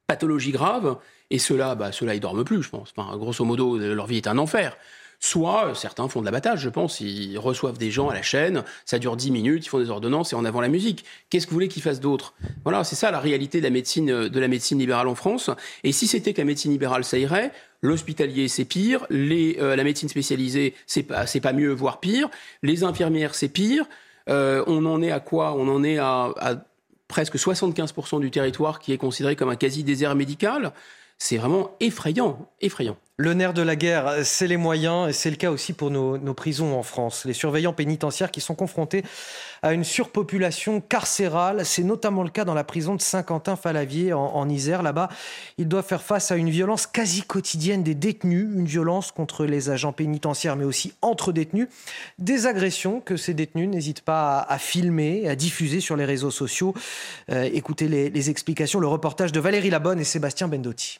pathologies 0.06 0.52
graves. 0.52 0.98
Et 1.30 1.38
ceux-là, 1.38 1.74
bah, 1.74 1.90
ceux-là, 1.90 2.14
ils 2.14 2.20
dorment 2.20 2.44
plus, 2.44 2.62
je 2.62 2.68
pense. 2.68 2.92
Enfin, 2.96 3.16
grosso 3.16 3.44
modo, 3.44 3.78
leur 3.78 4.06
vie 4.06 4.18
est 4.18 4.26
un 4.26 4.36
enfer. 4.36 4.76
Soit 5.24 5.68
euh, 5.68 5.74
certains 5.74 6.06
font 6.06 6.20
de 6.20 6.26
l'abattage, 6.26 6.60
je 6.60 6.68
pense. 6.68 7.00
Ils 7.00 7.38
reçoivent 7.38 7.78
des 7.78 7.90
gens 7.90 8.10
à 8.10 8.14
la 8.14 8.20
chaîne, 8.20 8.62
ça 8.84 8.98
dure 8.98 9.16
10 9.16 9.30
minutes, 9.30 9.64
ils 9.64 9.70
font 9.70 9.78
des 9.78 9.88
ordonnances 9.88 10.34
et 10.34 10.36
en 10.36 10.44
avant 10.44 10.60
la 10.60 10.68
musique. 10.68 11.02
Qu'est-ce 11.30 11.46
que 11.46 11.50
vous 11.52 11.56
voulez 11.56 11.68
qu'ils 11.68 11.80
fassent 11.80 12.00
d'autre? 12.00 12.34
Voilà, 12.62 12.84
c'est 12.84 12.94
ça 12.94 13.10
la 13.10 13.20
réalité 13.20 13.60
de 13.60 13.64
la 13.64 13.70
médecine 13.70 14.10
euh, 14.10 14.28
de 14.28 14.38
la 14.38 14.48
médecine 14.48 14.78
libérale 14.78 15.08
en 15.08 15.14
France. 15.14 15.48
Et 15.82 15.92
si 15.92 16.08
c'était 16.08 16.34
que 16.34 16.42
la 16.42 16.44
médecine 16.44 16.72
libérale, 16.72 17.04
ça 17.04 17.16
irait. 17.16 17.52
L'hospitalier, 17.80 18.48
c'est 18.48 18.66
pire. 18.66 19.06
Les, 19.08 19.56
euh, 19.60 19.76
la 19.76 19.84
médecine 19.84 20.10
spécialisée, 20.10 20.74
c'est 20.86 21.04
pas, 21.04 21.26
c'est 21.26 21.40
pas 21.40 21.54
mieux, 21.54 21.72
voire 21.72 22.00
pire. 22.00 22.28
Les 22.62 22.84
infirmières, 22.84 23.34
c'est 23.34 23.48
pire. 23.48 23.86
on 24.26 24.84
en 24.84 25.00
est 25.00 25.10
à 25.10 25.20
quoi? 25.20 25.54
On 25.54 25.68
en 25.68 25.82
est 25.84 25.96
à, 25.96 26.34
à 26.38 26.56
presque 27.08 27.36
75% 27.36 28.20
du 28.20 28.30
territoire 28.30 28.78
qui 28.78 28.92
est 28.92 28.98
considéré 28.98 29.36
comme 29.36 29.48
un 29.48 29.56
quasi-désert 29.56 30.16
médical. 30.16 30.74
C'est 31.16 31.38
vraiment 31.38 31.74
effrayant, 31.80 32.46
effrayant. 32.60 32.98
Le 33.16 33.32
nerf 33.32 33.54
de 33.54 33.62
la 33.62 33.76
guerre, 33.76 34.24
c'est 34.24 34.48
les 34.48 34.56
moyens, 34.56 35.08
et 35.08 35.12
c'est 35.12 35.30
le 35.30 35.36
cas 35.36 35.52
aussi 35.52 35.72
pour 35.72 35.88
nos, 35.88 36.18
prisons 36.34 36.76
en 36.76 36.82
France. 36.82 37.24
Les 37.24 37.32
surveillants 37.32 37.72
pénitentiaires 37.72 38.32
qui 38.32 38.40
sont 38.40 38.56
confrontés 38.56 39.04
à 39.62 39.72
une 39.72 39.84
surpopulation 39.84 40.80
carcérale, 40.80 41.64
c'est 41.64 41.84
notamment 41.84 42.24
le 42.24 42.30
cas 42.30 42.44
dans 42.44 42.54
la 42.54 42.64
prison 42.64 42.96
de 42.96 43.00
Saint-Quentin-Falavier 43.00 44.12
en, 44.12 44.48
Isère. 44.48 44.82
Là-bas, 44.82 45.10
ils 45.58 45.68
doivent 45.68 45.86
faire 45.86 46.02
face 46.02 46.32
à 46.32 46.36
une 46.36 46.50
violence 46.50 46.88
quasi 46.88 47.22
quotidienne 47.22 47.84
des 47.84 47.94
détenus, 47.94 48.48
une 48.52 48.66
violence 48.66 49.12
contre 49.12 49.44
les 49.44 49.70
agents 49.70 49.92
pénitentiaires, 49.92 50.56
mais 50.56 50.64
aussi 50.64 50.92
entre 51.00 51.30
détenus. 51.30 51.68
Des 52.18 52.48
agressions 52.48 53.00
que 53.00 53.16
ces 53.16 53.32
détenus 53.32 53.68
n'hésitent 53.68 54.02
pas 54.02 54.40
à, 54.40 54.58
filmer, 54.58 55.28
à 55.28 55.36
diffuser 55.36 55.78
sur 55.78 55.94
les 55.94 56.04
réseaux 56.04 56.32
sociaux. 56.32 56.74
Euh, 57.30 57.48
écoutez 57.52 57.86
les, 57.86 58.10
les 58.10 58.30
explications, 58.30 58.80
le 58.80 58.88
reportage 58.88 59.30
de 59.30 59.38
Valérie 59.38 59.70
Labonne 59.70 60.00
et 60.00 60.04
Sébastien 60.04 60.48
Bendotti. 60.48 60.98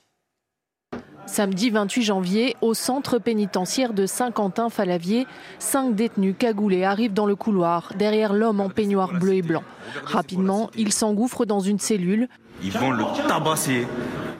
Samedi 1.27 1.71
28 1.71 2.03
janvier, 2.03 2.57
au 2.61 2.75
centre 2.75 3.19
pénitentiaire 3.19 3.93
de 3.95 4.07
Saint-Quentin-Falavier, 4.07 5.27
cinq 5.59 5.95
détenus 5.95 6.35
cagoulés 6.39 6.85
arrivent 6.85 7.15
dans 7.15 7.27
le 7.27 7.35
couloir, 7.35 7.93
derrière 7.97 8.33
l'homme 8.33 8.61
en 8.61 8.69
peignoir 8.69 9.13
bleu 9.13 9.35
et 9.35 9.43
blanc. 9.43 9.63
Rapidement, 10.05 10.71
ils 10.77 10.93
s'engouffrent 10.93 11.47
dans 11.47 11.61
une 11.61 11.79
cellule. 11.79 12.29
Ils 12.63 12.73
vont 12.73 12.91
le 12.91 13.05
tabasser. 13.27 13.87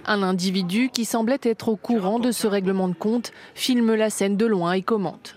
Un 0.07 0.23
individu 0.23 0.91
qui 0.93 1.05
semblait 1.05 1.41
être 1.43 1.69
au 1.69 1.77
courant 1.77 2.19
de 2.19 2.31
ce 2.31 2.47
règlement 2.47 2.89
de 2.89 2.95
compte 2.95 3.33
filme 3.55 3.95
la 3.95 4.11
scène 4.11 4.37
de 4.37 4.47
loin 4.47 4.73
et 4.73 4.83
commente. 4.83 5.37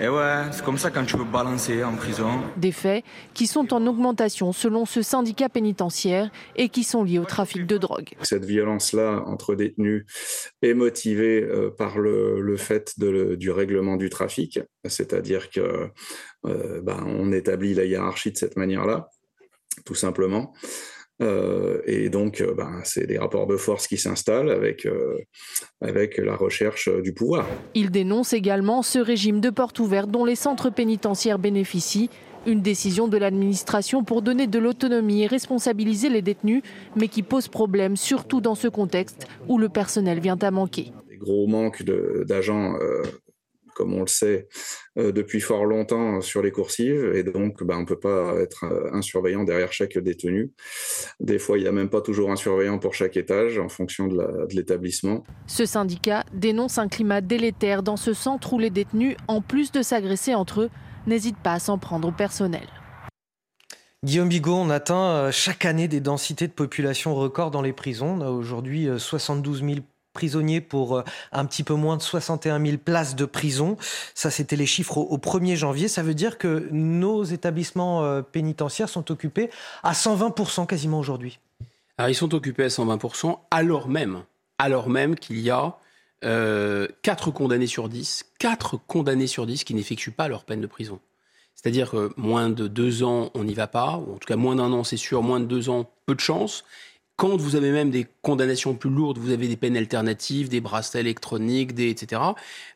Et 0.00 0.08
ouais, 0.08 0.42
c'est 0.50 0.64
comme 0.64 0.76
ça 0.76 0.90
quand 0.90 1.04
tu 1.04 1.16
veux 1.16 1.24
balancer 1.24 1.84
en 1.84 1.94
prison. 1.94 2.40
Des 2.56 2.72
faits 2.72 3.04
qui 3.32 3.46
sont 3.46 3.72
en 3.72 3.86
augmentation 3.86 4.52
selon 4.52 4.86
ce 4.86 5.02
syndicat 5.02 5.48
pénitentiaire 5.48 6.30
et 6.56 6.68
qui 6.68 6.82
sont 6.82 7.04
liés 7.04 7.20
au 7.20 7.24
trafic 7.24 7.64
de 7.64 7.78
drogue. 7.78 8.10
Cette 8.22 8.44
violence-là 8.44 9.22
entre 9.26 9.54
détenus 9.54 10.04
est 10.62 10.74
motivée 10.74 11.42
euh, 11.42 11.70
par 11.70 11.98
le, 11.98 12.56
fait 12.56 12.98
du 12.98 13.50
règlement 13.50 13.96
du 13.96 14.10
trafic, 14.10 14.60
c'est-à-dire 14.84 15.50
que 15.50 15.90
euh, 16.46 16.80
ben, 16.82 17.04
on 17.06 17.32
établit 17.32 17.74
la 17.74 17.84
hiérarchie 17.84 18.32
de 18.32 18.36
cette 18.36 18.56
manière-là, 18.56 19.08
tout 19.84 19.94
simplement. 19.94 20.52
Euh, 21.22 21.80
et 21.86 22.08
donc, 22.08 22.40
euh, 22.40 22.54
ben, 22.54 22.80
c'est 22.82 23.06
des 23.06 23.18
rapports 23.18 23.46
de 23.46 23.56
force 23.56 23.86
qui 23.86 23.96
s'installent 23.96 24.50
avec, 24.50 24.84
euh, 24.86 25.16
avec 25.80 26.18
la 26.18 26.34
recherche 26.34 26.88
du 27.02 27.12
pouvoir. 27.12 27.46
Il 27.74 27.90
dénonce 27.90 28.32
également 28.32 28.82
ce 28.82 28.98
régime 28.98 29.40
de 29.40 29.50
porte 29.50 29.78
ouverte 29.78 30.10
dont 30.10 30.24
les 30.24 30.36
centres 30.36 30.70
pénitentiaires 30.70 31.38
bénéficient. 31.38 32.10
Une 32.46 32.60
décision 32.60 33.08
de 33.08 33.16
l'administration 33.16 34.04
pour 34.04 34.20
donner 34.20 34.46
de 34.46 34.58
l'autonomie 34.58 35.22
et 35.22 35.26
responsabiliser 35.26 36.10
les 36.10 36.20
détenus, 36.20 36.62
mais 36.94 37.08
qui 37.08 37.22
pose 37.22 37.48
problème, 37.48 37.96
surtout 37.96 38.42
dans 38.42 38.54
ce 38.54 38.68
contexte 38.68 39.26
où 39.48 39.56
le 39.56 39.70
personnel 39.70 40.20
vient 40.20 40.38
à 40.42 40.50
manquer. 40.50 40.92
Des 41.08 41.16
gros 41.16 41.46
manques 41.46 41.82
d'agents 42.26 42.74
comme 43.74 43.94
on 43.94 44.00
le 44.00 44.06
sait 44.06 44.48
euh, 44.98 45.12
depuis 45.12 45.40
fort 45.40 45.64
longtemps 45.64 46.20
sur 46.20 46.42
les 46.42 46.50
coursives, 46.50 47.12
et 47.14 47.22
donc 47.22 47.62
bah, 47.62 47.74
on 47.76 47.80
ne 47.80 47.86
peut 47.86 47.98
pas 47.98 48.34
être 48.40 48.64
euh, 48.64 48.90
un 48.92 49.02
surveillant 49.02 49.44
derrière 49.44 49.72
chaque 49.72 49.98
détenu. 49.98 50.52
Des 51.20 51.38
fois, 51.38 51.58
il 51.58 51.62
n'y 51.62 51.68
a 51.68 51.72
même 51.72 51.90
pas 51.90 52.00
toujours 52.00 52.30
un 52.30 52.36
surveillant 52.36 52.78
pour 52.78 52.94
chaque 52.94 53.16
étage 53.16 53.58
en 53.58 53.68
fonction 53.68 54.06
de 54.06 54.46
l'établissement. 54.54 55.24
Ce 55.46 55.66
syndicat 55.66 56.24
dénonce 56.32 56.78
un 56.78 56.88
climat 56.88 57.20
délétère 57.20 57.82
dans 57.82 57.96
ce 57.96 58.12
centre 58.12 58.52
où 58.52 58.58
les 58.58 58.70
détenus, 58.70 59.16
en 59.28 59.40
plus 59.40 59.72
de 59.72 59.82
s'agresser 59.82 60.34
entre 60.34 60.62
eux, 60.62 60.70
n'hésitent 61.06 61.42
pas 61.42 61.54
à 61.54 61.58
s'en 61.58 61.78
prendre 61.78 62.08
au 62.08 62.12
personnel. 62.12 62.66
Guillaume 64.04 64.28
Bigot, 64.28 64.54
on 64.54 64.70
atteint 64.70 65.10
euh, 65.10 65.32
chaque 65.32 65.64
année 65.64 65.88
des 65.88 66.00
densités 66.00 66.46
de 66.46 66.52
population 66.52 67.14
records 67.14 67.50
dans 67.50 67.62
les 67.62 67.72
prisons. 67.72 68.18
On 68.18 68.20
a 68.20 68.30
aujourd'hui 68.30 68.88
72 68.98 69.60
000 69.60 69.76
prisonniers 70.14 70.62
pour 70.62 71.02
un 71.32 71.44
petit 71.44 71.62
peu 71.62 71.74
moins 71.74 71.98
de 71.98 72.02
61 72.02 72.64
000 72.64 72.78
places 72.78 73.14
de 73.14 73.26
prison. 73.26 73.76
Ça, 74.14 74.30
c'était 74.30 74.56
les 74.56 74.66
chiffres 74.66 74.96
au 74.96 75.18
1er 75.18 75.56
janvier. 75.56 75.88
Ça 75.88 76.02
veut 76.02 76.14
dire 76.14 76.38
que 76.38 76.68
nos 76.70 77.24
établissements 77.24 78.22
pénitentiaires 78.22 78.88
sont 78.88 79.10
occupés 79.10 79.50
à 79.82 79.92
120% 79.92 80.66
quasiment 80.66 80.98
aujourd'hui. 80.98 81.38
Alors, 81.98 82.08
ils 82.08 82.14
sont 82.14 82.34
occupés 82.34 82.64
à 82.64 82.68
120%, 82.68 83.38
alors 83.50 83.88
même, 83.88 84.24
alors 84.58 84.88
même 84.88 85.14
qu'il 85.14 85.40
y 85.40 85.50
a 85.50 85.78
euh, 86.24 86.88
4 87.02 87.30
condamnés 87.30 87.66
sur 87.66 87.88
10, 87.88 88.24
4 88.38 88.78
condamnés 88.86 89.26
sur 89.26 89.46
10 89.46 89.64
qui 89.64 89.74
n'effectuent 89.74 90.10
pas 90.10 90.26
leur 90.26 90.44
peine 90.44 90.60
de 90.60 90.66
prison. 90.66 90.98
C'est-à-dire 91.54 91.90
que 91.90 92.12
moins 92.16 92.50
de 92.50 92.66
2 92.66 93.04
ans, 93.04 93.30
on 93.34 93.44
n'y 93.44 93.54
va 93.54 93.68
pas, 93.68 93.96
ou 93.96 94.14
en 94.14 94.18
tout 94.18 94.26
cas 94.26 94.36
moins 94.36 94.56
d'un 94.56 94.72
an, 94.72 94.82
c'est 94.84 94.96
sûr, 94.96 95.22
moins 95.22 95.38
de 95.38 95.44
2 95.44 95.68
ans, 95.68 95.88
peu 96.06 96.14
de 96.14 96.20
chance. 96.20 96.64
Quand 97.16 97.36
vous 97.36 97.54
avez 97.54 97.70
même 97.70 97.90
des 97.90 98.06
condamnations 98.22 98.74
plus 98.74 98.90
lourdes, 98.90 99.18
vous 99.18 99.30
avez 99.30 99.46
des 99.46 99.56
peines 99.56 99.76
alternatives, 99.76 100.48
des 100.48 100.60
bracelets 100.60 101.00
électroniques, 101.00 101.74
des, 101.74 101.88
etc. 101.90 102.20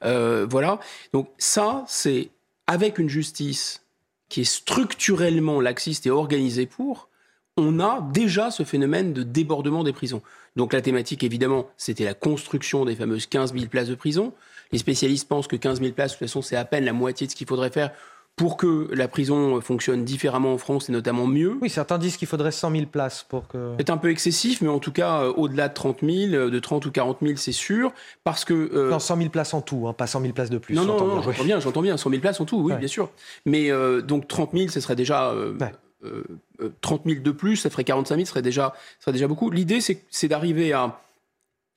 Euh, 0.05 0.47
voilà. 0.49 0.79
Donc 1.13 1.29
ça, 1.39 1.85
c'est 1.89 2.31
avec 2.67 2.99
une 2.99 3.09
justice 3.09 3.83
qui 4.29 4.43
est 4.43 4.45
structurellement 4.45 5.61
laxiste 5.61 6.07
et 6.07 6.11
organisée 6.11 6.67
pour, 6.67 7.09
on 7.57 7.81
a 7.81 8.01
déjà 8.13 8.51
ce 8.51 8.63
phénomène 8.63 9.13
de 9.13 9.23
débordement 9.23 9.83
des 9.83 9.93
prisons. 9.93 10.23
Donc 10.55 10.73
la 10.73 10.83
thématique, 10.83 11.25
évidemment, 11.25 11.69
c'était 11.77 12.05
la 12.05 12.15
construction 12.15 12.85
des 12.85 12.95
fameuses 12.95 13.27
15 13.27 13.53
000 13.55 13.67
places 13.67 13.89
de 13.89 13.95
prison. 13.95 14.33
Les 14.71 14.79
spécialistes 14.79 15.29
pensent 15.29 15.49
que 15.49 15.57
15 15.57 15.81
000 15.81 15.93
places, 15.93 16.13
de 16.13 16.19
toute 16.19 16.29
façon, 16.29 16.43
c'est 16.43 16.57
à 16.57 16.65
peine 16.65 16.85
la 16.85 16.93
moitié 16.93 17.27
de 17.27 17.33
ce 17.33 17.37
qu'il 17.37 17.47
faudrait 17.47 17.71
faire 17.71 17.91
pour 18.39 18.57
que 18.57 18.89
la 18.95 19.09
prison 19.09 19.61
fonctionne 19.61 20.05
différemment 20.05 20.55
en 20.55 20.59
France 20.59 20.89
et 20.89 20.93
notamment 20.93 21.27
mieux. 21.27 21.59
Oui, 21.61 21.69
certains 21.69 21.99
disent 21.99 22.17
qu'il 22.17 22.29
faudrait 22.29 22.53
100 22.53 22.71
000 22.71 22.87
places 22.87 23.27
pour 23.29 23.49
que... 23.49 23.75
C'est 23.79 23.91
un 23.91 23.97
peu 23.97 24.11
excessif, 24.11 24.61
mais 24.63 24.69
en 24.69 24.79
tout 24.79 24.93
cas, 24.93 25.23
euh, 25.23 25.33
au-delà 25.37 25.69
de 25.69 25.75
30 25.75 25.99
000, 26.03 26.33
euh, 26.33 26.51
de 26.51 26.59
30 26.59 26.87
ou 26.87 26.91
40 26.93 27.19
000, 27.21 27.35
c'est 27.37 27.53
sûr, 27.53 27.93
parce 28.23 28.45
que... 28.45 28.55
Euh... 28.55 28.91
Non, 28.91 29.01
100 29.01 29.17
000 29.17 29.29
places 29.31 29.55
en 29.55 29.61
tout, 29.61 29.89
hein, 29.89 29.93
pas 29.93 30.07
100 30.07 30.21
000 30.23 30.33
places 30.33 30.51
de 30.51 30.59
plus. 30.59 30.77
Non, 30.77 30.85
non, 30.85 31.05
non, 31.05 31.21
j'entends 31.21 31.45
bien, 31.45 31.61
j'entends 31.61 31.83
bien, 31.83 31.97
100 31.97 32.11
000 32.11 32.21
places 32.21 32.41
en 32.41 32.45
tout, 32.45 32.61
oui, 32.61 32.75
bien 32.77 32.89
sûr. 32.89 33.11
Mais 33.45 33.73
euh, 33.73 34.01
donc 34.01 34.29
30 34.29 34.53
000, 34.55 34.69
ce 34.69 34.81
serait 34.81 34.97
déjà... 34.97 35.35
Ouais. 35.35 35.73
30 36.81 37.03
000 37.07 37.23
de 37.23 37.31
plus, 37.33 37.57
ça 37.57 37.71
ferait 37.71 37.83
45 37.83 38.15
000, 38.15 38.25
ce 38.25 38.31
serait 38.31 38.43
déjà, 38.43 38.73
serait 39.01 39.13
déjà 39.13 39.27
beaucoup. 39.27 39.51
L'idée, 39.51 39.81
c'est 39.81 40.29
d'arriver 40.29 40.73
à 40.73 41.01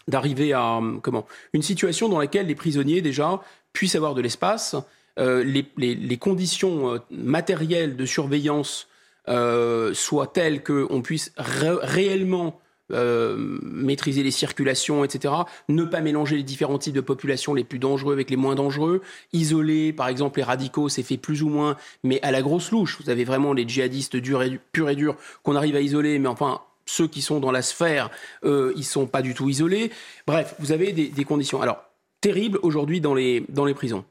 d'arriver 0.08 0.54
à 0.54 0.80
comment 1.02 1.26
une 1.54 1.62
situation 1.62 2.10
dans 2.10 2.20
laquelle 2.20 2.46
les 2.48 2.56
prisonniers 2.56 3.02
déjà 3.02 3.42
puissent 3.74 3.96
avoir 3.96 4.14
de 4.14 4.22
l'espace, 4.22 4.76
les, 5.18 5.66
les, 5.78 6.18
conditions 6.18 6.94
euh, 6.94 7.00
matérielles 7.12 7.96
de 7.96 8.06
surveillance 8.06 8.88
euh, 9.28 9.94
soient 9.94 10.28
telles 10.28 10.64
qu'on 10.64 11.02
puisse 11.02 11.32
ré 11.38 11.70
réellement 11.82 12.60
euh, 12.92 13.38
maîtriser 13.62 14.24
les 14.24 14.32
circulations, 14.32 15.04
etc. 15.06 15.34
Ne 15.70 15.84
pas 15.86 16.02
mélanger 16.02 16.36
les 16.36 16.44
différents 16.44 16.78
types 16.78 16.94
de 16.94 17.02
populations, 17.02 17.54
les 17.54 17.64
plus 17.64 17.80
dangereux 17.80 18.14
avec 18.14 18.30
les 18.30 18.36
moins 18.36 18.56
dangereux. 18.56 19.02
Isoler, 19.32 19.94
par 19.94 20.08
exemple, 20.08 20.40
les 20.40 20.44
radicaux, 20.44 20.90
c'est 20.90 21.04
fait 21.04 21.18
plus 21.18 21.44
ou 21.44 21.50
moins, 21.50 21.78
mais 22.04 22.22
à 22.22 22.32
la 22.32 22.42
grosse 22.42 22.72
louche. 22.72 23.00
Vous 23.02 23.10
avez 23.10 23.24
vraiment 23.24 23.54
les 23.54 23.68
djihadistes 23.68 24.18
durs 24.18 24.44
et, 24.44 24.60
purs 24.72 24.90
et 24.90 24.96
durs 24.96 25.16
qu'on 25.44 25.56
arrive 25.56 25.76
à 25.76 25.82
isoler, 25.82 26.20
mais 26.20 26.28
enfin, 26.28 26.62
ceux 26.86 27.08
qui 27.08 27.22
sont 27.22 27.40
dans 27.40 27.52
la 27.52 27.62
sphère, 27.62 28.10
euh, 28.44 28.74
ils 28.76 28.84
sont 28.84 29.06
pas 29.06 29.22
du 29.22 29.34
tout 29.34 29.48
isolés. 29.48 29.92
Bref, 30.28 30.56
vous 30.60 30.72
avez 30.74 30.92
des, 30.92 31.08
des 31.08 31.24
conditions. 31.24 31.62
Alors, 31.62 31.84
terribles 32.20 32.60
aujourd'hui 32.62 33.00
dans 33.00 33.14
les, 33.14 33.46
dans 33.48 33.66
les 33.66 33.74
prisons. 33.74 34.04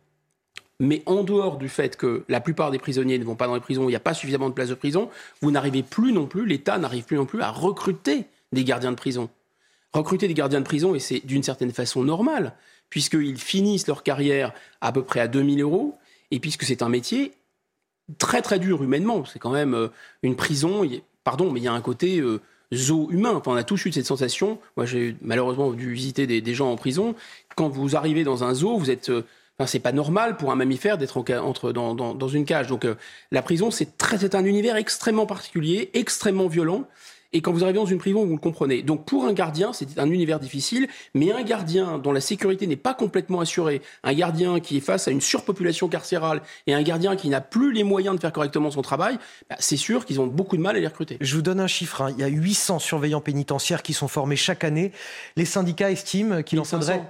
Mais 0.81 1.03
en 1.05 1.23
dehors 1.23 1.59
du 1.59 1.69
fait 1.69 1.97
que 1.97 2.25
la 2.29 2.41
plupart 2.41 2.71
des 2.71 2.79
prisonniers 2.79 3.19
ne 3.19 3.25
vont 3.25 3.37
pas 3.37 3.47
dans 3.47 3.55
les 3.55 3.61
prisons, 3.61 3.85
il 3.85 3.89
n'y 3.89 3.97
a 3.97 4.01
pas 4.01 4.15
suffisamment 4.15 4.49
de 4.49 4.55
places 4.55 4.71
de 4.71 4.75
prison, 4.75 5.11
vous 5.43 5.51
n'arrivez 5.51 5.83
plus 5.83 6.13
non 6.13 6.27
plus, 6.27 6.47
l'État 6.47 6.79
n'arrive 6.79 7.05
plus 7.05 7.19
non 7.19 7.27
plus 7.27 7.43
à 7.43 7.51
recruter 7.51 8.25
des 8.53 8.65
gardiens 8.65 8.91
de 8.91 8.97
prison. 8.97 9.29
Recruter 9.93 10.27
des 10.27 10.35
gardiens 10.35 10.61
de 10.61 10.65
prison, 10.65 10.95
et 10.95 10.99
c'est 10.99 11.21
d'une 11.27 11.43
certaine 11.43 11.73
façon 11.73 12.03
normal, 12.03 12.55
puisqu'ils 12.89 13.39
finissent 13.39 13.87
leur 13.89 14.03
carrière 14.03 14.55
à 14.81 14.91
peu 14.91 15.03
près 15.03 15.21
à 15.21 15.29
2000 15.29 15.61
euros, 15.61 15.99
et 16.31 16.41
puisque 16.41 16.65
c'est 16.65 16.81
un 16.81 16.89
métier 16.89 17.33
très 18.17 18.41
très 18.41 18.59
dur 18.59 18.83
humainement, 18.83 19.27
c'est 19.27 19.39
quand 19.39 19.51
même 19.51 19.75
euh, 19.75 19.89
une 20.23 20.35
prison, 20.35 20.89
pardon, 21.25 21.51
mais 21.51 21.61
il 21.61 21.65
y 21.65 21.69
a 21.69 21.75
un 21.75 21.81
côté 21.83 22.21
euh, 22.21 22.41
zoo 22.73 23.09
humain. 23.11 23.35
Enfin, 23.35 23.53
on 23.53 23.57
a 23.57 23.65
tous 23.65 23.85
eu 23.85 23.93
cette 23.93 24.07
sensation. 24.07 24.59
Moi, 24.79 24.87
j'ai 24.87 25.15
malheureusement 25.21 25.73
dû 25.73 25.93
visiter 25.93 26.27
des, 26.27 26.41
des, 26.41 26.55
gens 26.55 26.73
en 26.73 26.77
prison. 26.77 27.15
Quand 27.55 27.69
vous 27.69 27.97
arrivez 27.97 28.25
dans 28.25 28.45
un 28.45 28.55
zoo, 28.55 28.79
vous 28.79 28.91
êtes. 28.91 29.13
Enfin, 29.61 29.67
c'est 29.67 29.79
pas 29.79 29.93
normal 29.93 30.39
pour 30.39 30.51
un 30.53 30.55
mammifère 30.55 30.97
d'être 30.97 31.19
entre 31.19 31.73
dans, 31.73 31.95
dans, 31.95 32.15
dans, 32.15 32.29
une 32.29 32.47
cage. 32.47 32.69
Donc, 32.69 32.87
euh, 32.87 32.95
la 33.31 33.43
prison, 33.43 33.71
c'est 33.71 33.99
très, 33.99 34.17
c'est 34.17 34.35
un 34.35 34.47
univers 34.47 34.77
extrêmement 34.77 35.27
particulier, 35.27 35.91
extrêmement 35.93 36.47
violent. 36.47 36.85
Et 37.35 37.43
quand 37.43 37.53
vous 37.53 37.63
arrivez 37.63 37.79
dans 37.79 37.85
une 37.85 37.99
prison, 37.99 38.25
vous 38.25 38.33
le 38.33 38.41
comprenez. 38.41 38.83
Donc 38.83 39.05
pour 39.05 39.27
un 39.27 39.35
gardien, 39.35 39.75
c'est 39.75 39.99
un 39.99 40.11
univers 40.11 40.41
difficile, 40.41 40.89
mais 41.15 41.31
un 41.31 41.43
gardien 41.43 41.99
dont 41.99 42.11
la 42.11 42.23
sécurité 42.23 42.67
n'est 42.67 42.75
pas 42.75 42.95
complètement 42.95 43.39
assurée, 43.41 43.83
un 44.03 44.15
gardien 44.15 44.61
qui 44.61 44.79
est 44.79 44.81
face 44.81 45.07
à 45.07 45.11
une 45.11 45.21
surpopulation 45.21 45.89
carcérale 45.89 46.41
et 46.67 46.75
un 46.75 46.83
gardien 46.83 47.15
qui 47.15 47.29
n'a 47.29 47.43
plus 47.43 47.73
les 47.73 47.85
moyens 47.85 48.17
de 48.17 48.21
faire 48.21 48.33
correctement 48.33 48.71
son 48.71 48.83
travail, 48.83 49.19
bah, 49.49 49.57
c'est 49.61 49.77
sûr 49.77 50.07
qu'ils 50.07 50.21
ont 50.21 50.27
beaucoup 50.27 50.57
de 50.57 50.63
mal 50.63 50.75
à 50.75 50.81
les 50.81 50.89
recruter. 50.89 51.19
Je 51.21 51.37
vous 51.37 51.43
donne 51.43 51.61
un 51.61 51.69
chiffre. 51.69 52.01
Hein. 52.03 52.15
Il 52.17 52.21
y 52.21 52.25
a 52.25 52.29
800 52.29 52.81
surveillants 52.81 53.21
pénitentiaires 53.21 53.83
qui 53.83 53.93
sont 53.93 54.09
formés 54.09 54.37
chaque 54.37 54.65
année. 54.65 54.91
Les 55.37 55.45
syndicats 55.45 55.93
estiment 55.93 56.43
qu'il 56.43 56.59
en 56.59 56.65
faudrait 56.65 57.05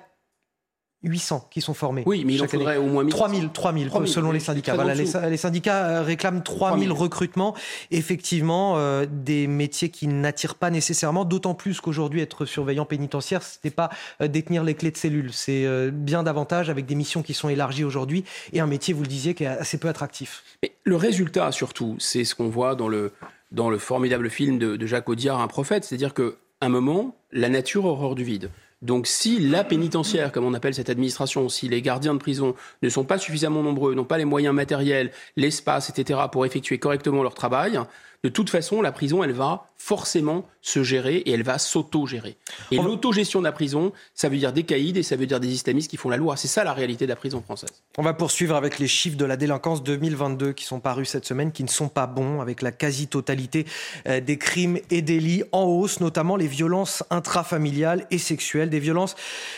800 1.03 1.49
qui 1.51 1.61
sont 1.63 1.73
formés. 1.73 2.03
Oui, 2.05 2.25
mais 2.27 2.35
il 2.35 2.43
en 2.43 2.47
faudrait 2.47 2.77
année. 2.77 2.85
au 2.85 2.91
moins 2.91 3.07
3000, 3.07 3.51
3000, 3.51 3.89
3000 3.89 4.09
selon 4.13 4.33
les 4.33 4.41
syndicats. 4.41 4.75
Voilà, 4.75 4.95
les, 4.95 5.07
les, 5.31 5.37
syndicats 5.37 5.87
euh, 5.87 6.03
réclament 6.03 6.43
3000, 6.43 6.89
3000. 6.89 6.93
recrutements. 6.93 7.55
Effectivement, 7.91 8.77
euh, 8.77 9.07
des 9.11 9.47
métiers 9.47 9.89
qui 9.89 10.07
n'attirent 10.09 10.57
pas 10.57 10.71
nécessairement, 10.71 11.25
d'autant 11.25 11.55
plus 11.55 11.81
qu'aujourd'hui, 11.81 12.21
être 12.21 12.45
surveillant 12.45 12.85
pénitentiaire, 12.85 13.43
ce 13.43 13.57
n'est 13.65 13.71
pas 13.71 13.89
euh, 14.21 14.29
détenir 14.29 14.63
les 14.63 14.75
clés 14.75 14.91
de 14.91 14.97
cellules. 14.97 15.33
C'est 15.33 15.65
euh, 15.65 15.91
bien 15.91 16.23
davantage 16.23 16.69
avec 16.69 16.85
des 16.85 16.95
missions 16.95 17.23
qui 17.23 17.33
sont 17.33 17.49
élargies 17.49 17.85
aujourd'hui 17.85 18.25
et 18.53 18.61
un 18.61 18.67
métier, 18.67 18.93
vous 18.93 19.03
le 19.03 19.09
disiez, 19.09 19.35
qui 19.35 19.45
est 19.45 19.49
assez 19.49 19.79
peu 19.79 19.89
attractif. 19.89 20.45
Mais 20.63 20.73
le 20.85 20.97
résultat, 20.97 21.51
surtout, 21.53 21.97
c'est 21.99 22.25
ce 22.25 22.35
qu'on 22.35 22.49
voit 22.49 22.75
dans 22.75 22.89
le, 22.89 23.13
dans 23.53 23.71
le 23.71 23.79
formidable 23.79 24.29
film 24.29 24.59
de, 24.59 24.77
de 24.77 24.87
Jacques 24.87 25.09
Audiard, 25.09 25.41
Un 25.41 25.49
prophète. 25.49 25.85
C'est-à-dire 25.85 26.13
qu'à 26.13 26.31
un 26.61 26.69
moment, 26.69 27.17
la 27.33 27.49
nature 27.49 27.87
horreur 27.87 28.15
du 28.15 28.25
vide. 28.25 28.51
Donc 28.83 29.07
si 29.07 29.39
la 29.39 29.63
pénitentiaire, 29.63 30.33
comme 30.33 30.45
on 30.45 30.55
appelle 30.55 30.75
cette 30.75 30.89
administration, 30.89 31.49
si 31.51 31.69
les 31.69 31.83
gardiens 31.83 32.15
de 32.15 32.19
prison 32.19 32.55
ne 32.83 32.89
sont 32.89 33.05
pas 33.05 33.19
suffisamment 33.19 33.63
nombreux, 33.63 33.95
n'ont 33.95 34.05
pas 34.05 34.17
les 34.17 34.25
moyens 34.25 34.55
matériels, 34.55 35.13
l'espace, 35.37 35.91
etc., 35.91 36.21
pour 36.33 36.47
effectuer 36.47 36.79
correctement 36.79 37.23
leur 37.23 37.35
travail, 37.35 37.79
de 38.23 38.29
toute 38.29 38.51
façon, 38.51 38.83
la 38.83 38.93
prison, 38.93 39.25
elle 39.25 39.33
va 39.33 39.67
forcément 39.79 40.45
se 40.61 40.83
gérer 40.83 41.17
et 41.17 41.31
elle 41.31 41.43
va 41.43 41.59
s'auto-gérer. 41.59 42.37
Et 42.71 42.77
l'autogestion 42.77 43.39
de 43.39 43.45
la 43.45 43.53
prison, 43.53 43.93
ça 44.15 44.29
veut 44.29 44.37
dire 44.37 44.53
des 44.53 44.65
caïds 44.65 44.99
et 44.99 45.03
ça 45.03 45.17
veut 45.17 45.25
dire 45.25 45.41
des 45.41 45.49
islamistes 45.49 45.91
qui 45.91 45.97
font 45.97 46.11
la 46.11 46.19
loi. 46.19 46.37
C'est 46.37 46.49
ça 46.49 46.65
la 46.65 46.75
réalité 46.75 47.07
de 47.07 47.09
la 47.09 47.17
prison 47.17 47.41
française. 47.41 47.71
On 47.97 48.03
va 48.03 48.13
poursuivre 48.13 48.55
avec 48.55 48.79
les 48.79 48.89
chiffres 48.89 49.17
de 49.17 49.25
la 49.25 49.39
délinquance 49.39 49.83
2022 49.83 50.53
qui 50.53 50.65
sont 50.65 50.81
parus 50.81 51.09
cette 51.09 51.25
semaine, 51.25 51.51
qui 51.51 51.65
ne 51.65 51.69
sont 51.69 51.89
pas 51.89 52.07
bons, 52.07 52.43
avec 52.43 52.61
la 52.61 52.73
quasi-totalité 52.73 53.65
euh, 54.07 54.21
des 54.21 54.37
crimes 54.37 54.79
et 54.91 55.01
délits 55.01 55.45
en 55.53 55.63
hausse, 55.63 56.01
notamment 56.01 56.37
les 56.37 56.47
violences 56.47 57.03
intrafamiliales 57.09 58.07
et 58.11 58.19
sexuelles, 58.19 58.69
des 58.69 58.81
violences 58.81 59.17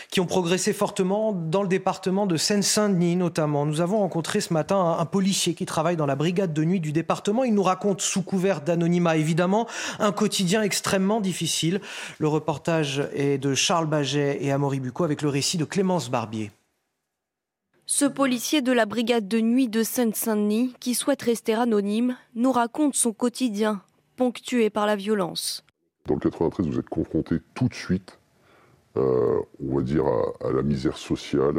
qui 0.09 0.21
ont 0.21 0.25
progressé 0.25 0.71
fortement 0.71 1.33
dans 1.33 1.63
le 1.63 1.67
département 1.67 2.25
de 2.27 2.37
Seine-Saint-Denis 2.37 3.17
notamment. 3.17 3.65
Nous 3.65 3.81
avons 3.81 3.99
rencontré 3.99 4.39
ce 4.39 4.53
matin 4.53 4.95
un 4.97 5.05
policier 5.05 5.53
qui 5.53 5.65
travaille 5.65 5.97
dans 5.97 6.05
la 6.05 6.15
brigade 6.15 6.53
de 6.53 6.63
nuit 6.63 6.79
du 6.79 6.93
département. 6.93 7.43
Il 7.43 7.53
nous 7.53 7.63
raconte 7.63 7.99
sous 7.99 8.21
couvert 8.21 8.52
d'anonymat 8.61 9.17
évidemment 9.17 9.67
un 9.99 10.11
quotidien 10.11 10.61
extrêmement 10.61 11.21
difficile. 11.21 11.81
Le 12.19 12.27
reportage 12.27 13.07
est 13.13 13.37
de 13.37 13.53
Charles 13.53 13.87
Baget 13.87 14.37
et 14.41 14.51
Amaury 14.51 14.79
Bucco 14.79 15.03
avec 15.03 15.21
le 15.21 15.29
récit 15.29 15.57
de 15.57 15.65
Clémence 15.65 16.09
Barbier. 16.09 16.51
Ce 17.85 18.05
policier 18.05 18.61
de 18.61 18.71
la 18.71 18.85
brigade 18.85 19.27
de 19.27 19.41
nuit 19.41 19.67
de 19.67 19.83
Seine-Saint-Denis, 19.83 20.73
qui 20.79 20.95
souhaite 20.95 21.21
rester 21.21 21.53
anonyme, 21.53 22.15
nous 22.33 22.51
raconte 22.53 22.95
son 22.95 23.11
quotidien, 23.11 23.81
ponctué 24.15 24.69
par 24.69 24.85
la 24.85 24.95
violence. 24.95 25.65
Dans 26.07 26.13
le 26.13 26.21
93, 26.21 26.65
vous 26.67 26.79
êtes 26.79 26.87
confronté 26.87 27.39
tout 27.53 27.67
de 27.67 27.73
suite, 27.73 28.19
euh, 28.95 29.37
on 29.61 29.75
va 29.75 29.81
dire, 29.81 30.05
à, 30.05 30.47
à, 30.47 30.51
la 30.53 30.61
misère 30.61 30.97
sociale. 30.97 31.55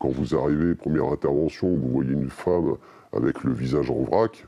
Quand 0.00 0.08
vous 0.08 0.34
arrivez, 0.34 0.74
première 0.74 1.06
intervention, 1.06 1.68
vous 1.68 1.88
voyez 1.88 2.12
une 2.12 2.30
femme 2.30 2.76
avec 3.12 3.44
le 3.44 3.52
visage 3.52 3.90
en 3.90 4.02
vrac, 4.02 4.46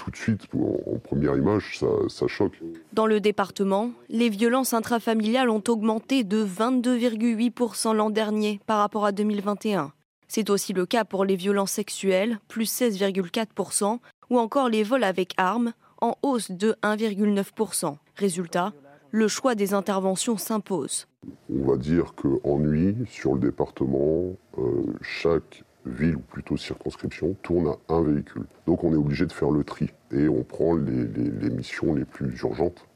tout 0.00 0.10
de 0.10 0.16
suite, 0.16 0.42
en, 0.54 0.94
en 0.94 0.98
première 0.98 1.36
image, 1.36 1.78
ça, 1.78 1.86
ça, 2.08 2.26
choque. 2.26 2.58
Dans 2.92 3.06
le 3.06 3.20
département, 3.20 3.92
les 4.08 4.30
violences 4.30 4.72
intrafamiliales 4.72 5.50
ont 5.50 5.62
augmenté 5.68 6.24
de 6.24 6.44
22,8% 6.44 7.94
l'an 7.94 8.10
dernier 8.10 8.60
par 8.66 8.78
rapport 8.78 9.04
à 9.04 9.12
2021. 9.12 9.92
C'est 10.26 10.48
aussi 10.48 10.72
le 10.72 10.86
cas 10.86 11.04
pour 11.04 11.24
les 11.24 11.36
violences 11.36 11.72
sexuelles, 11.72 12.38
plus 12.48 12.70
16,4%, 12.70 13.98
ou 14.30 14.38
encore 14.38 14.68
les 14.68 14.84
vols 14.84 15.04
avec 15.04 15.34
armes, 15.36 15.72
en 16.00 16.16
hausse 16.22 16.50
de 16.50 16.76
1,9%. 16.82 17.96
Résultat, 18.16 18.72
le 19.10 19.28
choix 19.28 19.54
des 19.54 19.74
interventions 19.74 20.38
s'impose. 20.38 21.06
On 21.52 21.70
va 21.70 21.76
dire 21.76 22.14
qu'en 22.14 22.58
nuit, 22.58 22.96
sur 23.08 23.34
le 23.34 23.40
département, 23.40 24.36
euh, 24.56 24.84
chaque 25.02 25.64
ville, 25.86 26.16
ou 26.16 26.20
plutôt 26.20 26.56
circonscription, 26.56 27.36
tourne 27.42 27.74
à 27.88 27.94
un 27.94 28.02
véhicule. 28.02 28.46
Donc 28.66 28.84
on 28.84 28.92
est 28.92 28.96
obligé 28.96 29.26
de 29.26 29.32
faire 29.32 29.50
le 29.50 29.64
tri 29.64 29.90
et 30.12 30.28
on 30.28 30.42
prend 30.42 30.74
les, 30.74 31.50
missions 31.50 31.94
les 31.94 32.04
plus 32.04 32.38
urgentes 32.40 32.86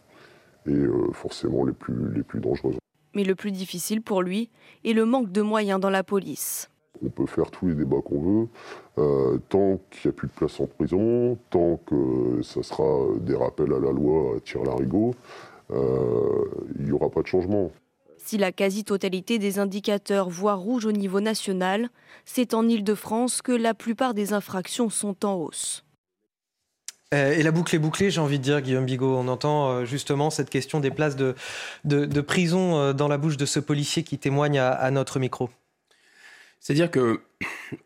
et 0.66 0.72
euh, 0.72 1.10
forcément 1.12 1.64
les 1.64 1.72
plus, 1.72 2.12
les 2.12 2.22
plus 2.22 2.40
dangereuses. 2.40 2.76
Mais 3.14 3.24
le 3.24 3.34
plus 3.34 3.52
difficile 3.52 4.02
pour 4.02 4.22
lui 4.22 4.50
est 4.84 4.92
le 4.92 5.04
manque 5.04 5.30
de 5.30 5.42
moyens 5.42 5.80
dans 5.80 5.90
la 5.90 6.02
police. 6.02 6.70
On 7.04 7.08
peut 7.08 7.26
faire 7.26 7.50
tous 7.50 7.66
les 7.66 7.74
débats 7.74 8.00
qu'on 8.04 8.20
veut, 8.20 8.48
euh, 8.98 9.38
tant 9.48 9.80
qu'il 9.90 10.10
n'y 10.10 10.14
a 10.14 10.16
plus 10.16 10.28
de 10.28 10.32
place 10.32 10.60
en 10.60 10.66
prison, 10.66 11.36
tant 11.50 11.80
que 11.86 12.40
ça 12.42 12.62
sera 12.62 13.08
des 13.20 13.34
rappels 13.34 13.72
à 13.72 13.80
la 13.80 13.90
loi 13.90 14.36
à 14.36 14.40
tir 14.40 14.62
larigot, 14.62 15.14
euh, 15.70 16.44
il 16.78 16.84
n'y 16.84 16.92
aura 16.92 17.08
pas 17.10 17.22
de 17.22 17.26
changement. 17.26 17.70
Si 18.24 18.38
la 18.38 18.52
quasi-totalité 18.52 19.38
des 19.38 19.58
indicateurs 19.58 20.30
voient 20.30 20.54
rouge 20.54 20.86
au 20.86 20.92
niveau 20.92 21.20
national, 21.20 21.90
c'est 22.24 22.54
en 22.54 22.66
Ile-de-France 22.66 23.42
que 23.42 23.52
la 23.52 23.74
plupart 23.74 24.14
des 24.14 24.32
infractions 24.32 24.88
sont 24.88 25.26
en 25.26 25.34
hausse. 25.34 25.84
Euh, 27.12 27.32
et 27.32 27.42
la 27.42 27.50
boucle 27.50 27.76
est 27.76 27.78
bouclée, 27.78 28.10
j'ai 28.10 28.22
envie 28.22 28.38
de 28.38 28.42
dire, 28.42 28.62
Guillaume 28.62 28.86
Bigot. 28.86 29.14
On 29.14 29.28
entend 29.28 29.68
euh, 29.68 29.84
justement 29.84 30.30
cette 30.30 30.48
question 30.48 30.80
des 30.80 30.90
places 30.90 31.16
de, 31.16 31.34
de, 31.84 32.20
prison 32.22 32.78
euh, 32.78 32.92
dans 32.94 33.08
la 33.08 33.18
bouche 33.18 33.36
de 33.36 33.44
ce 33.44 33.60
policier 33.60 34.04
qui 34.04 34.16
témoigne 34.16 34.58
à, 34.58 34.90
notre 34.90 35.18
micro. 35.18 35.50
C'est-à-dire 36.60 36.90
que 36.90 37.20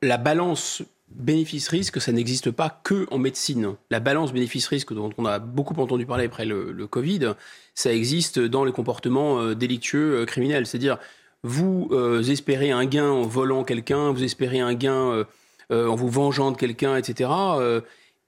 la 0.03 0.19
balance 0.19 0.85
bénéfice-risque, 1.11 2.01
ça 2.01 2.13
n'existe 2.13 2.51
pas 2.51 2.81
que 2.85 3.07
en 3.11 3.19
médecine. 3.19 3.75
La 3.91 4.01
balance 4.01 4.33
bénéfice-risque 4.33 4.93
dont 4.93 5.11
on 5.19 5.25
a 5.25 5.39
beaucoup 5.39 5.75
entendu 5.81 6.07
parler 6.07 6.27
après 6.27 6.45
le, 6.45 6.87
Covid, 6.87 7.35
ça 7.75 7.93
existe 7.93 8.39
dans 8.39 8.65
les 8.65 8.73
comportements 8.73 9.55
délictueux 9.55 10.25
criminels. 10.27 10.67
C'est-à-dire, 10.67 10.99
vous 11.43 11.91
espérez 12.29 12.71
un 12.71 12.85
gain 12.85 13.11
en 13.11 13.23
volant 13.23 13.65
quelqu'un, 13.65 14.13
vous 14.13 14.23
espérez 14.23 14.61
un 14.61 14.75
gain 14.75 15.27
en 15.71 15.95
vous 15.95 16.09
vengeant 16.09 16.53
de 16.53 16.57
quelqu'un, 16.57 16.97
etc. 16.97 17.31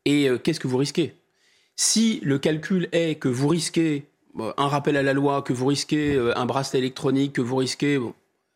Et 0.04 0.28
euh, 0.28 0.38
qu'est-ce 0.38 0.60
que 0.60 0.68
vous 0.68 0.76
risquez? 0.76 1.14
Si 1.76 2.20
le 2.22 2.38
calcul 2.38 2.88
est 2.92 3.16
que 3.16 3.28
vous 3.28 3.48
risquez 3.48 4.06
un 4.38 4.68
rappel 4.68 4.96
à 4.96 5.02
la 5.02 5.12
loi, 5.12 5.42
que 5.42 5.52
vous 5.52 5.66
risquez 5.66 6.14
euh, 6.14 6.36
un 6.38 6.46
bracelet 6.46 6.78
électronique, 6.78 7.34
que 7.34 7.40
vous 7.40 7.56
risquez... 7.56 7.98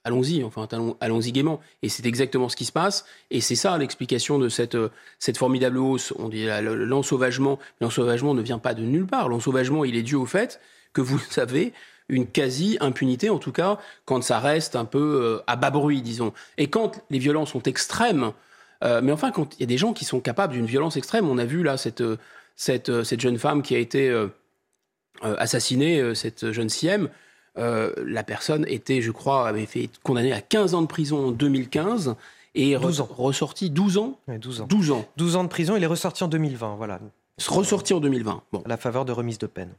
allons-y, 0.05 0.45
enfin, 0.45 0.69
allons-y 1.01 1.33
gaiement. 1.33 1.61
Et 1.83 1.89
c'est 1.89 2.07
exactement 2.07 2.49
ce 2.49 2.57
qui 2.57 2.65
se 2.65 2.73
passe. 2.73 3.05
Et 3.31 3.41
c'est 3.41 3.57
ça 3.57 3.77
l'explication 3.79 4.39
de 4.39 4.49
cette, 4.49 4.75
euh, 4.75 4.91
formidable 5.37 5.79
hausse. 5.79 6.13
On 6.19 6.29
dit 6.29 6.47
l'ensauvagement. 6.63 7.59
L'ensauvagement 7.81 8.35
ne 8.35 8.43
vient 8.43 8.59
pas 8.59 8.75
de 8.75 8.83
nulle 8.83 9.07
part. 9.07 9.29
L'ensauvagement, 9.29 9.85
il 9.85 9.97
est 9.97 10.03
dû 10.03 10.15
au 10.15 10.27
fait 10.27 10.61
que 10.93 11.01
vous 11.01 11.21
avez 11.39 11.73
une 12.11 12.27
quasi-impunité, 12.27 13.31
en 13.31 13.39
tout 13.39 13.53
cas, 13.53 13.79
quand 14.05 14.23
ça 14.23 14.39
reste 14.39 14.77
un 14.77 14.85
peu 14.85 15.41
à 15.47 15.57
bas 15.57 15.71
bruit, 15.71 16.03
disons. 16.03 16.35
Et 16.59 16.69
quand 16.69 17.03
les 17.09 17.19
violences 17.19 17.53
sont 17.53 17.63
extrêmes, 17.63 18.35
euh, 18.85 19.01
mais 19.03 19.13
enfin, 19.13 19.31
quand 19.31 19.55
il 19.57 19.61
y 19.61 19.63
a 19.63 19.67
des 19.67 19.79
gens 19.79 19.93
qui 19.93 20.05
sont 20.05 20.21
capables 20.21 20.53
d'une 20.53 20.67
violence 20.67 20.97
extrême, 20.97 21.29
on 21.29 21.39
a 21.39 21.45
vu 21.45 21.63
là 21.63 21.77
euh, 22.01 22.17
euh, 22.69 23.05
cette 23.05 23.21
jeune 23.21 23.39
femme 23.39 23.63
qui 23.63 23.75
a 23.75 23.79
été 23.79 24.15
assassinée, 25.23 26.15
cette 26.15 26.53
jeune 26.53 26.69
Siem. 26.69 27.09
La 27.57 28.25
personne 28.25 28.65
était, 28.69 29.01
je 29.01 29.11
crois, 29.11 29.49
avait 29.49 29.67
fait 29.67 29.91
condamnée 30.03 30.33
à 30.33 30.41
15 30.41 30.75
ans 30.75 30.83
de 30.83 30.87
prison 30.87 31.29
en 31.29 31.31
2015 31.31 32.17
et 32.55 32.77
12 32.77 33.01
ans. 33.01 33.09
ressorti 33.17 33.71
12 33.71 33.99
ans 33.99 34.19
12 34.29 34.61
ans. 34.63 34.67
12 34.67 34.91
ans. 34.91 35.09
12 35.17 35.37
ans 35.37 35.45
de 35.45 35.49
prison, 35.49 35.77
il 35.77 35.83
est 35.83 35.87
ressorti 35.87 36.25
en 36.25 36.29
2020, 36.29 36.77
voilà. 36.77 37.01
Ressorti 37.47 37.93
en 37.95 38.01
2020. 38.01 38.43
Bon. 38.53 38.63
À 38.65 38.69
la 38.69 38.77
faveur 38.77 39.05
de 39.05 39.13
remise 39.13 39.39
de 39.39 39.47
peine. 39.47 39.71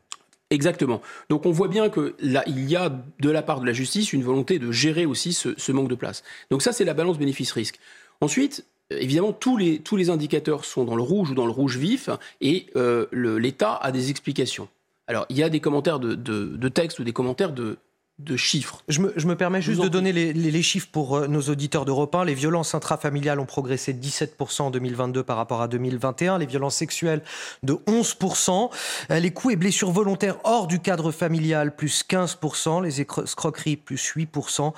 Exactement. 0.51 1.01
Donc 1.29 1.45
on 1.45 1.51
voit 1.51 1.67
bien 1.67 1.89
que 1.89 2.15
là, 2.19 2.43
il 2.47 2.69
y 2.69 2.75
a 2.75 2.91
de 3.19 3.29
la 3.29 3.41
part 3.41 3.61
de 3.61 3.65
la 3.65 3.73
justice 3.73 4.13
une 4.13 4.23
volonté 4.23 4.59
de 4.59 4.71
gérer 4.71 5.05
aussi 5.05 5.33
ce, 5.33 5.49
ce 5.57 5.71
manque 5.71 5.87
de 5.89 5.95
place. 5.95 6.23
Donc 6.51 6.61
ça, 6.61 6.71
c'est 6.71 6.85
la 6.85 6.93
balance 6.93 7.17
bénéfice-risque. 7.17 7.79
Ensuite, 8.21 8.65
évidemment, 8.91 9.33
tous 9.33 9.57
les, 9.57 9.79
tous 9.79 9.95
les 9.95 10.09
indicateurs 10.09 10.65
sont 10.65 10.83
dans 10.83 10.95
le 10.95 11.01
rouge 11.01 11.31
ou 11.31 11.33
dans 11.33 11.45
le 11.45 11.51
rouge 11.51 11.77
vif, 11.77 12.09
et 12.41 12.67
euh, 12.75 13.07
l'État 13.11 13.75
a 13.75 13.91
des 13.91 14.09
explications. 14.11 14.67
Alors, 15.07 15.25
il 15.29 15.37
y 15.37 15.43
a 15.43 15.49
des 15.49 15.59
commentaires 15.59 15.99
de, 15.99 16.15
de, 16.15 16.55
de 16.57 16.69
texte 16.69 16.99
ou 16.99 17.03
des 17.03 17.13
commentaires 17.13 17.53
de, 17.53 17.77
de 18.19 18.37
chiffres. 18.37 18.81
Je 18.87 19.01
me, 19.01 19.35
permets 19.35 19.61
juste 19.61 19.81
de 19.81 19.89
donner 19.89 20.13
les, 20.13 20.61
chiffres 20.61 20.87
pour 20.89 21.17
euh, 21.17 21.27
nos 21.27 21.41
auditeurs 21.41 21.83
d'Europe 21.83 22.15
1. 22.15 22.23
Les 22.23 22.33
violences 22.33 22.73
intrafamiliales 22.73 23.41
ont 23.41 23.45
progressé 23.45 23.91
de 23.91 24.01
17% 24.01 24.61
en 24.63 24.71
2022 24.71 25.23
par 25.23 25.35
rapport 25.35 25.61
à 25.61 25.67
2021. 25.67 26.37
Les 26.37 26.45
violences 26.45 26.75
sexuelles 26.75 27.21
de 27.63 27.73
11%. 27.87 28.69
Euh, 29.11 29.19
les 29.19 29.31
coups 29.31 29.55
et 29.55 29.57
blessures 29.57 29.91
volontaires 29.91 30.37
hors 30.45 30.67
du 30.67 30.79
cadre 30.79 31.11
familial, 31.11 31.75
plus 31.75 32.05
15%. 32.07 32.81
Les 32.83 33.01
escroqueries, 33.01 33.75
plus 33.75 34.13
8%. 34.15 34.73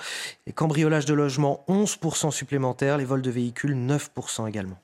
Les 0.48 0.52
cambriolages 0.52 1.06
de 1.06 1.14
logements, 1.14 1.64
11% 1.68 2.32
supplémentaires. 2.32 2.98
Les 2.98 3.04
vols 3.04 3.22
de 3.22 3.30
véhicules, 3.30 3.76
9% 3.76 4.48
également. 4.48 4.78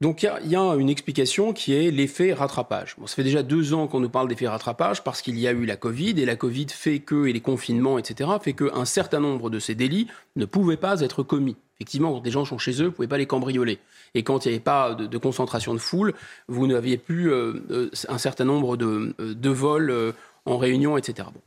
Donc 0.00 0.22
il 0.22 0.50
y, 0.50 0.56
a 0.56 0.62
une 0.76 0.88
explication 0.88 1.52
qui 1.52 1.74
est 1.74 1.90
l'effet 1.90 2.32
rattrapage. 2.32 2.96
Bon, 2.96 3.06
ça 3.06 3.14
fait 3.14 3.24
déjà 3.24 3.42
deux 3.42 3.74
ans 3.74 3.86
qu'on 3.86 4.00
nous 4.00 4.08
parle 4.08 4.28
d'effet 4.28 4.48
rattrapage 4.48 5.04
parce 5.04 5.20
qu'il 5.20 5.38
y 5.38 5.46
a 5.46 5.52
eu 5.52 5.66
la 5.66 5.76
Covid 5.76 6.18
et 6.18 6.24
la 6.24 6.36
Covid 6.36 6.68
fait 6.70 7.00
que, 7.00 7.26
et 7.26 7.34
les 7.34 7.42
confinements, 7.42 7.98
etc., 7.98 8.30
fait 8.42 8.54
qu'un 8.54 8.86
certain 8.86 9.20
nombre 9.20 9.50
de 9.50 9.58
ces 9.58 9.74
délits 9.74 10.06
ne 10.36 10.46
pouvaient 10.46 10.78
pas 10.78 11.02
être 11.02 11.22
commis. 11.22 11.56
Effectivement, 11.76 12.14
quand 12.14 12.20
des 12.20 12.30
gens 12.30 12.46
sont 12.46 12.56
chez 12.56 12.72
eux, 12.80 12.84
vous 12.84 12.90
ne 12.90 12.94
pouvez 12.94 13.08
pas 13.08 13.18
les 13.18 13.26
cambrioler. 13.26 13.78
Et 14.14 14.22
quand 14.22 14.46
il 14.46 14.48
n'y 14.48 14.54
avait 14.54 14.64
pas 14.64 14.94
de, 14.94 15.18
concentration 15.18 15.74
de 15.74 15.78
foule, 15.78 16.14
vous 16.48 16.66
n'aviez 16.66 16.96
plus 16.96 17.30
euh, 17.30 17.62
euh, 17.70 17.90
un 18.08 18.18
certain 18.18 18.46
nombre 18.46 18.78
de, 18.78 19.14
euh, 19.20 19.34
de 19.34 19.50
vols 19.50 20.14
en 20.46 20.56
réunion, 20.56 20.96
etc. 20.96 21.28
Bon. 21.32 21.40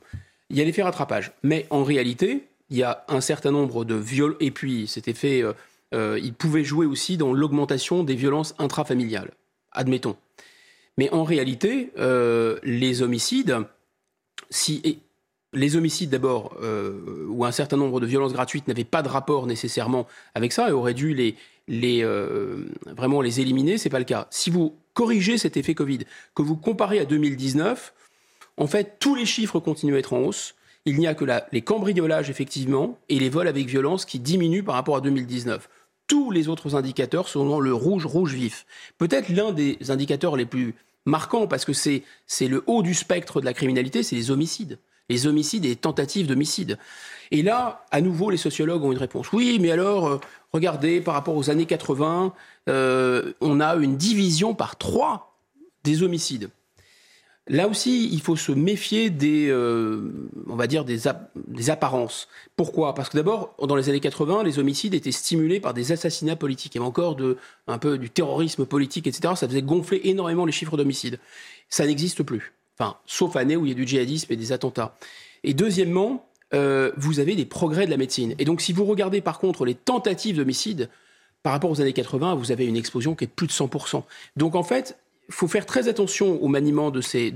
Il 0.52 0.58
y 0.58 0.62
a 0.62 0.64
l'effet 0.64 0.84
rattrapage. 0.84 1.32
Mais 1.42 1.66
en 1.72 1.84
réalité, 1.84 2.48
il 2.70 2.78
y 2.78 2.84
a 2.84 3.06
un 3.08 3.22
certain 3.22 3.52
nombre 3.52 3.86
de 3.86 3.96
viols, 3.96 4.36
et 4.40 4.52
puis 4.52 4.88
cet 4.88 5.08
effet 5.08 5.42
euh, 5.44 5.54
il 5.94 6.34
pouvait 6.34 6.64
jouer 6.64 6.86
aussi 6.86 7.18
dans 7.18 7.34
l'augmentation 7.34 8.04
des 8.04 8.16
violences 8.16 8.56
intrafamiliales, 8.58 9.32
admettons. 9.72 10.16
Mais 10.98 11.10
en 11.12 11.24
réalité, 11.24 11.92
euh, 11.98 12.58
les 12.64 13.02
homicides, 13.02 13.58
si 14.50 15.00
les 15.54 15.76
homicides 15.76 16.10
d'abord, 16.10 16.58
euh, 16.62 17.28
ou 17.28 17.46
un 17.46 17.52
certain 17.52 17.78
nombre 17.78 18.00
de 18.00 18.06
violences 18.06 18.34
gratuites 18.34 18.68
n'avaient 18.68 18.84
pas 18.84 19.02
de 19.02 19.10
rapport 19.10 19.48
nécessairement 19.48 20.08
avec 20.36 20.52
ça 20.52 20.70
et 20.70 20.72
auraient 20.72 20.94
dû 20.94 21.14
les, 21.14 21.36
les 21.68 22.04
vraiment 22.86 23.22
les 23.22 23.40
éliminer, 23.40 23.78
c'est 23.78 23.90
pas 23.90 24.00
le 24.00 24.06
cas. 24.06 24.28
Si 24.30 24.50
vous 24.50 24.76
corrigez 24.94 25.38
cet 25.38 25.58
effet 25.58 25.74
Covid, 25.74 26.00
que 26.36 26.42
vous 26.42 26.56
comparez 26.56 27.00
à 27.00 27.06
2019, 27.06 27.94
en 28.58 28.68
fait, 28.68 28.98
tous 29.00 29.16
les 29.16 29.26
chiffres 29.26 29.60
continuent 29.60 29.96
à 29.96 30.00
être 30.00 30.14
en 30.14 30.20
hausse. 30.20 30.56
Il 30.86 30.98
n'y 31.00 31.08
a 31.08 31.16
que 31.16 31.26
les 31.52 31.62
cambriolages, 31.62 32.30
effectivement, 32.30 33.00
et 33.10 33.18
les 33.18 33.30
vols 33.30 33.48
avec 33.48 33.66
violence 33.68 34.06
qui 34.06 34.20
diminuent 34.20 34.64
par 34.64 34.76
rapport 34.76 34.98
à 34.98 35.02
2019 35.02 35.70
tous 36.14 36.30
les 36.30 36.48
autres 36.48 36.76
indicateurs 36.76 37.28
sont 37.28 37.44
dans 37.44 37.60
le 37.60 37.74
rouge, 37.74 38.06
rouge 38.06 38.36
vif. 38.36 38.68
Peut-être 39.00 39.30
l'un 39.30 39.52
des 39.52 39.80
indicateurs 39.90 40.36
les 40.36 40.46
plus 40.46 40.76
marquants, 41.08 41.48
parce 41.48 41.66
que 41.66 41.74
c'est, 41.74 42.04
le 42.42 42.64
haut 42.68 42.84
du 42.84 42.94
spectre 42.94 43.42
de 43.42 43.46
la 43.46 43.54
criminalité, 43.56 44.04
c'est 44.04 44.16
les 44.16 44.30
homicides. 44.30 44.78
Les 45.10 45.26
homicides 45.26 45.66
et 45.66 45.70
les 45.70 45.76
tentatives 45.76 46.28
d'homicide. 46.28 46.78
Et 47.32 47.42
là, 47.42 47.84
à 47.90 48.00
nouveau, 48.00 48.30
les 48.30 48.38
sociologues 48.38 48.84
ont 48.84 48.92
une 48.92 49.00
réponse. 49.00 49.34
Oui, 49.34 49.58
mais 49.60 49.72
alors, 49.72 50.06
euh, 50.06 50.20
regardez, 50.52 51.02
par 51.02 51.16
rapport 51.16 51.36
aux 51.36 51.50
années 51.50 51.66
80, 51.66 52.32
euh, 52.70 53.34
on 53.42 53.60
a 53.60 53.74
une 53.78 53.98
division 53.98 54.54
par 54.54 54.76
trois 54.76 55.36
des 55.84 56.04
homicides. 56.04 56.52
Là 57.48 57.68
aussi, 57.68 58.10
il 58.14 58.22
faut 58.22 58.38
se 58.38 58.54
méfier 58.54 59.10
des, 59.10 59.50
euh, 59.50 60.30
on 60.48 60.56
va 60.56 60.66
dire, 60.66 60.86
des, 60.86 61.08
apparences. 61.70 62.30
Pourquoi? 62.56 62.96
Parce 62.96 63.10
que 63.10 63.18
d'abord, 63.18 63.54
dans 63.62 63.76
les 63.76 63.90
années 63.90 64.00
80, 64.00 64.44
les 64.44 64.60
homicides 64.60 64.94
étaient 64.94 65.12
stimulés 65.12 65.60
par 65.60 65.74
des 65.74 65.92
assassinats 65.92 66.38
politiques. 66.38 66.78
Avait 66.78 66.86
encore 66.86 67.18
de, 67.18 67.38
un 67.68 67.78
peu 67.78 67.98
du 67.98 68.10
terrorisme 68.10 68.66
politique, 68.66 69.08
etc. 69.08 69.34
Ça 69.36 69.48
faisait 69.48 69.62
gonfler 69.62 70.00
énormément 70.06 70.46
les 70.46 70.54
chiffres 70.54 70.78
d'homicides. 70.78 71.20
Ça 71.68 71.86
n'existe 71.86 72.24
plus. 72.24 72.54
Enfin, 72.80 72.96
sauf 73.06 73.36
années 73.36 73.58
où 73.58 73.66
il 73.66 73.70
y 73.70 73.72
a 73.74 73.76
du 73.76 73.86
djihadisme 73.86 74.32
et 74.32 74.38
des 74.38 74.54
attentats. 74.54 74.96
Et 75.44 75.54
deuxièmement, 75.54 76.26
euh, 76.54 76.94
vous 76.96 77.20
avez 77.20 77.36
des 77.36 77.46
progrès 77.46 77.86
de 77.86 77.92
la 77.92 77.98
médecine. 77.98 78.36
Et 78.40 78.46
donc, 78.46 78.62
si 78.62 78.72
vous 78.72 78.86
regardez 78.86 79.20
par 79.20 79.40
contre 79.40 79.66
les 79.66 79.76
tentatives 79.76 80.38
d'homicide, 80.38 80.90
par 81.44 81.52
rapport 81.52 81.70
aux 81.70 81.82
années 81.82 81.94
80, 81.94 82.36
vous 82.36 82.54
avez 82.54 82.66
une 82.66 82.78
explosion 82.78 83.16
qui 83.16 83.26
est 83.26 83.28
de 83.28 83.34
plus 83.34 83.48
de 83.48 83.52
100%. 83.52 84.04
Donc 84.38 84.56
en 84.56 84.64
fait, 84.64 84.98
il 85.30 85.34
faut 85.34 85.48
faire 85.48 85.66
très 85.66 85.88
attention 85.88 86.42
au 86.42 86.48
maniement 86.48 86.92
de 86.92 87.02
ces, 87.02 87.32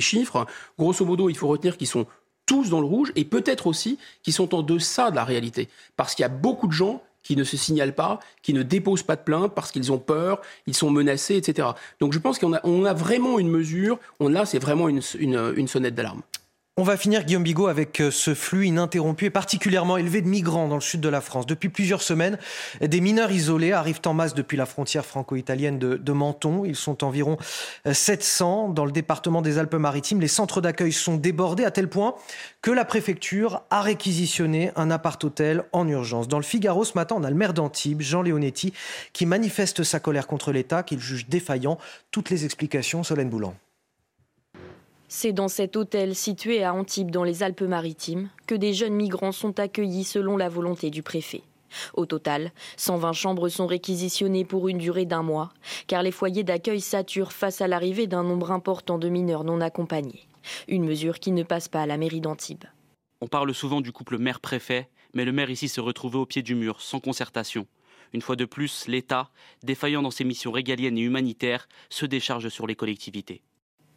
chiffres. 0.00 0.46
Grosso 0.78 1.04
modo, 1.04 1.28
il 1.28 1.36
faut 1.36 1.48
retenir 1.48 1.76
qu'ils 1.76 1.86
sont 1.86 2.06
tous 2.46 2.68
dans 2.68 2.80
le 2.80 2.86
rouge 2.86 3.12
et 3.16 3.24
peut-être 3.24 3.66
aussi 3.66 3.98
qu'ils 4.22 4.34
sont 4.34 4.54
en 4.54 4.62
deçà 4.62 5.10
de 5.10 5.16
la 5.16 5.24
réalité. 5.24 5.68
Parce 5.96 6.14
qu'il 6.14 6.22
y 6.22 6.26
a 6.26 6.30
beaucoup 6.30 6.66
de 6.66 6.72
gens 6.72 7.02
qui 7.22 7.36
ne 7.36 7.44
se 7.44 7.56
signalent 7.56 7.94
pas, 7.94 8.20
qui 8.42 8.52
ne 8.52 8.62
déposent 8.62 9.02
pas 9.02 9.16
de 9.16 9.22
plainte 9.22 9.54
parce 9.54 9.72
qu'ils 9.72 9.90
ont 9.92 9.98
peur, 9.98 10.42
ils 10.66 10.74
sont 10.76 10.90
menacés, 10.90 11.36
etc. 11.36 11.68
Donc 11.98 12.12
je 12.12 12.18
pense 12.18 12.38
qu'on 12.38 12.52
a, 12.52 12.92
vraiment 12.92 13.38
une 13.38 13.48
mesure, 13.48 13.98
on 14.20 14.34
a, 14.34 14.44
c'est 14.44 14.58
vraiment 14.58 14.88
une 14.90 15.00
sonnette 15.00 15.94
d'alarme. 15.94 16.22
On 16.76 16.82
va 16.82 16.96
finir, 16.96 17.24
Guillaume 17.24 17.44
Bigot, 17.44 17.68
avec 17.68 18.00
euh, 18.00 18.10
ce 18.10 18.34
flux 18.34 18.66
ininterrompu 18.66 19.26
et 19.26 19.30
particulièrement 19.30 19.96
élevé 19.96 20.22
de 20.22 20.26
migrants 20.26 20.66
dans 20.66 20.74
le 20.74 20.80
sud 20.80 21.00
de 21.00 21.08
la 21.08 21.20
France. 21.20 21.46
Depuis 21.46 21.68
plusieurs 21.68 22.02
semaines, 22.02 22.36
des 22.80 23.00
mineurs 23.00 23.30
isolés 23.30 23.70
arrivent 23.70 24.00
en 24.06 24.12
masse 24.12 24.34
depuis 24.34 24.56
la 24.56 24.66
frontière 24.66 25.06
franco-italienne 25.06 25.78
de, 25.78 26.12
Menton. 26.12 26.64
Ils 26.64 26.74
sont 26.74 27.04
environ 27.04 27.36
700 27.88 28.70
euh, 28.70 28.72
dans 28.72 28.86
le 28.86 28.90
département 28.90 29.40
des 29.40 29.58
Alpes-Maritimes. 29.58 30.20
Les 30.20 30.26
centres 30.26 30.60
d'accueil 30.60 30.90
sont 30.90 31.14
débordés 31.14 31.64
à 31.64 31.70
tel 31.70 31.88
point 31.88 32.16
que 32.60 32.72
la 32.72 32.84
préfecture 32.84 33.62
a 33.70 33.80
réquisitionné 33.80 34.72
un 34.74 34.90
appart-hôtel 34.90 35.62
en 35.70 35.86
urgence. 35.86 36.26
Dans 36.26 36.38
le 36.38 36.44
Figaro 36.44 36.82
ce 36.82 36.94
matin, 36.96 37.14
on 37.16 37.22
a 37.22 37.30
le 37.30 37.36
maire 37.36 37.54
d'Antibes, 37.54 38.02
Jean 38.02 38.22
Leonetti, 38.22 38.72
qui 39.12 39.26
manifeste 39.26 39.84
sa 39.84 40.00
colère 40.00 40.26
contre 40.26 40.50
l'État, 40.50 40.82
qu'il 40.82 40.98
juge 40.98 41.28
défaillant. 41.28 41.78
Toutes 42.10 42.30
les 42.30 42.44
explications, 42.44 43.04
Solène 43.04 43.30
Boulan. 43.30 43.54
C'est 45.16 45.32
dans 45.32 45.46
cet 45.46 45.76
hôtel 45.76 46.16
situé 46.16 46.64
à 46.64 46.74
Antibes 46.74 47.12
dans 47.12 47.22
les 47.22 47.44
Alpes-Maritimes 47.44 48.30
que 48.48 48.56
des 48.56 48.74
jeunes 48.74 48.96
migrants 48.96 49.30
sont 49.30 49.60
accueillis 49.60 50.02
selon 50.02 50.36
la 50.36 50.48
volonté 50.48 50.90
du 50.90 51.04
préfet. 51.04 51.42
Au 51.94 52.04
total, 52.04 52.50
120 52.78 53.12
chambres 53.12 53.48
sont 53.48 53.68
réquisitionnées 53.68 54.44
pour 54.44 54.66
une 54.66 54.78
durée 54.78 55.04
d'un 55.04 55.22
mois, 55.22 55.52
car 55.86 56.02
les 56.02 56.10
foyers 56.10 56.42
d'accueil 56.42 56.80
saturent 56.80 57.30
face 57.30 57.60
à 57.60 57.68
l'arrivée 57.68 58.08
d'un 58.08 58.24
nombre 58.24 58.50
important 58.50 58.98
de 58.98 59.08
mineurs 59.08 59.44
non 59.44 59.60
accompagnés. 59.60 60.26
Une 60.66 60.84
mesure 60.84 61.20
qui 61.20 61.30
ne 61.30 61.44
passe 61.44 61.68
pas 61.68 61.82
à 61.82 61.86
la 61.86 61.96
mairie 61.96 62.20
d'Antibes. 62.20 62.64
On 63.20 63.28
parle 63.28 63.54
souvent 63.54 63.80
du 63.80 63.92
couple 63.92 64.18
maire-préfet, 64.18 64.88
mais 65.14 65.24
le 65.24 65.30
maire 65.30 65.48
ici 65.48 65.68
se 65.68 65.80
retrouvait 65.80 66.18
au 66.18 66.26
pied 66.26 66.42
du 66.42 66.56
mur, 66.56 66.80
sans 66.80 66.98
concertation. 66.98 67.68
Une 68.14 68.20
fois 68.20 68.34
de 68.34 68.46
plus, 68.46 68.88
l'État, 68.88 69.30
défaillant 69.62 70.02
dans 70.02 70.10
ses 70.10 70.24
missions 70.24 70.50
régaliennes 70.50 70.98
et 70.98 71.02
humanitaires, 71.02 71.68
se 71.88 72.04
décharge 72.04 72.48
sur 72.48 72.66
les 72.66 72.74
collectivités. 72.74 73.42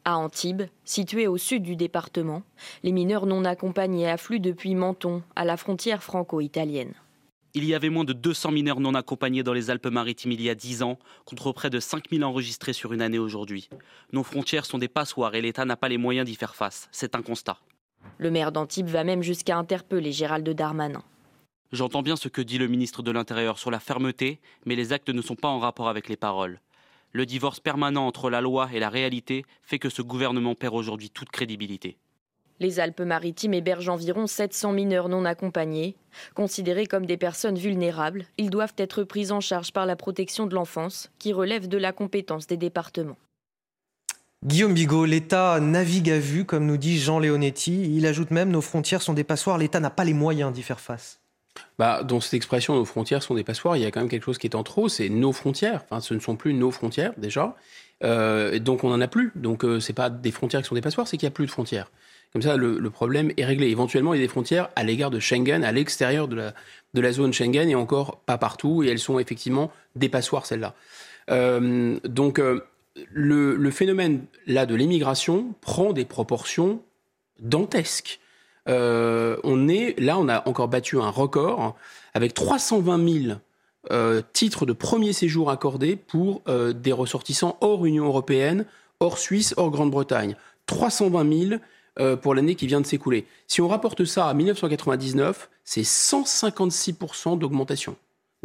À 0.10 0.16
Antibes, 0.16 0.64
situé 0.86 1.28
au 1.28 1.36
sud 1.36 1.64
du 1.64 1.76
département, 1.76 2.42
les 2.82 2.94
mineurs 2.94 3.26
non 3.26 3.44
accompagnés 3.44 4.10
affluent 4.10 4.40
depuis 4.40 4.74
Menton, 4.74 5.22
à 5.36 5.44
la 5.44 5.58
frontière 5.58 6.02
franco-italienne. 6.02 6.94
Il 7.54 7.66
y 7.66 7.76
avait 7.76 7.90
moins 7.90 8.06
de 8.06 8.14
200 8.14 8.52
mineurs 8.52 8.80
non 8.80 8.94
accompagnés 8.94 9.44
dans 9.44 9.52
les 9.52 9.70
Alpes-Maritimes 9.70 10.32
il 10.32 10.42
y 10.42 10.50
a 10.50 10.56
10 10.56 10.82
ans, 10.82 10.98
contre 11.26 11.52
près 11.52 11.70
de 11.70 11.82
5000 11.82 12.24
enregistrés 12.24 12.72
sur 12.72 12.94
une 12.94 13.02
année 13.02 13.20
aujourd'hui. 13.20 13.68
Nos 14.14 14.24
frontières 14.24 14.66
sont 14.66 14.78
des 14.78 14.88
passoires 14.88 15.36
et 15.36 15.42
l'État 15.42 15.66
n'a 15.66 15.76
pas 15.76 15.90
les 15.90 15.98
moyens 15.98 16.26
d'y 16.26 16.36
faire 16.36 16.56
face. 16.56 16.88
C'est 16.94 17.14
un 17.14 17.22
constat. 17.22 17.58
Le 18.18 18.32
maire 18.32 18.54
d'Antibes 18.54 18.88
va 18.88 19.04
même 19.04 19.24
jusqu'à 19.24 19.58
interpeller 19.58 20.14
Gérald 20.14 20.50
Darmanin. 20.50 21.04
J'entends 21.74 22.02
bien 22.02 22.16
ce 22.16 22.30
que 22.30 22.42
dit 22.42 22.60
le 22.60 22.70
ministre 22.70 23.04
de 23.04 23.12
l'Intérieur 23.12 23.60
sur 23.60 23.72
la 23.72 23.82
fermeté, 23.82 24.40
mais 24.66 24.78
les 24.78 24.94
actes 24.94 25.10
ne 25.10 25.22
sont 25.22 25.36
pas 25.36 25.50
en 25.50 25.60
rapport 25.60 25.90
avec 25.90 26.08
les 26.08 26.16
paroles. 26.16 26.62
Le 27.18 27.26
divorce 27.26 27.60
permanent 27.60 28.06
entre 28.06 28.30
la 28.30 28.42
loi 28.42 28.70
et 28.72 28.80
la 28.80 28.90
réalité 28.90 29.44
fait 29.64 29.80
que 29.80 29.90
ce 29.90 30.04
gouvernement 30.04 30.54
perd 30.54 30.76
aujourd'hui 30.76 31.10
toute 31.10 31.32
crédibilité. 31.32 31.98
Les 32.60 32.80
Alpes-Maritimes 32.80 33.56
hébergent 33.56 33.90
environ 33.90 34.28
700 34.28 34.72
mineurs 34.74 35.10
non 35.10 35.26
accompagnés. 35.26 35.96
Considérés 36.36 36.86
comme 36.86 37.08
des 37.08 37.18
personnes 37.18 37.58
vulnérables, 37.58 38.26
ils 38.38 38.52
doivent 38.52 38.76
être 38.78 39.04
pris 39.04 39.32
en 39.32 39.40
charge 39.40 39.74
par 39.74 39.88
la 39.88 39.96
protection 39.96 40.46
de 40.46 40.54
l'enfance, 40.54 41.10
qui 41.18 41.34
relève 41.34 41.68
de 41.68 41.80
la 41.80 41.92
compétence 41.92 42.46
des 42.46 42.56
départements. 42.56 43.18
Guillaume 44.46 44.76
Bigot, 44.76 45.06
l'État 45.06 45.60
navigue 45.60 46.12
à 46.12 46.20
vue, 46.20 46.46
comme 46.46 46.68
nous 46.68 46.78
dit 46.78 47.00
Jean 47.00 47.18
Leonetti. 47.18 47.96
Il 47.96 48.06
ajoute 48.06 48.30
même 48.30 48.52
nos 48.52 48.62
frontières 48.62 49.02
sont 49.02 49.16
des 49.16 49.24
passoires, 49.24 49.58
l'État 49.58 49.80
n'a 49.80 49.90
pas 49.90 50.06
les 50.06 50.14
moyens 50.14 50.54
d'y 50.54 50.62
faire 50.62 50.80
face. 50.80 51.20
Bah, 51.80 52.04
dans 52.04 52.20
cette 52.20 52.34
expression, 52.34 52.76
nos 52.76 52.86
frontières 52.86 53.22
sont 53.22 53.36
des 53.36 53.44
passoires, 53.44 53.78
il 53.78 53.84
y 53.84 53.86
a 53.86 53.92
quand 53.92 54.00
même 54.00 54.10
quelque 54.10 54.24
chose 54.24 54.38
qui 54.38 54.48
est 54.48 54.56
en 54.56 54.64
trop, 54.64 54.90
c'est 54.90 55.10
nos 55.10 55.32
frontières. 55.32 55.84
Enfin, 55.86 56.02
ce 56.02 56.14
ne 56.14 56.20
sont 56.20 56.36
plus 56.36 56.54
nos 56.54 56.72
frontières, 56.72 57.14
déjà. 57.18 57.56
Euh, 58.04 58.60
donc, 58.60 58.84
on 58.84 58.90
n'en 58.90 59.02
a 59.02 59.08
plus. 59.08 59.32
Donc, 59.36 59.64
euh, 59.64 59.80
ce 59.80 59.92
n'est 59.92 59.96
pas 59.96 60.10
des 60.10 60.32
frontières 60.32 60.62
qui 60.62 60.68
sont 60.68 60.76
des 60.76 60.82
passoires, 60.82 61.08
c'est 61.08 61.18
qu'il 61.18 61.28
n'y 61.28 61.32
a 61.32 61.36
plus 61.36 61.46
de 61.46 61.52
frontières. 61.52 61.92
Comme 62.34 62.42
ça, 62.42 62.58
le, 62.58 62.90
problème 62.90 63.32
est 63.38 63.46
réglé. 63.46 63.68
Éventuellement, 63.68 64.14
il 64.14 64.20
y 64.20 64.24
a 64.24 64.26
des 64.26 64.30
frontières 64.30 64.70
à 64.76 64.84
l'égard 64.84 65.12
de 65.12 65.20
Schengen, 65.20 65.64
à 65.64 65.72
l'extérieur 65.72 66.28
de 66.28 66.52
la, 66.94 67.12
zone 67.12 67.34
Schengen, 67.34 67.70
et 67.70 67.76
encore 67.76 68.20
pas 68.20 68.38
partout, 68.38 68.84
et 68.84 68.88
elles 68.88 69.00
sont 69.00 69.18
effectivement 69.18 69.72
des 69.96 70.10
passoires, 70.10 70.46
celles-là. 70.46 70.76
Euh, 71.30 72.00
donc, 72.04 72.40
le, 72.40 73.56
le, 73.56 73.72
phénomène 73.72 74.26
là 74.46 74.66
de 74.66 74.76
l'immigration 74.76 75.54
prend 75.62 75.94
des 75.94 76.06
proportions 76.06 76.82
dantesques. 77.40 78.20
Euh, 78.68 79.38
on 79.44 79.68
est 79.68 80.00
là, 80.00 80.18
on 80.18 80.28
a 80.28 80.48
encore 80.48 80.68
battu 80.68 81.00
un 81.00 81.10
record 81.10 81.76
avec 82.14 82.34
320 82.34 83.24
000 83.28 83.40
euh, 83.92 84.22
titres 84.34 84.66
de 84.66 84.74
premier 84.74 85.14
séjour 85.14 85.50
accordés 85.50 85.96
pour 85.96 86.42
euh, 86.48 86.74
des 86.74 86.92
ressortissants 86.92 87.58
hors 87.62 87.86
Union 87.86 88.06
européenne, 88.06 88.66
hors 89.00 89.18
Suisse, 89.18 89.54
hors 89.58 89.72
Grande-Bretagne. 89.72 90.36
320 90.66 91.48
000 91.50 91.62
pour 92.22 92.36
l'année 92.36 92.54
qui 92.54 92.68
vient 92.68 92.80
de 92.82 92.86
s'écouler. 92.86 93.26
Si 93.48 93.60
on 93.60 93.68
rapporte 93.68 94.06
ça 94.06 94.28
à 94.28 94.34
1999, 94.36 95.50
c'est 95.64 95.82
156% 95.82 97.40
d'augmentation. 97.40 97.96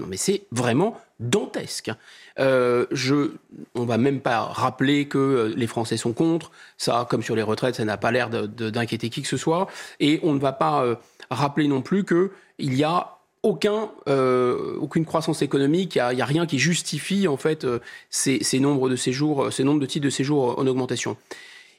Mais 0.08 0.16
c'est 0.16 0.42
vraiment 0.50 1.00
dantesque. 1.20 1.90
Euh, 2.38 2.86
je, 2.90 3.32
on 3.74 3.84
va 3.84 3.98
même 3.98 4.20
pas 4.20 4.40
rappeler 4.40 5.06
que 5.06 5.18
euh, 5.18 5.54
les 5.56 5.66
Français 5.66 5.96
sont 5.96 6.12
contre. 6.12 6.50
Ça, 6.78 7.06
comme 7.08 7.22
sur 7.22 7.36
les 7.36 7.42
retraites, 7.42 7.76
ça 7.76 7.84
n'a 7.84 7.96
pas 7.96 8.10
l'air 8.10 8.30
d'inquiéter 8.30 9.10
qui 9.10 9.22
que 9.22 9.28
ce 9.28 9.36
soit. 9.36 9.68
Et 10.00 10.20
on 10.22 10.32
ne 10.32 10.38
va 10.38 10.52
pas 10.52 10.84
euh, 10.84 10.96
rappeler 11.30 11.68
non 11.68 11.82
plus 11.82 12.04
qu'il 12.04 12.74
y 12.74 12.84
a 12.84 13.18
aucun, 13.42 13.90
euh, 14.08 14.76
aucune 14.80 15.04
croissance 15.04 15.42
économique, 15.42 15.96
il 15.96 16.14
n'y 16.14 16.22
a, 16.22 16.24
rien 16.24 16.46
qui 16.46 16.60
justifie 16.60 17.26
en 17.26 17.36
fait 17.36 17.66
ces, 18.08 18.60
nombres 18.60 18.88
de 18.88 18.94
séjours, 18.94 19.52
ces 19.52 19.64
nombres 19.64 19.80
de 19.80 19.86
titres 19.86 20.04
de 20.04 20.10
séjour 20.10 20.56
en 20.60 20.66
augmentation. 20.68 21.16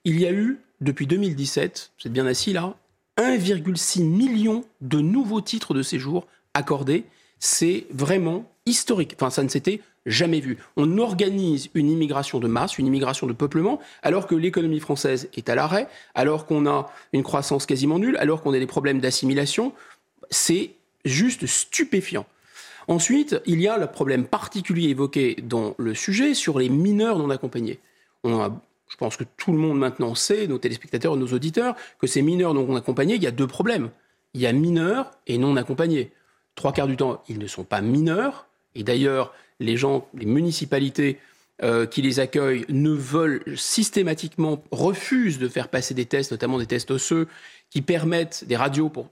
Il 0.03 0.19
y 0.19 0.25
a 0.25 0.31
eu, 0.33 0.59
depuis 0.81 1.07
2017, 1.07 1.91
vous 1.97 2.07
êtes 2.07 2.11
bien 2.11 2.25
assis 2.25 2.51
là, 2.51 2.75
1,6 3.17 4.03
million 4.03 4.65
de 4.81 4.99
nouveaux 4.99 5.39
titres 5.39 5.73
de 5.73 5.83
séjour 5.83 6.27
accordés 6.53 7.05
c'est 7.43 7.87
vraiment 7.91 8.49
historique. 8.65 9.15
Enfin, 9.15 9.29
ça 9.29 9.43
ne 9.43 9.49
s'était 9.49 9.81
jamais 10.05 10.39
vu. 10.39 10.59
On 10.77 10.97
organise 10.97 11.69
une 11.73 11.91
immigration 11.91 12.39
de 12.39 12.47
masse, 12.47 12.77
une 12.77 12.87
immigration 12.87 13.27
de 13.27 13.33
peuplement, 13.33 13.81
alors 14.01 14.27
que 14.27 14.35
l'économie 14.35 14.79
française 14.79 15.27
est 15.35 15.49
à 15.49 15.55
l'arrêt, 15.55 15.89
alors 16.15 16.45
qu'on 16.45 16.65
a 16.65 16.89
une 17.11 17.21
croissance 17.21 17.65
quasiment 17.65 17.99
nulle, 17.99 18.15
alors 18.15 18.41
qu'on 18.41 18.53
a 18.53 18.59
des 18.59 18.65
problèmes 18.65 19.01
d'assimilation. 19.01 19.73
C'est 20.29 20.71
juste 21.03 21.45
stupéfiant. 21.45 22.25
Ensuite, 22.87 23.41
il 23.45 23.59
y 23.59 23.67
a 23.67 23.77
le 23.77 23.87
problème 23.87 24.23
particulier 24.23 24.87
évoqué 24.87 25.35
dans 25.43 25.75
le 25.77 25.93
sujet 25.93 26.35
sur 26.35 26.59
les 26.59 26.69
mineurs 26.69 27.19
non 27.19 27.29
accompagnés. 27.29 27.79
je 28.23 28.97
pense 28.97 29.17
que 29.17 29.25
tout 29.35 29.51
le 29.51 29.57
monde 29.57 29.79
maintenant 29.79 30.15
sait, 30.15 30.47
nos 30.47 30.59
téléspectateurs, 30.59 31.17
nos 31.17 31.27
auditeurs, 31.27 31.75
que 31.99 32.07
ces 32.07 32.21
mineurs 32.21 32.53
non 32.53 32.73
accompagnés, 32.77 33.15
il 33.15 33.23
y 33.23 33.27
a 33.27 33.31
deux 33.31 33.47
problèmes. 33.47 33.89
Il 34.33 34.39
y 34.39 34.47
a 34.47 34.53
mineurs 34.53 35.11
et 35.27 35.37
non 35.37 35.57
accompagnés 35.57 36.13
trois 36.55 36.73
quarts 36.73 36.87
du 36.87 36.97
temps, 36.97 37.23
ils 37.27 37.39
ne 37.39 37.47
sont 37.47 37.63
pas 37.63 37.81
mineurs. 37.81 38.47
Et 38.75 38.83
d'ailleurs, 38.83 39.33
les 39.59 39.77
gens, 39.77 40.07
les 40.13 40.25
municipalités 40.25 41.19
euh, 41.61 41.85
qui 41.85 42.01
les 42.01 42.19
accueillent 42.19 42.65
ne 42.69 42.89
veulent 42.89 43.43
systématiquement, 43.55 44.63
refusent 44.71 45.39
de 45.39 45.47
faire 45.47 45.67
passer 45.69 45.93
des 45.93 46.05
tests, 46.05 46.31
notamment 46.31 46.57
des 46.57 46.65
tests 46.65 46.91
osseux, 46.91 47.27
qui 47.69 47.81
permettent 47.81 48.43
des 48.45 48.55
radios 48.55 48.89
pour 48.89 49.09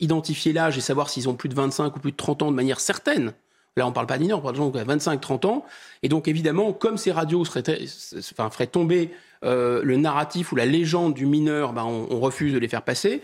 identifier 0.00 0.52
l'âge 0.52 0.76
et 0.76 0.80
savoir 0.80 1.08
s'ils 1.08 1.28
ont 1.28 1.34
plus 1.34 1.48
de 1.48 1.54
25 1.54 1.96
ou 1.96 2.00
plus 2.00 2.10
de 2.10 2.16
30 2.16 2.42
ans 2.42 2.50
de 2.50 2.56
manière 2.56 2.80
certaine. 2.80 3.32
Là, 3.76 3.86
on 3.86 3.90
ne 3.90 3.94
parle 3.94 4.08
pas 4.08 4.18
mineurs, 4.18 4.40
on 4.40 4.42
parle 4.42 4.54
de 4.54 4.58
gens 4.58 4.70
qui 4.70 4.78
ont 4.78 4.84
25-30 4.84 5.46
ans. 5.46 5.64
Et 6.02 6.08
donc, 6.08 6.26
évidemment, 6.26 6.72
comme 6.72 6.98
ces 6.98 7.12
radios 7.12 7.44
feraient 7.44 8.66
tomber 8.66 9.10
euh, 9.44 9.80
le 9.84 9.96
narratif 9.96 10.50
ou 10.50 10.56
la 10.56 10.66
légende 10.66 11.14
du 11.14 11.26
mineur, 11.26 11.72
ben, 11.72 11.84
on 11.84 12.18
refuse 12.18 12.52
de 12.52 12.58
les 12.58 12.68
faire 12.68 12.82
passer. 12.82 13.22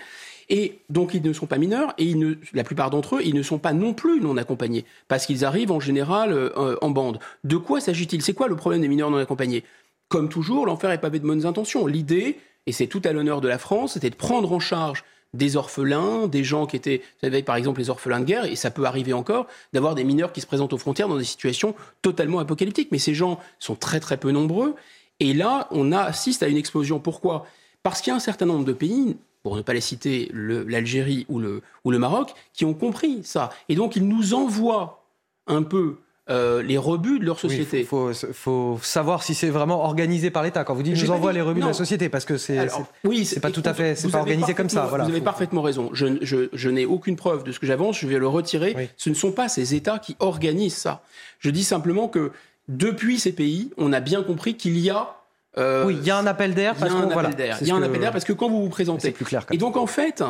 Et 0.49 0.79
donc 0.91 1.15
ils 1.15 1.23
ne 1.23 1.33
sont 1.33 1.47
pas 1.47 1.59
mineurs 1.59 1.95
et 1.99 2.15
la 2.53 2.65
plupart 2.65 2.91
d'entre 2.91 3.17
eux, 3.17 3.21
ils 3.25 3.35
ne 3.35 3.43
sont 3.43 3.59
pas 3.59 3.73
non 3.73 3.95
plus 3.95 4.21
non 4.21 4.37
accompagnés 4.37 4.85
parce 5.09 5.27
qu'ils 5.27 5.45
arrivent 5.45 5.73
en 5.73 5.81
général 5.81 6.33
euh, 6.33 6.77
en 6.81 6.91
bande. 6.91 7.19
De 7.45 7.57
quoi 7.57 7.81
s'agit-il? 7.81 8.23
C'est 8.23 8.35
quoi 8.35 8.49
le 8.49 8.57
problème 8.57 8.83
des 8.83 8.89
mineurs 8.89 9.11
non 9.11 9.19
accompagnés? 9.19 9.65
Comme 10.09 10.29
toujours, 10.29 10.67
l'enfer 10.67 10.91
est 10.91 11.01
pavé 11.01 11.19
de 11.19 11.27
bonnes 11.27 11.47
intentions. 11.47 11.87
L'idée, 11.87 12.39
et 12.67 12.73
c'est 12.73 12.87
tout 12.87 13.03
à 13.05 13.13
l'honneur 13.13 13.41
de 13.41 13.49
la 13.49 13.59
France, 13.59 13.95
c'était 13.95 14.11
de 14.11 14.17
prendre 14.17 14.53
en 14.53 14.61
charge 14.61 15.05
des 15.33 15.57
orphelins, 15.57 16.29
des 16.29 16.45
gens 16.45 16.67
qui 16.67 16.77
étaient, 16.77 16.99
vous 16.99 17.27
savez, 17.27 17.43
par 17.43 17.57
exemple 17.57 17.81
les 17.81 17.91
orphelins 17.91 18.21
de 18.21 18.25
guerre, 18.25 18.45
et 18.45 18.55
ça 18.55 18.71
peut 18.71 18.85
arriver 18.85 19.13
encore, 19.13 19.49
d'avoir 19.73 19.97
des 19.97 20.05
mineurs 20.05 20.33
qui 20.33 20.41
se 20.41 20.47
présentent 20.47 20.73
aux 20.73 20.79
frontières 20.79 21.09
dans 21.09 21.19
des 21.19 21.25
situations 21.25 21.75
totalement 22.03 22.39
apocalyptiques. 22.39 22.93
Mais 22.93 22.99
ces 22.99 23.15
gens 23.15 23.41
sont 23.59 23.75
très 23.75 23.99
très 23.99 24.17
peu 24.17 24.31
nombreux. 24.31 24.77
Et 25.21 25.33
là, 25.33 25.69
on 25.71 25.91
assiste 25.91 26.43
à 26.43 26.49
une 26.49 26.57
explosion. 26.57 27.01
Pourquoi? 27.01 27.47
Parce 27.83 28.01
qu'il 28.01 28.11
y 28.11 28.15
a 28.15 28.17
un 28.17 28.21
certain 28.21 28.47
nombre 28.47 28.65
de 28.65 28.73
pays, 28.73 29.17
pour 29.45 29.57
ne 29.57 29.63
pas 29.63 29.75
les 29.75 29.83
citer, 29.83 30.31
l'Algérie 30.33 31.27
ou 31.29 31.39
le, 31.39 31.61
ou 31.85 31.91
le 31.91 31.99
Maroc, 31.99 32.35
qui 32.55 32.65
ont 32.65 32.73
compris 32.73 33.21
ça. 33.25 33.51
Et 33.69 33.75
donc, 33.77 33.95
ils 33.95 34.09
nous 34.09 34.33
envoient 34.33 35.05
un 35.47 35.63
peu 35.63 35.99
euh, 36.31 36.63
les 36.63 36.79
rebuts 36.79 37.19
de 37.19 37.27
leur 37.27 37.39
société. 37.39 37.81
Il 37.81 37.87
faut, 37.87 38.79
savoir 38.81 39.23
si 39.23 39.35
c'est 39.35 39.51
vraiment 39.51 39.85
organisé 39.85 40.31
par 40.31 40.43
l'État. 40.43 40.65
Quand 40.65 40.75
vous 40.75 40.83
dites 40.83 40.97
nous 40.97 41.11
envoie 41.11 41.35
les 41.35 41.43
rebuts 41.43 41.61
de 41.61 41.67
la 41.67 41.75
société, 41.75 42.09
parce 42.09 42.25
que 42.25 42.39
c'est 42.39 42.69
oui, 43.05 43.27
c'est 43.27 43.41
pas 43.41 43.51
tout 43.51 43.63
à 43.67 43.75
fait, 43.75 43.95
c'est 43.95 44.09
pas 44.09 44.21
organisé 44.21 44.55
comme 44.55 44.71
ça. 44.71 44.87
Voilà, 44.87 45.05
vous 45.05 45.11
avez 45.11 45.21
parfaitement 45.21 45.61
raison. 45.61 45.91
Je, 45.93 46.07
je, 46.23 46.49
je 46.55 46.71
n'ai 46.71 46.87
aucune 46.87 47.17
preuve 47.17 47.45
de 47.45 47.53
ce 47.53 47.61
que 47.61 47.67
j'avance. 47.67 47.99
Je 47.99 48.07
vais 48.07 48.19
le 48.19 48.27
retirer. 48.27 48.91
Ce 48.97 49.11
ne 49.11 49.15
sont 49.15 49.33
pas 49.33 49.51
ces 49.51 49.75
États 49.75 49.99
qui 49.99 50.17
organisent 50.21 50.75
ça. 50.75 51.03
Je 51.39 51.51
dis 51.51 51.65
simplement 51.65 52.09
que 52.09 52.33
depuis 52.69 53.19
ces 53.19 53.33
pays, 53.33 53.71
on 53.77 53.93
a 53.93 54.01
bien 54.01 54.23
compris 54.23 54.57
qu'il 54.57 54.79
y 54.79 54.89
a 54.89 55.17
oui, 55.57 55.97
il 56.01 56.07
y 56.07 56.11
a 56.11 56.19
un 56.19 56.27
appel 56.27 56.55
d'air. 56.55 56.75
Il 56.81 56.87
y 56.87 56.89
a 56.89 56.93
un 56.93 57.11
appel 57.11 57.35
d'air. 57.35 57.59
Il 57.61 57.69
y 57.69 57.71
a 57.71 57.75
un 57.75 57.83
appel 57.83 58.01
d'air 58.01 58.13
parce 58.13 58.25
que 58.25 58.33
quand 58.33 58.49
vous 58.49 58.63
vous 58.63 58.69
présentez. 58.69 59.09
C'est 59.09 59.13
plus 59.13 59.25
clair. 59.25 59.47
Et 59.51 59.59
donc 59.59 59.77
en 59.77 59.87
fait, 59.87 60.23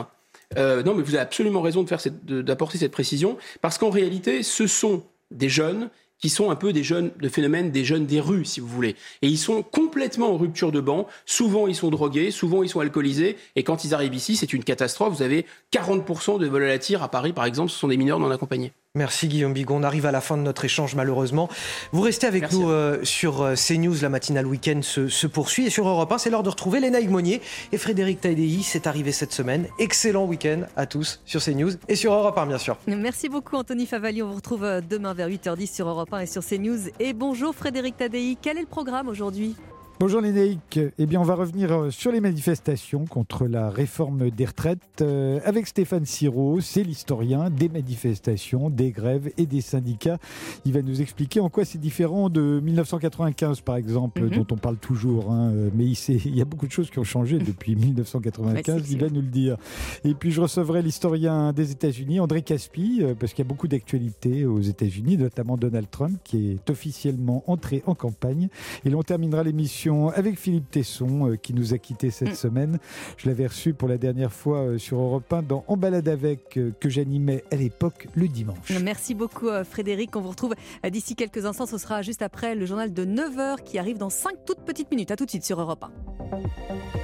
non, 0.57 0.95
mais 0.95 1.03
vous 1.03 1.15
avez 1.15 1.19
absolument 1.19 1.63
raison 1.63 1.83
de 1.83 1.89
faire 1.89 2.01
d'apporter 2.25 2.79
cette 2.79 2.93
précision 2.93 3.37
parce 3.61 3.79
qu'en 3.79 3.91
réalité, 3.91 4.43
ce 4.43 4.67
sont 4.67 5.03
des 5.31 5.49
jeunes 5.49 5.91
qui 6.19 6.31
sont 6.31 6.51
un 6.51 6.57
peu 6.57 6.73
des 6.73 6.85
jeunes, 6.85 7.11
de 7.21 7.29
phénomène 7.29 7.71
des 7.71 7.85
jeunes 7.85 8.07
des 8.07 8.21
rues, 8.21 8.47
si 8.47 8.61
vous 8.61 8.69
voulez. 8.69 8.97
Et 9.21 9.29
ils 9.29 9.37
sont 9.37 9.63
complètement 9.63 10.33
en 10.33 10.39
rupture 10.39 10.73
de 10.73 10.81
banc. 10.81 11.07
Souvent, 11.27 11.67
ils 11.67 11.75
sont 11.75 11.91
drogués, 11.91 12.31
souvent, 12.31 12.63
ils 12.63 12.69
sont 12.69 12.81
alcoolisés. 12.81 13.37
Et 13.57 13.63
quand 13.63 13.85
ils 13.85 13.93
arrivent 13.93 14.15
ici, 14.15 14.37
c'est 14.37 14.53
une 14.55 14.65
catastrophe. 14.65 15.17
Vous 15.17 15.23
avez 15.23 15.45
40% 15.73 16.39
de 16.39 16.47
vols 16.47 16.63
à 16.63 16.69
la 16.69 16.79
tire 16.79 17.03
à 17.03 17.11
Paris, 17.11 17.35
par 17.35 17.45
exemple, 17.45 17.71
ce 17.71 17.79
sont 17.79 17.89
des 17.89 17.99
mineurs 17.99 18.21
non 18.21 18.31
accompagnés. 18.31 18.73
Merci 18.97 19.27
Guillaume 19.27 19.53
Bigon. 19.53 19.79
On 19.79 19.83
arrive 19.83 20.07
à 20.07 20.13
la 20.13 20.21
fin 20.21 20.37
de 20.37 20.43
notre 20.43 20.65
échange 20.65 20.95
malheureusement. 20.95 21.49
Vous 21.91 22.01
restez 22.01 22.29
avec 22.29 22.53
nous 22.53 22.71
euh, 22.71 23.03
sur 23.03 23.43
euh, 23.43 23.55
CNews. 23.57 23.97
La 24.01 24.09
matinale 24.09 24.47
week-end 24.47 24.83
se, 24.83 25.09
se, 25.09 25.27
poursuit. 25.27 25.67
Et 25.67 25.71
sur 25.71 25.89
Europe 25.89 26.13
1, 26.13 26.19
c'est 26.19 26.31
l'heure 26.31 26.45
de 26.45 26.49
retrouver 26.49 26.79
Léna 26.79 27.01
Monnier 27.01 27.43
et 27.73 27.77
Frédéric 27.77 28.21
Taïdei. 28.21 28.61
C'est 28.63 28.87
arrivé 28.87 29.11
cette 29.11 29.33
semaine. 29.33 29.67
Excellent 29.81 30.27
week-end 30.27 30.61
à 30.77 30.87
tous 30.87 31.21
sur 31.25 31.43
CNews 31.43 31.73
et 31.89 31.97
sur 31.97 32.13
Europe 32.13 32.39
1 32.39 32.47
bien 32.47 32.59
sûr. 32.59 32.77
Merci 32.87 33.29
beaucoup 33.29 33.57
Anthony 33.57 33.87
Favali. 33.87 34.23
On 34.23 34.29
vous 34.29 34.37
retrouve 34.37 34.63
euh, 34.63 34.81
demain 34.81 35.13
vers 35.13 35.29
8h10 35.29 35.75
sur 35.75 35.89
Europe 35.89 36.13
1 36.13 36.21
et 36.21 36.27
sur 36.27 36.47
CNews. 36.47 36.79
Et 37.01 37.15
bonjour 37.15 37.53
Frédéric 37.53 37.97
Tadei. 37.97 38.39
Quel 38.41 38.59
est 38.59 38.61
le 38.61 38.67
programme 38.69 39.09
aujourd'hui? 39.09 39.57
Bonjour 40.01 40.21
Lénaïque. 40.21 40.81
Eh 40.99 41.07
bien, 41.07 41.21
on 41.21 41.25
va 41.25 41.37
revenir 41.37 41.71
euh, 41.71 41.91
sur 41.91 42.11
les 42.11 42.21
manifestations 42.21 43.05
contre 43.05 43.47
la 43.47 43.71
réforme 43.71 44.29
des 44.29 44.45
retraites 44.45 44.81
euh, 45.03 45.39
avec 45.45 45.69
Stéphane 45.69 46.05
Siro. 46.05 46.61
C'est 46.61 46.83
l'historien 46.83 47.49
des 47.49 47.69
manifestations, 47.69 48.71
des 48.71 48.91
grèves 48.91 49.31
et 49.39 49.47
des 49.47 49.61
syndicats. 49.61 50.19
Il 50.65 50.73
va 50.73 50.83
nous 50.83 51.01
expliquer 51.01 51.39
en 51.39 51.49
quoi 51.49 51.65
c'est 51.65 51.79
différent 51.79 52.29
de 52.29 52.59
1995, 52.59 53.61
par 53.61 53.77
exemple, 53.77 54.23
mhm. 54.23 54.31
dont 54.31 54.47
on 54.51 54.57
parle 54.57 54.79
toujours. 54.79 55.31
Hein. 55.31 55.53
Mais 55.75 55.85
il, 55.85 56.37
y 56.37 56.43
a 56.43 56.45
beaucoup 56.45 56.67
de 56.67 56.73
choses 56.73 56.91
qui 56.91 56.99
ont 56.99 57.05
changé 57.05 57.39
depuis 57.39 57.77
1995. 57.77 58.91
il 58.91 58.99
va 58.99 59.09
nous 59.09 59.23
le 59.23 59.29
dire. 59.29 59.57
Et 60.03 60.15
puis, 60.15 60.33
je 60.33 60.41
recevrai 60.41 60.83
l'historien 60.83 61.53
des 61.53 61.71
États-Unis, 61.71 62.19
André 62.19 62.43
Caspi, 62.43 62.99
euh, 63.01 63.15
parce 63.15 63.33
qu'il 63.33 63.45
y 63.45 63.47
a 63.47 63.49
beaucoup 63.49 63.69
d'actualités 63.69 64.45
aux 64.45 64.61
États-Unis, 64.61 65.19
notamment 65.19 65.57
Donald 65.57 65.89
Trump, 65.89 66.19
qui 66.25 66.51
est 66.51 66.69
officiellement 66.69 67.45
entré 67.47 67.85
en 67.87 67.95
campagne. 67.95 68.49
Et 68.85 68.91
l'on 68.91 69.05
terminera 69.05 69.45
l'émission 69.45 69.84
avec 70.15 70.39
Philippe 70.39 70.71
Tesson 70.71 71.29
euh, 71.29 71.37
qui 71.37 71.53
nous 71.55 71.75
a 71.75 71.79
quittés 71.79 72.11
cette 72.11 72.31
mm. 72.31 72.35
semaine. 72.35 72.79
Je 73.17 73.29
l'avais 73.29 73.47
reçu 73.47 73.75
pour 73.75 73.89
la 73.89 73.99
dernière 73.99 74.33
fois 74.33 74.61
euh, 74.61 74.79
sur 74.79 74.99
Europe 74.99 75.31
1 75.33 75.43
dans 75.43 75.65
En 75.69 75.77
balade 75.77 76.09
avec 76.09 76.57
euh, 76.57 76.73
que 76.81 76.89
j'animais 76.89 77.45
à 77.51 77.57
l'époque 77.57 78.09
le 78.15 78.29
dimanche. 78.29 78.71
Merci 78.83 79.15
beaucoup 79.15 79.49
Frédéric. 79.69 80.17
On 80.17 80.21
vous 80.21 80.31
retrouve 80.31 80.55
d'ici 80.91 81.17
quelques 81.17 81.45
instants. 81.45 81.67
Ce 81.67 81.79
sera 81.79 82.03
juste 82.03 82.23
après 82.23 82.55
le 82.55 82.67
journal 82.67 82.93
de 82.93 83.05
9h 83.05 83.63
qui 83.63 83.79
arrive 83.79 83.99
dans 83.99 84.11
5 84.11 84.45
toutes 84.47 84.61
petites 84.61 84.91
minutes. 84.91 85.11
À 85.11 85.17
tout 85.17 85.25
de 85.25 85.31
suite 85.31 85.45
sur 85.45 85.61
Europe 85.61 85.85
1. 85.85 87.04